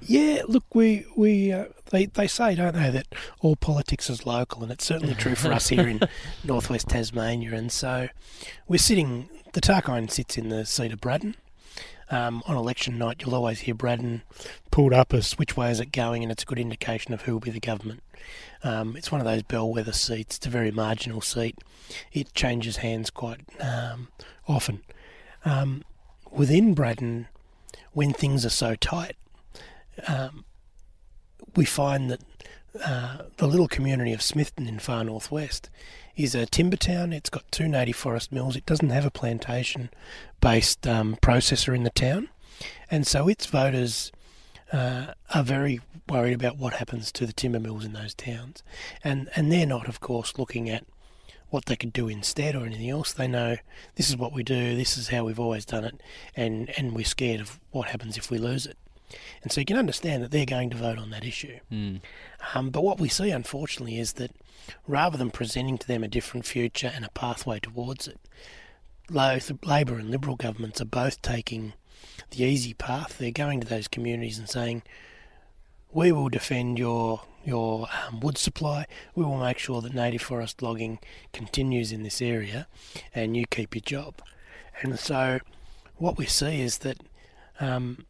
Yeah, 0.00 0.42
look, 0.48 0.74
we 0.74 1.06
we 1.16 1.52
uh, 1.52 1.66
they 1.90 2.06
they 2.06 2.26
say, 2.26 2.56
don't 2.56 2.74
they, 2.74 2.90
that 2.90 3.06
all 3.40 3.54
politics 3.54 4.10
is 4.10 4.26
local, 4.26 4.64
and 4.64 4.72
it's 4.72 4.84
certainly 4.84 5.14
true 5.14 5.36
for 5.36 5.52
us 5.52 5.68
here 5.68 5.86
in 5.86 6.00
northwest 6.44 6.88
Tasmania. 6.88 7.54
And 7.54 7.70
so 7.70 8.08
we're 8.66 8.78
sitting. 8.78 9.28
The 9.52 9.60
Tarkine 9.60 10.10
sits 10.10 10.36
in 10.36 10.48
the 10.48 10.66
seat 10.66 10.92
of 10.92 11.00
Braddon. 11.00 11.36
Um, 12.10 12.42
on 12.46 12.56
election 12.56 12.98
night, 12.98 13.22
you'll 13.22 13.34
always 13.34 13.60
hear 13.60 13.74
Braddon 13.74 14.22
pulled 14.70 14.92
up 14.92 15.14
as 15.14 15.32
which 15.34 15.56
way 15.56 15.70
is 15.70 15.80
it 15.80 15.92
going, 15.92 16.22
and 16.22 16.32
it's 16.32 16.42
a 16.42 16.46
good 16.46 16.58
indication 16.58 17.14
of 17.14 17.22
who 17.22 17.32
will 17.34 17.40
be 17.40 17.50
the 17.50 17.60
government. 17.60 18.02
Um, 18.64 18.96
it's 18.96 19.12
one 19.12 19.20
of 19.20 19.26
those 19.26 19.42
bellwether 19.42 19.92
seats. 19.92 20.36
It's 20.36 20.46
a 20.46 20.50
very 20.50 20.70
marginal 20.72 21.20
seat. 21.20 21.56
It 22.12 22.34
changes 22.34 22.78
hands 22.78 23.10
quite 23.10 23.40
um, 23.60 24.08
often. 24.48 24.82
Um, 25.44 25.84
within 26.30 26.74
Braddon, 26.74 27.28
when 27.96 28.12
things 28.12 28.44
are 28.44 28.50
so 28.50 28.74
tight, 28.74 29.16
um, 30.06 30.44
we 31.54 31.64
find 31.64 32.10
that 32.10 32.20
uh, 32.84 33.22
the 33.38 33.46
little 33.46 33.68
community 33.68 34.12
of 34.12 34.20
Smithton 34.20 34.68
in 34.68 34.78
far 34.78 35.02
northwest 35.02 35.70
is 36.14 36.34
a 36.34 36.44
timber 36.44 36.76
town. 36.76 37.14
It's 37.14 37.30
got 37.30 37.50
two 37.50 37.66
native 37.66 37.96
forest 37.96 38.30
mills. 38.30 38.54
It 38.54 38.66
doesn't 38.66 38.90
have 38.90 39.06
a 39.06 39.10
plantation 39.10 39.88
based 40.42 40.86
um, 40.86 41.16
processor 41.22 41.74
in 41.74 41.84
the 41.84 41.90
town. 41.90 42.28
And 42.90 43.06
so 43.06 43.28
its 43.28 43.46
voters 43.46 44.12
uh, 44.74 45.14
are 45.34 45.42
very 45.42 45.80
worried 46.06 46.34
about 46.34 46.58
what 46.58 46.74
happens 46.74 47.10
to 47.12 47.24
the 47.24 47.32
timber 47.32 47.60
mills 47.60 47.86
in 47.86 47.94
those 47.94 48.12
towns. 48.12 48.62
And, 49.02 49.30
and 49.34 49.50
they're 49.50 49.64
not, 49.64 49.88
of 49.88 50.00
course, 50.00 50.36
looking 50.36 50.68
at 50.68 50.84
what 51.56 51.64
they 51.64 51.74
could 51.74 51.94
do 51.94 52.06
instead 52.06 52.54
or 52.54 52.66
anything 52.66 52.90
else. 52.90 53.14
They 53.14 53.26
know 53.26 53.56
this 53.94 54.10
is 54.10 54.16
what 54.18 54.34
we 54.34 54.42
do, 54.42 54.76
this 54.76 54.98
is 54.98 55.08
how 55.08 55.24
we've 55.24 55.40
always 55.40 55.64
done 55.64 55.86
it, 55.86 56.02
and, 56.36 56.68
and 56.78 56.94
we're 56.94 57.06
scared 57.06 57.40
of 57.40 57.58
what 57.70 57.88
happens 57.88 58.18
if 58.18 58.30
we 58.30 58.36
lose 58.36 58.66
it. 58.66 58.76
And 59.42 59.50
so 59.50 59.62
you 59.62 59.64
can 59.64 59.78
understand 59.78 60.22
that 60.22 60.30
they're 60.32 60.44
going 60.44 60.68
to 60.68 60.76
vote 60.76 60.98
on 60.98 61.08
that 61.10 61.24
issue. 61.24 61.58
Mm. 61.72 62.00
Um, 62.54 62.68
but 62.68 62.84
what 62.84 63.00
we 63.00 63.08
see, 63.08 63.30
unfortunately, 63.30 63.98
is 63.98 64.12
that 64.14 64.32
rather 64.86 65.16
than 65.16 65.30
presenting 65.30 65.78
to 65.78 65.88
them 65.88 66.04
a 66.04 66.08
different 66.08 66.44
future 66.44 66.92
and 66.94 67.06
a 67.06 67.10
pathway 67.10 67.58
towards 67.58 68.06
it, 68.06 68.20
Labor 69.08 69.94
and 69.94 70.10
Liberal 70.10 70.36
governments 70.36 70.82
are 70.82 70.84
both 70.86 71.22
taking 71.22 71.72
the 72.32 72.44
easy 72.44 72.74
path. 72.74 73.16
They're 73.16 73.30
going 73.30 73.62
to 73.62 73.66
those 73.66 73.88
communities 73.88 74.38
and 74.38 74.50
saying, 74.50 74.82
"We 75.90 76.12
will 76.12 76.28
defend 76.28 76.78
your 76.78 77.22
your 77.46 77.88
um, 78.06 78.20
wood 78.20 78.36
supply. 78.36 78.86
We 79.14 79.24
will 79.24 79.38
make 79.38 79.58
sure 79.58 79.80
that 79.80 79.94
native 79.94 80.22
forest 80.22 80.62
logging 80.62 80.98
continues 81.32 81.92
in 81.92 82.02
this 82.02 82.20
area, 82.20 82.66
and 83.14 83.36
you 83.36 83.46
keep 83.46 83.74
your 83.74 83.82
job." 83.82 84.20
And 84.82 84.98
so, 84.98 85.40
what 85.96 86.18
we 86.18 86.26
see 86.26 86.60
is 86.60 86.78
that 86.78 86.98
um, 87.60 88.04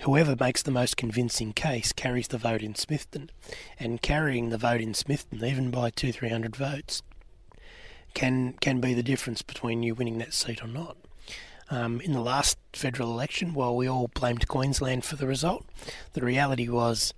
whoever 0.00 0.36
makes 0.38 0.62
the 0.62 0.70
most 0.70 0.96
convincing 0.96 1.52
case 1.52 1.92
carries 1.92 2.28
the 2.28 2.38
vote 2.38 2.62
in 2.62 2.74
Smithton, 2.74 3.30
and 3.78 4.02
carrying 4.02 4.50
the 4.50 4.58
vote 4.58 4.80
in 4.80 4.92
Smithton, 4.92 5.42
even 5.42 5.70
by 5.70 5.90
two 5.90 6.12
three 6.12 6.30
hundred 6.30 6.56
votes, 6.56 7.02
can 8.14 8.54
can 8.54 8.80
be 8.80 8.94
the 8.94 9.02
difference 9.02 9.42
between 9.42 9.82
you 9.82 9.94
winning 9.94 10.18
that 10.18 10.34
seat 10.34 10.62
or 10.62 10.68
not. 10.68 10.96
Um, 11.70 12.02
in 12.02 12.12
the 12.12 12.20
last 12.20 12.58
federal 12.74 13.10
election, 13.10 13.54
while 13.54 13.74
we 13.74 13.88
all 13.88 14.08
blamed 14.08 14.46
Queensland 14.46 15.04
for 15.04 15.16
the 15.16 15.26
result, 15.26 15.64
the 16.12 16.20
reality 16.20 16.68
was 16.68 17.14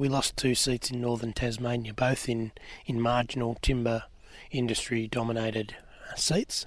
we 0.00 0.08
lost 0.08 0.34
two 0.34 0.54
seats 0.54 0.90
in 0.90 0.98
northern 0.98 1.34
Tasmania, 1.34 1.92
both 1.92 2.26
in, 2.26 2.52
in 2.86 2.98
marginal 2.98 3.58
timber 3.60 4.04
industry 4.50 5.06
dominated 5.06 5.76
uh, 6.10 6.14
seats. 6.14 6.64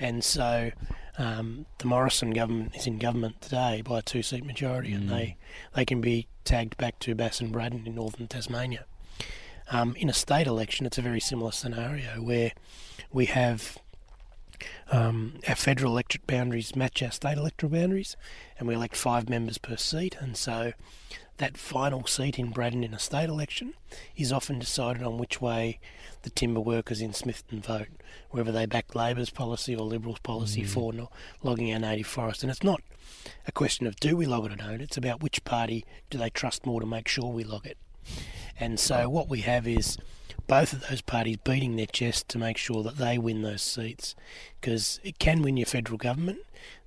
And 0.00 0.24
so 0.24 0.70
um, 1.18 1.66
the 1.78 1.86
Morrison 1.86 2.30
government 2.30 2.74
is 2.74 2.86
in 2.86 2.98
government 2.98 3.42
today 3.42 3.82
by 3.84 3.98
a 3.98 4.02
two 4.02 4.22
seat 4.22 4.46
majority, 4.46 4.92
mm. 4.92 4.96
and 4.96 5.10
they, 5.10 5.36
they 5.74 5.84
can 5.84 6.00
be 6.00 6.28
tagged 6.44 6.78
back 6.78 6.98
to 7.00 7.14
Bass 7.14 7.42
and 7.42 7.52
Braddon 7.52 7.86
in 7.86 7.94
northern 7.94 8.26
Tasmania. 8.26 8.86
Um, 9.70 9.94
in 9.96 10.08
a 10.08 10.14
state 10.14 10.46
election, 10.46 10.86
it's 10.86 10.96
a 10.96 11.02
very 11.02 11.20
similar 11.20 11.52
scenario 11.52 12.22
where 12.22 12.52
we 13.12 13.26
have 13.26 13.76
um, 14.90 15.40
our 15.46 15.56
federal 15.56 15.92
electorate 15.92 16.26
boundaries 16.26 16.74
match 16.74 17.02
our 17.02 17.10
state 17.10 17.36
electoral 17.36 17.70
boundaries, 17.70 18.16
and 18.58 18.66
we 18.66 18.74
elect 18.74 18.96
five 18.96 19.28
members 19.28 19.58
per 19.58 19.76
seat. 19.76 20.16
And 20.20 20.38
so 20.38 20.72
that 21.38 21.56
final 21.56 22.06
seat 22.06 22.38
in 22.38 22.50
Braddon 22.50 22.84
in 22.84 22.94
a 22.94 22.98
state 22.98 23.28
election 23.28 23.74
is 24.16 24.32
often 24.32 24.58
decided 24.58 25.02
on 25.02 25.18
which 25.18 25.40
way 25.40 25.78
the 26.22 26.30
timber 26.30 26.60
workers 26.60 27.00
in 27.00 27.12
Smithton 27.12 27.60
vote, 27.62 27.88
whether 28.30 28.50
they 28.50 28.66
back 28.66 28.94
Labor's 28.94 29.30
policy 29.30 29.74
or 29.74 29.84
Liberals' 29.84 30.18
policy 30.20 30.62
mm. 30.62 30.68
for 30.68 30.92
no, 30.92 31.10
logging 31.42 31.72
our 31.72 31.78
native 31.78 32.06
forest. 32.06 32.42
And 32.42 32.50
it's 32.50 32.64
not 32.64 32.80
a 33.46 33.52
question 33.52 33.86
of 33.86 33.96
do 33.96 34.16
we 34.16 34.26
log 34.26 34.46
it 34.46 34.52
or 34.52 34.56
don't, 34.56 34.80
it's 34.80 34.96
about 34.96 35.22
which 35.22 35.44
party 35.44 35.84
do 36.10 36.18
they 36.18 36.30
trust 36.30 36.66
more 36.66 36.80
to 36.80 36.86
make 36.86 37.08
sure 37.08 37.30
we 37.30 37.44
log 37.44 37.66
it. 37.66 37.78
And 38.58 38.80
so 38.80 39.08
what 39.08 39.28
we 39.28 39.42
have 39.42 39.66
is 39.66 39.98
both 40.46 40.72
of 40.72 40.88
those 40.88 41.00
parties 41.00 41.38
beating 41.38 41.76
their 41.76 41.86
chest 41.86 42.28
to 42.28 42.38
make 42.38 42.56
sure 42.56 42.82
that 42.82 42.96
they 42.96 43.18
win 43.18 43.42
those 43.42 43.62
seats 43.62 44.14
because 44.60 45.00
it 45.02 45.18
can 45.18 45.42
win 45.42 45.56
your 45.56 45.66
federal 45.66 45.98
government, 45.98 46.38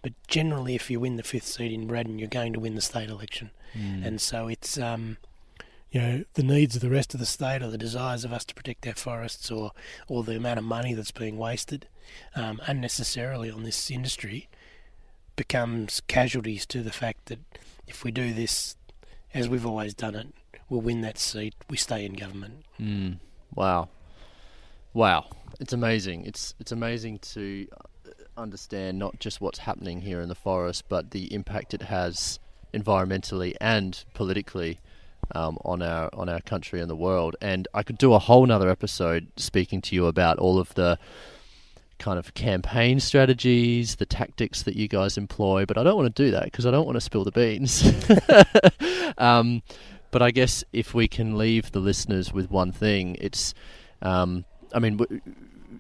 but 0.02 0.14
generally, 0.28 0.76
if 0.76 0.90
you 0.90 1.00
win 1.00 1.18
the 1.18 1.24
fifth 1.24 1.48
seat 1.48 1.72
in 1.72 1.88
Braddon, 1.88 2.20
you're 2.20 2.28
going 2.28 2.54
to 2.54 2.60
win 2.60 2.76
the 2.76 2.82
state 2.82 3.10
election. 3.10 3.52
Mm. 3.78 4.06
And 4.06 4.22
so 4.22 4.48
it's, 4.48 4.78
um, 4.78 5.18
you 5.92 6.02
know, 6.02 6.24
the 6.36 6.44
needs 6.44 6.76
of 6.76 6.82
the 6.82 6.90
rest 6.90 7.14
of 7.14 7.20
the 7.20 7.26
state 7.26 7.62
or 7.62 7.70
the 7.70 7.78
desires 7.78 8.24
of 8.24 8.32
us 8.32 8.46
to 8.46 8.56
protect 8.56 8.88
our 8.88 8.96
forests 8.96 9.52
or, 9.52 9.72
or 10.08 10.24
the 10.24 10.38
amount 10.38 10.60
of 10.60 10.66
money 10.66 10.94
that's 10.94 11.12
being 11.12 11.38
wasted 11.38 11.88
um, 12.36 12.62
unnecessarily 12.66 13.52
on 13.52 13.64
this 13.64 13.92
industry 13.92 14.48
becomes 15.36 16.02
casualties 16.08 16.66
to 16.66 16.82
the 16.82 16.92
fact 16.92 17.26
that 17.26 17.40
if 17.88 18.04
we 18.04 18.12
do 18.12 18.34
this 18.34 18.76
as 19.34 19.48
we've 19.48 19.66
always 19.66 19.94
done 19.94 20.16
it, 20.16 20.28
we'll 20.70 20.82
win 20.82 21.02
that 21.02 21.18
seat, 21.18 21.56
we 21.70 21.78
stay 21.78 22.06
in 22.06 22.14
government. 22.14 22.66
Mm. 22.80 23.18
Wow, 23.56 23.90
wow! 24.94 25.26
It's 25.60 25.74
amazing. 25.74 26.26
It's 26.26 26.54
it's 26.60 26.72
amazing 26.72 27.20
to 27.20 27.68
uh, 27.74 28.12
understand 28.38 29.00
not 29.00 29.20
just 29.20 29.42
what's 29.42 29.60
happening 29.60 30.02
here 30.02 30.22
in 30.22 30.30
the 30.30 30.36
forest, 30.36 30.86
but 30.88 31.12
the 31.12 31.34
impact 31.34 31.74
it 31.74 31.84
has 31.84 32.40
environmentally 32.74 33.56
and 33.60 34.04
politically 34.14 34.80
um, 35.36 35.58
on 35.66 35.82
our 35.82 36.10
on 36.14 36.30
our 36.30 36.42
country 36.42 36.80
and 36.82 36.90
the 36.90 36.96
world. 36.96 37.36
And 37.42 37.68
I 37.74 37.84
could 37.84 37.98
do 37.98 38.14
a 38.14 38.20
whole 38.20 38.46
nother 38.46 38.70
episode 38.70 39.28
speaking 39.36 39.82
to 39.84 39.96
you 39.96 40.08
about 40.08 40.40
all 40.40 40.60
of 40.60 40.74
the 40.76 40.98
kind 41.98 42.18
of 42.18 42.34
campaign 42.34 43.00
strategies, 43.00 43.98
the 43.98 44.06
tactics 44.06 44.64
that 44.64 44.76
you 44.76 44.88
guys 44.88 45.18
employ, 45.18 45.66
but 45.66 45.78
I 45.78 45.84
don't 45.84 45.98
want 45.98 46.16
to 46.16 46.24
do 46.24 46.32
that 46.32 46.46
because 46.46 46.66
I 46.66 46.72
don't 46.72 46.86
want 46.86 46.96
to 46.96 47.02
spill 47.02 47.26
the 47.26 47.32
beans. 47.32 47.92
um, 49.18 49.62
but 50.12 50.22
I 50.22 50.32
guess 50.32 50.64
if 50.74 50.94
we 50.94 51.08
can 51.08 51.38
leave 51.38 51.72
the 51.72 51.80
listeners 51.80 52.34
with 52.34 52.50
one 52.50 52.72
thing, 52.72 53.16
it's, 53.20 53.54
um, 54.02 54.46
I 54.74 54.80
mean, 54.80 54.98
w- 54.98 55.22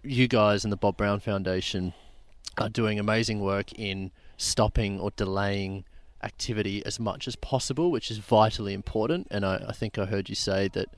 you 0.03 0.27
guys 0.27 0.63
and 0.63 0.71
the 0.71 0.77
Bob 0.77 0.97
Brown 0.97 1.19
Foundation 1.19 1.93
are 2.57 2.69
doing 2.69 2.99
amazing 2.99 3.39
work 3.39 3.73
in 3.73 4.11
stopping 4.37 4.99
or 4.99 5.11
delaying 5.15 5.85
activity 6.23 6.85
as 6.85 6.99
much 6.99 7.27
as 7.27 7.35
possible, 7.35 7.91
which 7.91 8.11
is 8.11 8.17
vitally 8.17 8.73
important. 8.73 9.27
And 9.31 9.45
I, 9.45 9.65
I 9.69 9.71
think 9.71 9.97
I 9.97 10.05
heard 10.05 10.29
you 10.29 10.35
say 10.35 10.69
that 10.73 10.89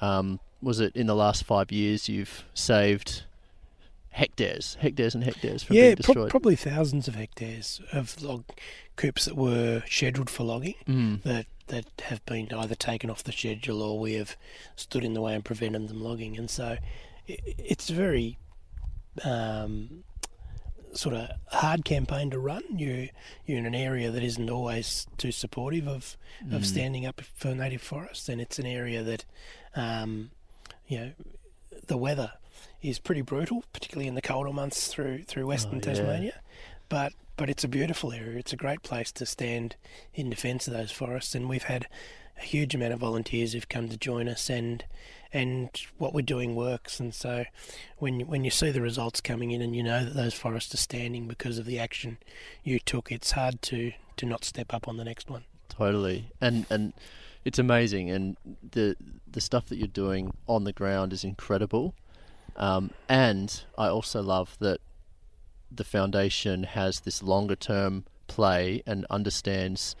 um, 0.00 0.40
was 0.60 0.80
it 0.80 0.94
in 0.96 1.06
the 1.06 1.14
last 1.14 1.44
five 1.44 1.70
years 1.70 2.08
you've 2.08 2.44
saved 2.54 3.24
hectares, 4.10 4.76
hectares 4.80 5.14
and 5.14 5.24
hectares 5.24 5.62
from 5.62 5.76
yeah, 5.76 5.82
being 5.82 5.94
destroyed. 5.96 6.16
Pro- 6.16 6.28
probably 6.28 6.56
thousands 6.56 7.08
of 7.08 7.14
hectares 7.14 7.80
of 7.92 8.20
log 8.22 8.44
coupes 8.96 9.24
that 9.24 9.36
were 9.36 9.82
scheduled 9.88 10.30
for 10.30 10.44
logging 10.44 10.74
mm. 10.86 11.22
that 11.22 11.46
that 11.68 11.86
have 12.04 12.24
been 12.26 12.52
either 12.52 12.74
taken 12.74 13.10
off 13.10 13.24
the 13.24 13.32
schedule 13.32 13.82
or 13.82 13.98
we 13.98 14.14
have 14.14 14.36
stood 14.76 15.04
in 15.04 15.14
the 15.14 15.20
way 15.20 15.34
and 15.34 15.44
prevented 15.44 15.88
them 15.88 16.02
logging. 16.02 16.36
And 16.36 16.50
so 16.50 16.76
it, 17.26 17.40
it's 17.58 17.90
a 17.90 17.94
very 17.94 18.38
um, 19.24 20.04
sort 20.92 21.14
of 21.14 21.28
hard 21.48 21.84
campaign 21.84 22.30
to 22.30 22.38
run. 22.38 22.62
You 22.76 23.08
you're 23.46 23.58
in 23.58 23.66
an 23.66 23.74
area 23.74 24.10
that 24.10 24.22
isn't 24.22 24.50
always 24.50 25.06
too 25.18 25.32
supportive 25.32 25.86
of 25.88 26.16
of 26.52 26.62
mm. 26.62 26.64
standing 26.64 27.06
up 27.06 27.20
for 27.20 27.54
native 27.54 27.82
forests, 27.82 28.28
and 28.28 28.40
it's 28.40 28.58
an 28.58 28.66
area 28.66 29.02
that 29.02 29.24
um, 29.76 30.30
you 30.86 30.98
know 30.98 31.12
the 31.86 31.96
weather 31.96 32.32
is 32.82 32.98
pretty 32.98 33.22
brutal, 33.22 33.64
particularly 33.72 34.08
in 34.08 34.14
the 34.14 34.22
colder 34.22 34.52
months 34.52 34.88
through 34.88 35.24
through 35.24 35.46
western 35.46 35.78
oh, 35.78 35.80
Tasmania. 35.80 36.40
But 36.88 37.12
but 37.36 37.50
it's 37.50 37.64
a 37.64 37.68
beautiful 37.68 38.12
area. 38.12 38.38
It's 38.38 38.52
a 38.52 38.56
great 38.56 38.82
place 38.82 39.10
to 39.12 39.26
stand 39.26 39.76
in 40.14 40.30
defence 40.30 40.66
of 40.66 40.74
those 40.74 40.92
forests, 40.92 41.34
and 41.34 41.48
we've 41.48 41.64
had 41.64 41.88
a 42.38 42.42
huge 42.42 42.74
amount 42.74 42.92
of 42.92 43.00
volunteers 43.00 43.52
who've 43.52 43.68
come 43.68 43.88
to 43.88 43.96
join 43.96 44.28
us, 44.28 44.48
and 44.48 44.84
and 45.32 45.70
what 45.98 46.14
we're 46.14 46.22
doing 46.22 46.54
works. 46.54 47.00
And 47.00 47.14
so 47.14 47.44
when 47.98 48.20
when 48.20 48.44
you 48.44 48.50
see 48.50 48.70
the 48.70 48.80
results 48.80 49.20
coming 49.20 49.50
in, 49.50 49.60
and 49.60 49.74
you 49.74 49.82
know 49.82 50.04
that 50.04 50.14
those 50.14 50.34
forests 50.34 50.74
are 50.74 50.78
standing 50.78 51.26
because 51.26 51.58
of 51.58 51.66
the 51.66 51.78
action 51.78 52.18
you 52.62 52.78
took, 52.78 53.10
it's 53.10 53.32
hard 53.32 53.62
to 53.62 53.92
to 54.16 54.26
not 54.26 54.44
step 54.44 54.72
up 54.72 54.86
on 54.88 54.96
the 54.96 55.04
next 55.04 55.28
one. 55.28 55.44
Totally, 55.68 56.30
and 56.40 56.66
and 56.70 56.92
it's 57.44 57.58
amazing, 57.58 58.10
and 58.10 58.36
the 58.72 58.96
the 59.30 59.40
stuff 59.40 59.66
that 59.66 59.76
you're 59.76 59.88
doing 59.88 60.34
on 60.46 60.64
the 60.64 60.72
ground 60.72 61.12
is 61.12 61.24
incredible. 61.24 61.94
Um, 62.56 62.92
and 63.08 63.64
I 63.76 63.88
also 63.88 64.22
love 64.22 64.56
that 64.60 64.80
the 65.76 65.84
foundation 65.84 66.64
has 66.64 67.00
this 67.00 67.22
longer 67.22 67.56
term 67.56 68.04
play 68.26 68.82
and 68.86 69.06
understands 69.10 69.94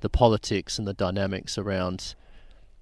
the 0.00 0.08
politics 0.08 0.78
and 0.78 0.86
the 0.86 0.94
dynamics 0.94 1.58
around 1.58 2.14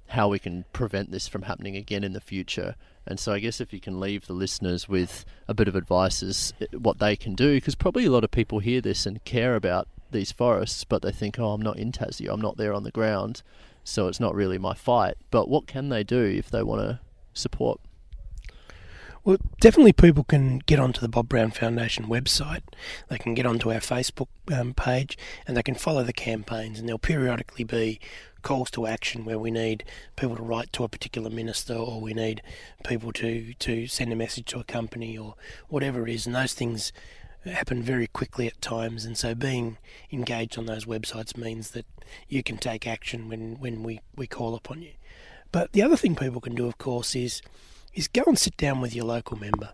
how 0.08 0.28
we 0.28 0.38
can 0.38 0.64
prevent 0.72 1.10
this 1.10 1.28
from 1.28 1.42
happening 1.42 1.76
again 1.76 2.02
in 2.02 2.12
the 2.12 2.20
future. 2.20 2.74
And 3.06 3.18
so 3.20 3.32
I 3.32 3.38
guess 3.38 3.60
if 3.60 3.72
you 3.72 3.80
can 3.80 4.00
leave 4.00 4.26
the 4.26 4.32
listeners 4.32 4.88
with 4.88 5.24
a 5.46 5.54
bit 5.54 5.68
of 5.68 5.76
advice 5.76 6.22
as 6.22 6.52
uh, 6.60 6.78
what 6.78 6.98
they 6.98 7.16
can 7.16 7.34
do, 7.34 7.54
because 7.56 7.74
probably 7.74 8.06
a 8.06 8.10
lot 8.10 8.24
of 8.24 8.30
people 8.30 8.58
hear 8.58 8.80
this 8.80 9.06
and 9.06 9.22
care 9.24 9.54
about 9.54 9.88
these 10.10 10.32
forests, 10.32 10.84
but 10.84 11.02
they 11.02 11.12
think, 11.12 11.38
oh, 11.38 11.52
I'm 11.52 11.60
not 11.62 11.78
in 11.78 11.92
Tassie, 11.92 12.30
I'm 12.30 12.40
not 12.40 12.56
there 12.56 12.72
on 12.72 12.84
the 12.84 12.90
ground, 12.90 13.42
so 13.84 14.08
it's 14.08 14.20
not 14.20 14.34
really 14.34 14.58
my 14.58 14.74
fight. 14.74 15.16
But 15.30 15.48
what 15.48 15.66
can 15.66 15.90
they 15.90 16.04
do 16.04 16.22
if 16.22 16.50
they 16.50 16.62
want 16.62 16.82
to 16.82 17.00
support? 17.34 17.80
Well, 19.28 19.36
definitely 19.60 19.92
people 19.92 20.24
can 20.24 20.60
get 20.60 20.80
onto 20.80 21.02
the 21.02 21.08
Bob 21.08 21.28
Brown 21.28 21.50
Foundation 21.50 22.06
website. 22.06 22.62
They 23.10 23.18
can 23.18 23.34
get 23.34 23.44
onto 23.44 23.70
our 23.70 23.80
Facebook 23.80 24.28
um, 24.50 24.72
page 24.72 25.18
and 25.46 25.54
they 25.54 25.62
can 25.62 25.74
follow 25.74 26.02
the 26.02 26.14
campaigns, 26.14 26.78
and 26.78 26.88
there'll 26.88 26.98
periodically 26.98 27.64
be 27.64 28.00
calls 28.40 28.70
to 28.70 28.86
action 28.86 29.26
where 29.26 29.38
we 29.38 29.50
need 29.50 29.84
people 30.16 30.34
to 30.36 30.42
write 30.42 30.72
to 30.72 30.82
a 30.82 30.88
particular 30.88 31.28
minister 31.28 31.74
or 31.74 32.00
we 32.00 32.14
need 32.14 32.40
people 32.84 33.12
to, 33.12 33.52
to 33.58 33.86
send 33.86 34.14
a 34.14 34.16
message 34.16 34.46
to 34.46 34.60
a 34.60 34.64
company 34.64 35.18
or 35.18 35.34
whatever 35.68 36.08
it 36.08 36.14
is. 36.14 36.24
And 36.24 36.34
those 36.34 36.54
things 36.54 36.90
happen 37.44 37.82
very 37.82 38.06
quickly 38.06 38.46
at 38.46 38.62
times. 38.62 39.04
And 39.04 39.18
so 39.18 39.34
being 39.34 39.76
engaged 40.10 40.56
on 40.56 40.64
those 40.64 40.86
websites 40.86 41.36
means 41.36 41.72
that 41.72 41.84
you 42.30 42.42
can 42.42 42.56
take 42.56 42.86
action 42.86 43.28
when, 43.28 43.60
when 43.60 43.82
we, 43.82 44.00
we 44.16 44.26
call 44.26 44.54
upon 44.54 44.80
you. 44.80 44.92
But 45.52 45.72
the 45.72 45.82
other 45.82 45.98
thing 45.98 46.16
people 46.16 46.40
can 46.40 46.54
do, 46.54 46.66
of 46.66 46.78
course, 46.78 47.14
is 47.14 47.42
is 47.94 48.08
go 48.08 48.22
and 48.26 48.38
sit 48.38 48.56
down 48.56 48.80
with 48.80 48.94
your 48.94 49.04
local 49.04 49.38
member. 49.38 49.70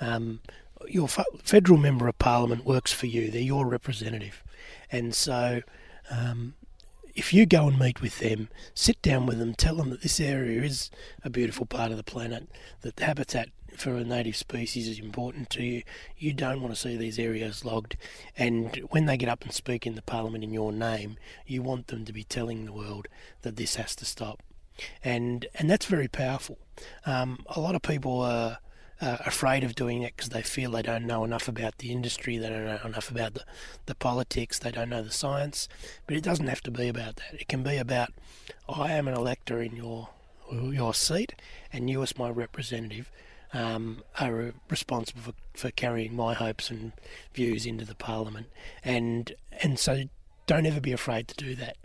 Um, 0.00 0.40
your 0.88 1.08
federal 1.08 1.78
member 1.78 2.06
of 2.06 2.18
parliament 2.18 2.64
works 2.64 2.92
for 2.92 3.06
you; 3.06 3.30
they're 3.30 3.40
your 3.40 3.66
representative, 3.66 4.44
and 4.90 5.14
so 5.14 5.62
um, 6.10 6.54
if 7.16 7.32
you 7.32 7.46
go 7.46 7.66
and 7.66 7.78
meet 7.78 8.02
with 8.02 8.18
them, 8.18 8.48
sit 8.74 9.00
down 9.00 9.24
with 9.24 9.38
them, 9.38 9.54
tell 9.54 9.76
them 9.76 9.90
that 9.90 10.02
this 10.02 10.20
area 10.20 10.62
is 10.62 10.90
a 11.24 11.30
beautiful 11.30 11.64
part 11.64 11.90
of 11.90 11.96
the 11.96 12.04
planet, 12.04 12.48
that 12.82 12.96
the 12.96 13.04
habitat 13.04 13.48
for 13.76 13.96
a 13.96 14.04
native 14.04 14.36
species 14.36 14.86
is 14.86 14.98
important 14.98 15.48
to 15.50 15.62
you. 15.62 15.82
You 16.16 16.34
don't 16.34 16.60
want 16.60 16.74
to 16.74 16.80
see 16.80 16.96
these 16.96 17.18
areas 17.18 17.64
logged. 17.64 17.96
And 18.36 18.76
when 18.90 19.06
they 19.06 19.16
get 19.16 19.28
up 19.28 19.44
and 19.44 19.52
speak 19.52 19.86
in 19.86 19.94
the 19.94 20.02
parliament 20.02 20.44
in 20.44 20.52
your 20.52 20.72
name, 20.72 21.16
you 21.46 21.62
want 21.62 21.88
them 21.88 22.04
to 22.04 22.12
be 22.12 22.24
telling 22.24 22.64
the 22.64 22.72
world 22.72 23.08
that 23.42 23.56
this 23.56 23.76
has 23.76 23.96
to 23.96 24.04
stop 24.04 24.42
and 25.04 25.46
and 25.54 25.70
that's 25.70 25.86
very 25.86 26.08
powerful. 26.08 26.58
Um, 27.04 27.44
a 27.46 27.60
lot 27.60 27.74
of 27.74 27.82
people 27.82 28.20
are 28.20 28.58
afraid 29.00 29.62
of 29.62 29.74
doing 29.74 30.02
it 30.02 30.16
because 30.16 30.30
they 30.30 30.42
feel 30.42 30.70
they 30.70 30.82
don't 30.82 31.06
know 31.06 31.24
enough 31.24 31.48
about 31.48 31.78
the 31.78 31.92
industry, 31.92 32.38
they 32.38 32.48
don't 32.48 32.64
know 32.64 32.80
enough 32.84 33.10
about 33.10 33.34
the, 33.34 33.44
the 33.86 33.94
politics, 33.94 34.58
they 34.58 34.70
don't 34.70 34.88
know 34.88 35.02
the 35.02 35.10
science. 35.10 35.68
But 36.06 36.16
it 36.16 36.22
doesn't 36.22 36.46
have 36.46 36.62
to 36.62 36.70
be 36.70 36.88
about 36.88 37.16
that. 37.16 37.34
It 37.34 37.48
can 37.48 37.62
be 37.62 37.76
about 37.76 38.12
I 38.68 38.92
am 38.92 39.08
an 39.08 39.14
elector 39.14 39.60
in 39.60 39.76
your 39.76 40.10
your 40.50 40.94
seat, 40.94 41.34
and 41.72 41.90
you 41.90 42.02
as 42.02 42.16
my 42.16 42.30
representative 42.30 43.10
um, 43.52 44.02
are 44.20 44.54
responsible 44.70 45.20
for, 45.22 45.32
for 45.54 45.70
carrying 45.70 46.14
my 46.14 46.34
hopes 46.34 46.70
and 46.70 46.92
views 47.34 47.66
into 47.66 47.84
the 47.84 47.94
parliament, 47.94 48.46
and 48.84 49.32
and 49.62 49.78
so 49.78 50.04
don't 50.46 50.66
ever 50.66 50.80
be 50.80 50.92
afraid 50.92 51.28
to 51.28 51.36
do 51.36 51.54
that. 51.56 51.76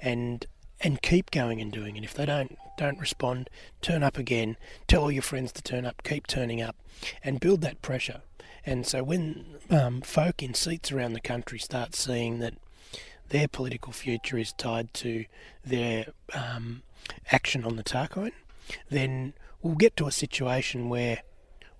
And 0.00 0.46
and 0.82 1.02
keep 1.02 1.30
going 1.30 1.60
and 1.60 1.72
doing 1.72 1.96
it. 1.96 2.04
If 2.04 2.14
they 2.14 2.26
don't 2.26 2.56
don't 2.76 2.98
respond, 2.98 3.50
turn 3.82 4.02
up 4.02 4.16
again. 4.16 4.56
Tell 4.86 5.02
all 5.02 5.12
your 5.12 5.22
friends 5.22 5.52
to 5.52 5.62
turn 5.62 5.84
up. 5.84 6.02
Keep 6.02 6.26
turning 6.26 6.62
up, 6.62 6.76
and 7.22 7.40
build 7.40 7.60
that 7.62 7.82
pressure. 7.82 8.22
And 8.64 8.86
so 8.86 9.02
when 9.02 9.44
um, 9.70 10.00
folk 10.00 10.42
in 10.42 10.54
seats 10.54 10.92
around 10.92 11.14
the 11.14 11.20
country 11.20 11.58
start 11.58 11.94
seeing 11.94 12.38
that 12.40 12.54
their 13.28 13.48
political 13.48 13.92
future 13.92 14.38
is 14.38 14.52
tied 14.52 14.92
to 14.94 15.24
their 15.64 16.06
um, 16.34 16.82
action 17.32 17.64
on 17.64 17.76
the 17.76 17.82
Tarkine, 17.82 18.32
then 18.90 19.32
we'll 19.62 19.76
get 19.76 19.96
to 19.96 20.06
a 20.06 20.12
situation 20.12 20.88
where 20.88 21.22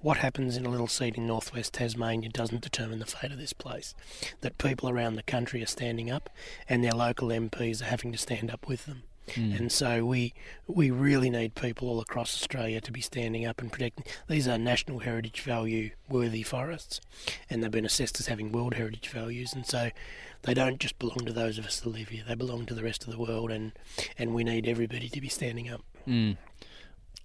what 0.01 0.19
happens 0.19 0.57
in 0.57 0.67
a 0.67 0.71
little 0.71 0.87
seat 0.87 1.17
in 1.17 1.27
northwest 1.27 1.75
Tasmania 1.75 2.31
doesn't 2.31 2.63
determine 2.63 2.99
the 2.99 3.07
fate 3.07 3.33
of 3.33 3.39
this 3.39 3.53
place. 3.53 3.95
That 4.41 4.59
people 4.59 4.89
around 4.89 5.17
the 5.17 5.23
country 5.23 5.63
are 5.63 5.67
standing 5.67 6.11
up 6.11 6.31
and 6.69 6.83
their 6.83 6.93
local 6.93 7.29
MPs 7.29 7.83
are 7.83 7.87
having 7.87 8.13
to 8.13 8.19
stand 8.19 8.51
up 8.51 8.67
with 8.67 8.87
them. 8.87 9.03
Mm. 9.29 9.59
And 9.59 9.73
so 9.73 10.05
we 10.05 10.35
we 10.67 10.91
really 10.91 11.31
need 11.31 11.55
people 11.55 11.89
all 11.89 12.01
across 12.01 12.35
Australia 12.35 12.81
to 12.81 12.93
be 12.93 13.01
standing 13.01 13.47
up 13.47 13.61
and 13.61 13.71
protecting. 13.71 14.05
These 14.29 14.49
are 14.49 14.59
national 14.59 15.01
heritage 15.01 15.43
value 15.43 15.91
worthy 16.09 16.43
forests, 16.43 17.01
and 17.49 17.63
they've 17.63 17.71
been 17.71 17.85
assessed 17.85 18.19
as 18.19 18.27
having 18.27 18.51
world 18.51 18.75
heritage 18.75 19.09
values. 19.09 19.53
And 19.53 19.67
so 19.67 19.91
they 20.43 20.55
don't 20.55 20.81
just 20.81 20.99
belong 20.99 21.19
to 21.27 21.33
those 21.33 21.59
of 21.59 21.67
us 21.67 21.81
that 21.81 21.89
live 21.89 22.09
here; 22.09 22.25
they 22.27 22.35
belong 22.35 22.67
to 22.67 22.75
the 22.75 22.83
rest 22.83 23.05
of 23.05 23.13
the 23.13 23.19
world. 23.19 23.51
And 23.51 23.73
and 24.19 24.35
we 24.35 24.43
need 24.43 24.67
everybody 24.67 25.09
to 25.09 25.21
be 25.21 25.29
standing 25.29 25.71
up. 25.71 25.83
Mm. 26.09 26.37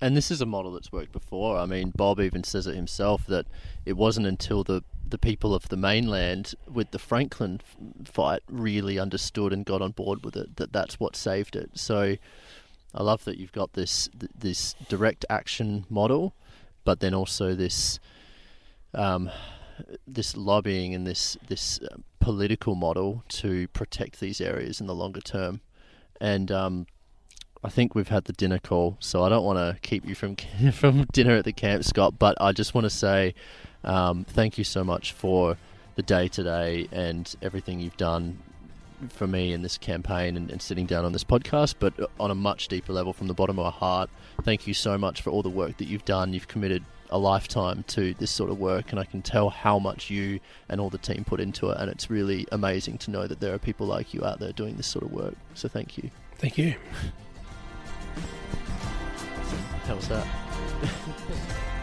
And 0.02 0.16
this 0.16 0.30
is 0.30 0.42
a 0.42 0.46
model 0.46 0.74
that's 0.74 0.92
worked 0.92 1.14
before. 1.14 1.58
I 1.58 1.66
mean, 1.66 1.92
Bob 1.96 2.20
even 2.20 2.44
says 2.44 2.68
it 2.68 2.76
himself 2.76 3.26
that 3.28 3.48
it 3.86 3.94
wasn't 3.94 4.28
until 4.28 4.64
the 4.64 4.84
the 5.08 5.18
people 5.20 5.54
of 5.54 5.70
the 5.70 5.78
mainland 5.78 6.56
with 6.68 6.90
the 6.90 6.98
Franklin 7.00 7.62
fight 8.06 8.42
really 8.50 8.98
understood 8.98 9.54
and 9.54 9.64
got 9.64 9.80
on 9.80 9.92
board 9.92 10.26
with 10.26 10.36
it 10.36 10.56
that 10.56 10.74
that's 10.74 11.00
what 11.00 11.16
saved 11.16 11.56
it. 11.56 11.70
So 11.76 12.18
I 12.94 13.04
love 13.04 13.24
that 13.26 13.38
you've 13.38 13.52
got 13.52 13.74
this 13.74 14.10
this 14.38 14.76
direct 14.90 15.26
action 15.30 15.86
model, 15.90 16.34
but 16.84 17.00
then 17.02 17.14
also 17.14 17.54
this 17.54 18.00
um, 18.94 19.30
this 20.08 20.36
lobbying 20.36 20.96
and 20.96 21.06
this 21.06 21.38
this 21.48 21.80
uh, 21.80 21.98
political 22.20 22.76
model 22.76 23.24
to 23.28 23.68
protect 23.70 24.20
these 24.20 24.42
areas 24.42 24.82
in 24.82 24.88
the 24.88 24.96
longer 24.96 25.22
term. 25.22 25.62
And 26.20 26.52
um, 26.52 26.88
I 27.66 27.70
think 27.70 27.96
we've 27.96 28.10
had 28.10 28.26
the 28.26 28.34
dinner 28.34 28.60
call, 28.60 28.96
so 29.00 29.24
I 29.24 29.30
don't 29.30 29.44
want 29.44 29.58
to 29.58 29.82
keep 29.82 30.08
you 30.08 30.14
from 30.14 30.36
from 30.72 31.06
dinner 31.12 31.38
at 31.38 31.46
the 31.46 31.52
camp, 31.52 31.84
Scott. 31.84 32.20
But 32.20 32.40
I 32.40 32.52
just 32.52 32.76
want 32.76 32.86
to 32.86 32.92
say 32.92 33.34
um, 33.84 34.24
thank 34.24 34.60
you 34.60 34.64
so 34.64 34.84
much 34.84 35.14
for 35.14 35.58
the 35.96 36.04
day 36.04 36.28
today 36.28 36.88
and 36.92 37.36
everything 37.42 37.80
you've 37.80 37.98
done 37.98 38.38
for 39.10 39.26
me 39.26 39.52
in 39.52 39.64
this 39.64 39.78
campaign 39.78 40.38
and, 40.38 40.52
and, 40.52 40.62
sitting 40.62 40.86
down 40.86 41.06
on 41.06 41.12
this 41.12 41.24
podcast. 41.24 41.76
But 41.80 41.94
on 42.20 42.30
a 42.30 42.36
much 42.36 42.68
deeper 42.68 42.94
level, 42.94 43.14
from 43.14 43.28
the 43.28 43.34
bottom 43.34 43.58
of 43.58 43.66
my 43.66 43.72
heart, 43.72 44.12
thank 44.44 44.68
you 44.68 44.76
so 44.76 44.96
much 44.96 45.24
for 45.24 45.32
all 45.32 45.42
the 45.42 45.50
work 45.50 45.78
that 45.78 45.86
you've 45.86 46.06
done. 46.06 46.34
You've 46.34 46.48
committed 46.48 46.84
a 47.10 47.18
lifetime 47.18 47.84
to 47.88 48.14
this 48.16 48.30
sort 48.30 48.52
of 48.52 48.60
work, 48.60 48.92
and 48.92 49.00
I 49.00 49.06
can 49.06 49.24
tell 49.24 49.50
how 49.50 49.80
much 49.80 50.12
you 50.12 50.40
and 50.70 50.80
all 50.80 50.92
the 50.92 51.00
team 51.00 51.24
put 51.26 51.40
into 51.40 51.72
it. 51.72 51.78
And 51.80 51.90
it's 51.90 52.12
really 52.12 52.46
amazing 52.52 53.00
to 53.00 53.12
know 53.12 53.26
that 53.26 53.40
there 53.40 53.56
are 53.56 53.60
people 53.60 53.88
like 53.88 54.14
you 54.14 54.24
out 54.24 54.40
there 54.40 54.52
doing 54.52 54.78
this 54.78 54.88
sort 54.88 55.04
of 55.04 55.12
work. 55.12 55.36
So 55.56 55.68
thank 55.68 55.98
you. 55.98 56.12
Thank 56.38 56.60
you. 56.60 56.76
Was 59.94 60.08
that? 60.08 60.26